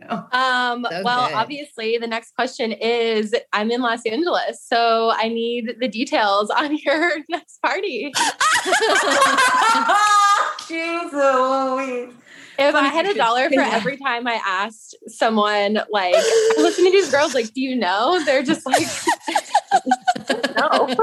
You 0.00 0.06
know? 0.08 0.28
Um, 0.32 0.86
So 0.90 1.02
well, 1.04 1.26
good. 1.28 1.34
obviously, 1.36 1.98
the 1.98 2.06
next 2.06 2.34
question 2.34 2.72
is 2.72 3.34
I'm 3.52 3.70
in 3.70 3.80
Los 3.80 4.04
Angeles, 4.04 4.64
so 4.64 5.12
I 5.14 5.28
need 5.28 5.76
the 5.80 5.88
details 5.88 6.50
on 6.56 6.76
your 6.76 7.18
next 7.28 7.60
party. 7.62 8.12
Jesus 10.68 11.12
Louise. 11.12 12.14
If 12.58 12.74
I 12.74 12.88
had 12.88 13.06
a 13.06 13.14
dollar 13.18 13.50
for 13.50 13.60
every 13.60 13.96
time 13.98 14.26
I 14.26 14.40
asked 14.44 14.96
someone, 15.08 15.74
like, 15.90 16.14
I 16.16 16.54
listen 16.56 16.84
to 16.84 16.90
these 16.90 17.10
girls, 17.10 17.34
like, 17.34 17.52
do 17.52 17.60
you 17.60 17.76
know? 17.76 18.22
They're 18.24 18.42
just 18.42 18.64
like, 18.66 18.86
no. 20.56 20.94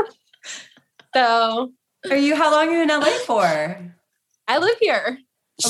So 1.15 1.71
Are 2.09 2.17
you 2.17 2.35
how 2.35 2.51
long 2.51 2.69
are 2.69 2.71
you 2.71 2.81
in 2.81 2.87
LA 2.89 3.05
for? 3.25 3.77
I 4.47 4.57
live 4.57 4.77
here. 4.81 5.19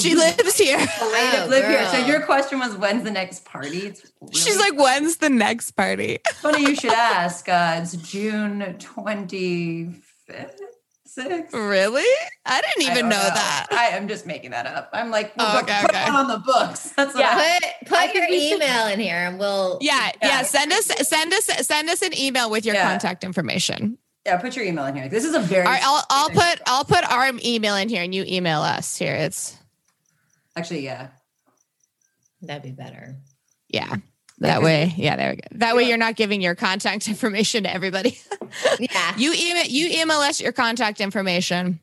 She 0.02 0.16
lives 0.16 0.58
here. 0.58 0.78
Oh, 1.02 1.48
live 1.50 1.66
here. 1.66 1.88
So 1.90 1.98
your 2.06 2.22
question 2.22 2.60
was 2.60 2.76
when's 2.76 3.04
the 3.04 3.12
next 3.12 3.46
party? 3.46 3.88
It's 3.88 4.12
really 4.22 4.34
She's 4.36 4.58
like, 4.60 4.74
when's 4.78 5.18
the 5.18 5.30
next 5.30 5.72
party? 5.72 6.20
funny 6.36 6.62
you 6.62 6.76
should 6.76 6.94
ask. 6.94 7.48
Uh, 7.48 7.80
it's 7.82 7.94
June 7.98 8.60
25th, 8.80 10.60
6th. 11.18 11.54
Really? 11.54 12.04
I 12.46 12.62
didn't 12.62 12.92
even 12.92 13.04
don't 13.04 13.10
know, 13.10 13.16
that. 13.22 13.68
I 13.72 13.90
am 13.96 14.08
just 14.08 14.26
making 14.26 14.52
that 14.52 14.66
up. 14.66 14.90
I'm 14.94 15.12
like, 15.12 15.34
Oh, 15.38 15.60
okay, 15.60 15.80
put 15.82 15.92
okay. 15.92 16.06
one 16.06 16.16
on 16.16 16.28
the 16.28 16.40
books. 16.40 16.90
That's 16.98 17.18
Yeah. 17.18 17.30
I- 17.36 17.60
Put 17.86 17.90
put 17.90 18.16
your 18.16 18.26
email 18.30 18.88
in 18.88 19.00
here 19.00 19.16
and 19.18 19.38
we'll 19.38 19.78
Yeah, 19.82 20.12
yeah. 20.22 20.28
Yeah. 20.30 20.42
Send 20.44 20.72
us 20.72 20.86
send 20.86 21.34
us 21.34 21.46
send 21.46 21.90
us 21.90 22.02
an 22.02 22.18
email 22.18 22.50
with 22.50 22.66
your 22.66 22.76
Yeah. 22.76 22.90
contact 22.90 23.24
information. 23.24 23.98
yeah, 24.26 24.38
put 24.38 24.56
your 24.56 24.64
email 24.66 24.86
in 24.86 24.96
here. 24.96 25.10
This 25.10 25.26
is 25.26 25.36
a 25.36 25.40
very 25.40 25.66
All 25.66 25.72
right, 25.72 25.82
I'll 25.84 26.04
I'll 26.10 26.30
put 26.30 26.62
I'll 26.66 26.86
put 26.86 27.04
our 27.04 27.30
email 27.46 27.76
in 27.76 27.90
here 27.90 28.02
and 28.02 28.16
you 28.16 28.24
email 28.28 28.62
us. 28.62 28.96
Here 28.98 29.14
it's 29.16 29.58
actually, 30.56 30.82
yeah. 30.86 31.10
that'd 32.42 32.64
be 32.64 32.72
better. 32.72 33.18
yeah. 33.70 33.96
That 34.40 34.62
way, 34.62 34.94
yeah, 34.98 35.16
there 35.16 35.30
we 35.30 35.36
go. 35.38 35.48
That 35.60 35.76
way 35.76 35.84
you're 35.84 35.98
not 35.98 36.16
giving 36.16 36.42
your 36.42 36.56
contact 36.56 37.08
information 37.14 37.64
to 37.64 37.74
everybody. 37.74 38.20
Yeah. 38.80 39.14
you 39.18 39.32
email 39.32 39.66
you 39.66 40.02
email 40.02 40.18
us 40.18 40.42
your 40.42 40.52
contact 40.52 41.00
information. 41.00 41.80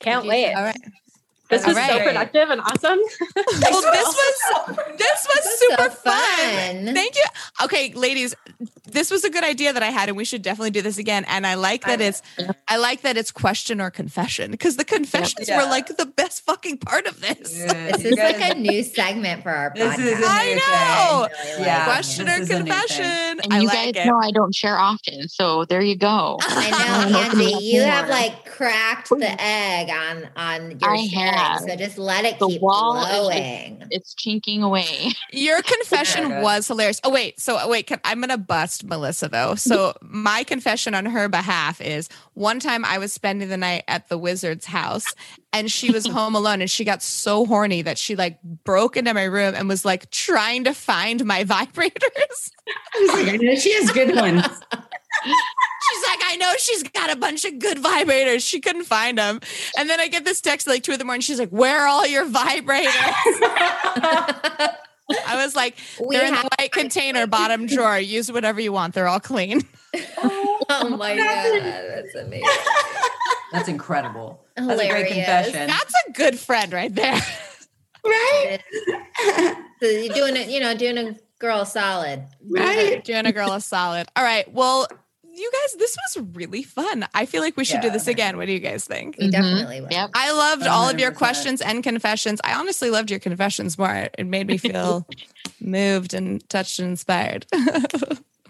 Can't 0.00 0.26
wait. 0.26 0.52
All 0.52 0.62
right. 0.64 0.76
This 1.48 1.62
All 1.62 1.72
was 1.72 1.86
so 1.86 2.02
productive 2.02 2.50
and 2.50 2.60
awesome. 2.60 2.98
Well, 3.36 3.82
this 3.82 4.06
was 4.06 4.76
this 4.98 5.28
was 5.28 5.58
super 5.60 5.82
so 5.84 5.90
fun. 5.90 6.84
fun. 6.84 6.94
Thank 6.94 7.14
you. 7.14 7.24
Okay, 7.62 7.92
ladies, 7.94 8.34
this 8.86 9.10
was 9.10 9.24
a 9.24 9.30
good 9.30 9.44
idea 9.44 9.72
that 9.72 9.82
I 9.82 9.90
had, 9.90 10.08
and 10.08 10.16
we 10.16 10.24
should 10.24 10.42
definitely 10.42 10.70
do 10.70 10.82
this 10.82 10.98
again. 10.98 11.24
And 11.26 11.46
I 11.46 11.54
like 11.54 11.84
that 11.86 12.00
it's, 12.00 12.22
I 12.68 12.76
like 12.76 13.02
that 13.02 13.16
it's 13.16 13.30
question 13.30 13.80
or 13.80 13.90
confession 13.90 14.50
because 14.50 14.76
the 14.76 14.84
confessions 14.84 15.48
Yeah. 15.48 15.62
were 15.62 15.70
like 15.70 15.96
the 15.96 16.06
best 16.06 16.44
fucking 16.44 16.78
part 16.78 17.06
of 17.06 17.20
this. 17.20 17.54
This 17.64 18.02
You 18.04 18.10
is 18.10 18.16
like 18.18 18.40
a 18.40 18.54
new 18.54 18.82
segment 18.82 19.42
for 19.42 19.50
our 19.50 19.72
This 19.74 19.94
podcast. 19.94 19.98
is 19.98 20.12
a 20.12 20.20
new 20.20 20.26
I 20.26 20.54
know. 20.54 21.28
thing. 21.28 21.38
Really 21.44 21.58
like 21.58 21.66
Yeah. 21.66 21.84
question 21.84 22.26
this 22.26 22.38
or 22.38 22.42
is 22.42 22.50
a 22.50 22.52
new 22.52 22.58
thing. 22.58 22.66
confession. 22.72 23.40
And 23.42 23.52
I 23.54 23.58
you 23.60 23.66
like 23.66 23.94
guys 23.94 24.04
it. 24.04 24.08
know 24.08 24.18
I 24.22 24.30
don't 24.30 24.54
share 24.54 24.78
often, 24.78 25.28
so 25.28 25.64
there 25.64 25.80
you 25.80 25.96
go. 25.96 26.38
I 26.42 26.70
know, 27.10 27.18
opening 27.26 27.46
Angie. 27.46 27.54
up 27.56 27.62
You 27.62 27.82
have 27.82 28.08
like 28.08 28.44
cracked 28.46 29.08
the 29.10 29.42
egg 29.42 29.88
on 29.90 30.28
on 30.36 30.78
your 30.78 30.90
I 30.94 31.06
sharing, 31.06 31.32
have. 31.34 31.60
so 31.60 31.76
just 31.76 31.98
let 31.98 32.24
it 32.24 32.38
The 32.38 32.48
keep 32.48 32.60
wall 32.62 33.00
is 33.00 33.78
just- 33.78 33.88
It's 33.90 34.14
chinking 34.14 34.62
away. 34.62 35.10
Your 35.32 35.62
confession 35.74 36.42
was 36.42 36.68
hilarious. 36.68 37.00
Oh 37.04 37.10
wait, 37.10 37.40
so 37.40 37.66
wait, 37.68 37.86
can, 37.86 38.00
I'm 38.04 38.20
gonna 38.20 38.36
bust 38.38 38.83
Melissa 38.84 39.28
though. 39.28 39.54
So 39.54 39.94
my 40.02 40.44
confession 40.44 40.94
on 40.94 41.06
her 41.06 41.28
behalf 41.28 41.80
is 41.80 42.08
one 42.34 42.60
time 42.60 42.84
I 42.84 42.98
was 42.98 43.12
spending 43.12 43.48
the 43.48 43.56
night 43.56 43.84
at 43.88 44.08
the 44.08 44.18
wizard's 44.18 44.66
house 44.66 45.14
and 45.52 45.70
she 45.70 45.90
was 45.90 46.06
home 46.14 46.34
alone 46.34 46.60
and 46.60 46.70
she 46.70 46.84
got 46.84 47.02
so 47.02 47.46
horny 47.46 47.82
that 47.82 47.98
she 47.98 48.16
like 48.16 48.42
broke 48.42 48.96
into 48.96 49.14
my 49.14 49.24
room 49.24 49.54
and 49.54 49.68
was 49.68 49.84
like 49.84 50.10
trying 50.10 50.64
to 50.64 50.74
find 50.74 51.24
my 51.24 51.44
vibrators. 51.44 52.50
I 52.68 53.00
was 53.00 53.12
like, 53.12 53.34
I 53.34 53.36
know 53.36 53.54
she 53.54 53.72
has 53.74 53.90
good 53.90 54.14
ones. 54.14 54.42
She's 55.90 56.02
like, 56.08 56.18
I 56.22 56.36
know 56.36 56.52
she's 56.58 56.82
got 56.82 57.12
a 57.12 57.16
bunch 57.16 57.44
of 57.44 57.58
good 57.58 57.78
vibrators. 57.78 58.46
She 58.46 58.60
couldn't 58.60 58.84
find 58.84 59.18
them. 59.18 59.40
And 59.78 59.88
then 59.88 60.00
I 60.00 60.08
get 60.08 60.24
this 60.24 60.40
text 60.40 60.66
like 60.66 60.82
two 60.82 60.92
in 60.92 60.98
the 60.98 61.04
morning. 61.04 61.20
She's 61.20 61.38
like, 61.38 61.50
Where 61.50 61.82
are 61.82 61.86
all 61.86 62.06
your 62.06 62.26
vibrators? 62.26 62.88
I 65.26 65.44
was 65.44 65.54
like, 65.54 65.76
We 66.00 66.16
They're 66.16 66.26
in 66.26 66.34
the 66.34 66.48
white 66.58 66.72
container, 66.72 67.26
bottom 67.28 67.66
drawer. 67.66 67.98
Use 67.98 68.30
whatever 68.32 68.60
you 68.60 68.72
want. 68.72 68.94
They're 68.94 69.08
all 69.08 69.20
clean. 69.20 69.62
oh 70.18 70.96
my 70.98 71.16
god, 71.16 71.62
that's 71.62 72.14
amazing. 72.14 72.48
That's 73.52 73.68
incredible. 73.68 74.44
That's 74.56 74.66
a 74.68 74.74
great 74.76 74.86
Hilarious. 74.88 75.14
confession. 75.14 75.66
That's 75.68 75.94
a 76.08 76.12
good 76.12 76.38
friend 76.38 76.72
right 76.72 76.94
there. 76.94 77.20
Right? 78.06 78.60
So 79.80 79.88
you're 79.88 80.12
doing 80.14 80.36
it, 80.36 80.48
you 80.50 80.60
know, 80.60 80.74
doing 80.74 80.98
a 80.98 81.16
girl 81.38 81.64
solid. 81.64 82.22
Right? 82.50 83.02
Doing 83.02 83.24
a 83.24 83.32
girl 83.32 83.52
a 83.52 83.62
solid. 83.62 84.06
All 84.14 84.22
right. 84.22 84.46
Well, 84.52 84.86
you 85.36 85.50
guys, 85.52 85.74
this 85.78 85.96
was 86.16 86.26
really 86.34 86.62
fun. 86.62 87.06
I 87.14 87.26
feel 87.26 87.42
like 87.42 87.56
we 87.56 87.64
should 87.64 87.80
do 87.80 87.90
this 87.90 88.06
again. 88.06 88.36
What 88.36 88.46
do 88.46 88.52
you 88.52 88.60
guys 88.60 88.84
think? 88.84 89.16
We 89.18 89.26
Mhm. 89.28 89.32
definitely 89.32 89.80
will. 89.80 89.88
Yep. 89.90 90.10
I 90.14 90.32
loved 90.32 90.66
all 90.66 90.88
of 90.88 90.98
your 91.00 91.10
questions 91.12 91.60
and 91.60 91.82
confessions. 91.82 92.40
I 92.44 92.54
honestly 92.54 92.90
loved 92.90 93.10
your 93.10 93.20
confessions 93.20 93.76
more. 93.78 94.08
It 94.18 94.26
made 94.26 94.46
me 94.46 94.58
feel 94.58 95.06
moved 95.60 96.14
and 96.14 96.46
touched 96.48 96.78
and 96.78 96.88
inspired. 96.90 97.46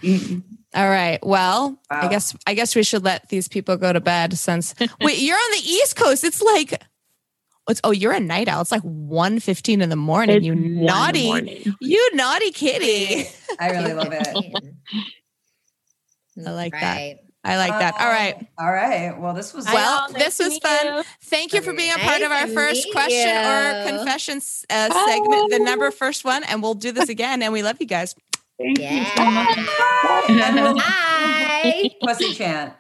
Mm. 0.03 0.43
All 0.75 0.89
right. 0.91 1.19
Well, 1.25 1.81
I 1.89 2.09
guess 2.09 2.37
I 2.47 2.53
guess 2.53 2.77
we 2.77 2.83
should 2.83 3.05
let 3.05 3.31
these 3.31 3.49
people 3.49 3.79
go 3.79 3.91
to 3.91 4.01
bed 4.01 4.37
since 4.37 4.75
wait, 5.01 5.19
you're 5.19 5.37
on 5.37 5.51
the 5.53 5.65
East 5.67 5.97
Coast. 5.97 6.25
It's 6.25 6.43
like 6.43 6.83
it's 7.71 7.81
oh, 7.85 7.91
you're 7.93 8.13
a 8.13 8.21
night 8.21 8.47
owl. 8.49 8.61
It's 8.61 8.73
like 8.73 8.83
1.15 8.83 9.81
in 9.81 9.89
the 9.89 9.97
morning. 9.97 10.37
It's 10.37 10.45
you 10.45 10.53
one 10.53 10.63
in 10.65 10.75
the 10.75 10.85
naughty, 10.85 11.27
morning. 11.27 11.75
you 11.81 12.11
naughty 12.15 12.51
kitty. 12.51 13.27
I 13.59 13.71
really 13.71 13.95
love 13.95 14.09
it. 14.13 14.75
I 16.39 16.51
like 16.51 16.73
that. 16.73 17.19
I 17.47 17.59
like 17.59 17.73
that. 17.79 17.95
All 18.01 18.09
right. 18.09 18.35
Uh, 18.59 18.63
All 18.63 18.73
right. 18.73 19.21
Well, 19.21 19.35
this 19.35 19.53
was 19.53 19.67
Well, 19.67 20.11
Nice 20.13 20.23
this 20.23 20.39
was 20.39 20.59
fun. 20.59 20.87
you. 20.99 21.03
Thank 21.25 21.53
you 21.53 21.61
for 21.61 21.75
being 21.75 21.93
a 21.93 21.99
part 21.99 22.23
of 22.23 22.33
our 22.33 22.47
first 22.47 22.85
meet 22.87 22.93
question 22.93 23.29
or 23.37 23.81
you. 23.91 23.97
confession 23.99 24.39
uh, 24.71 25.07
segment, 25.07 25.51
the 25.51 25.59
number 25.61 25.91
first 25.91 26.25
one, 26.25 26.43
and 26.45 26.63
we'll 26.63 26.73
do 26.75 26.91
this 26.91 27.11
again. 27.11 27.43
And 27.43 27.53
we 27.53 27.63
love 27.63 27.77
you 27.81 27.87
guys. 27.87 28.15
Thank 28.59 28.79
you 28.79 28.85
Yeah. 28.85 29.15
so 29.15 29.25
much. 29.31 30.31
And 30.31 30.55
we'll- 30.57 30.79
Hi. 30.79 31.91
pussy 32.03 32.33
chant. 32.33 32.73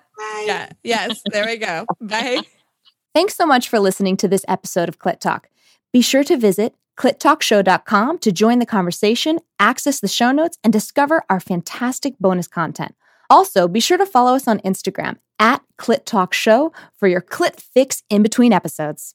Yeah. 0.44 0.70
Yes. 0.82 1.20
There 1.30 1.44
we 1.44 1.59
go. 1.59 1.84
Bye. 2.00 2.40
Thanks 3.14 3.36
so 3.36 3.44
much 3.44 3.68
for 3.68 3.78
listening 3.78 4.16
to 4.18 4.28
this 4.28 4.44
episode 4.48 4.88
of 4.88 4.98
Clit 4.98 5.20
Talk. 5.20 5.48
Be 5.92 6.00
sure 6.00 6.24
to 6.24 6.36
visit 6.38 6.74
clittalkshow.com 6.96 8.18
to 8.18 8.32
join 8.32 8.61
the 8.61 8.66
conversation, 8.66 9.40
access 9.59 10.00
the 10.00 10.09
show 10.09 10.32
notes, 10.32 10.57
and 10.64 10.72
discover 10.72 11.22
our 11.28 11.40
fantastic 11.40 12.18
bonus 12.18 12.46
content. 12.48 12.94
Also, 13.31 13.68
be 13.68 13.81
sure 13.81 13.99
to 13.99 14.07
follow 14.07 14.35
us 14.35 14.47
on 14.47 14.61
Instagram 14.61 15.16
at 15.39 15.62
Clit 15.79 16.05
Talk 16.05 16.33
Show 16.35 16.72
for 16.97 17.09
your 17.09 17.20
clit 17.20 17.61
fix 17.61 18.03
in 18.09 18.22
between 18.22 18.53
episodes. 18.53 19.14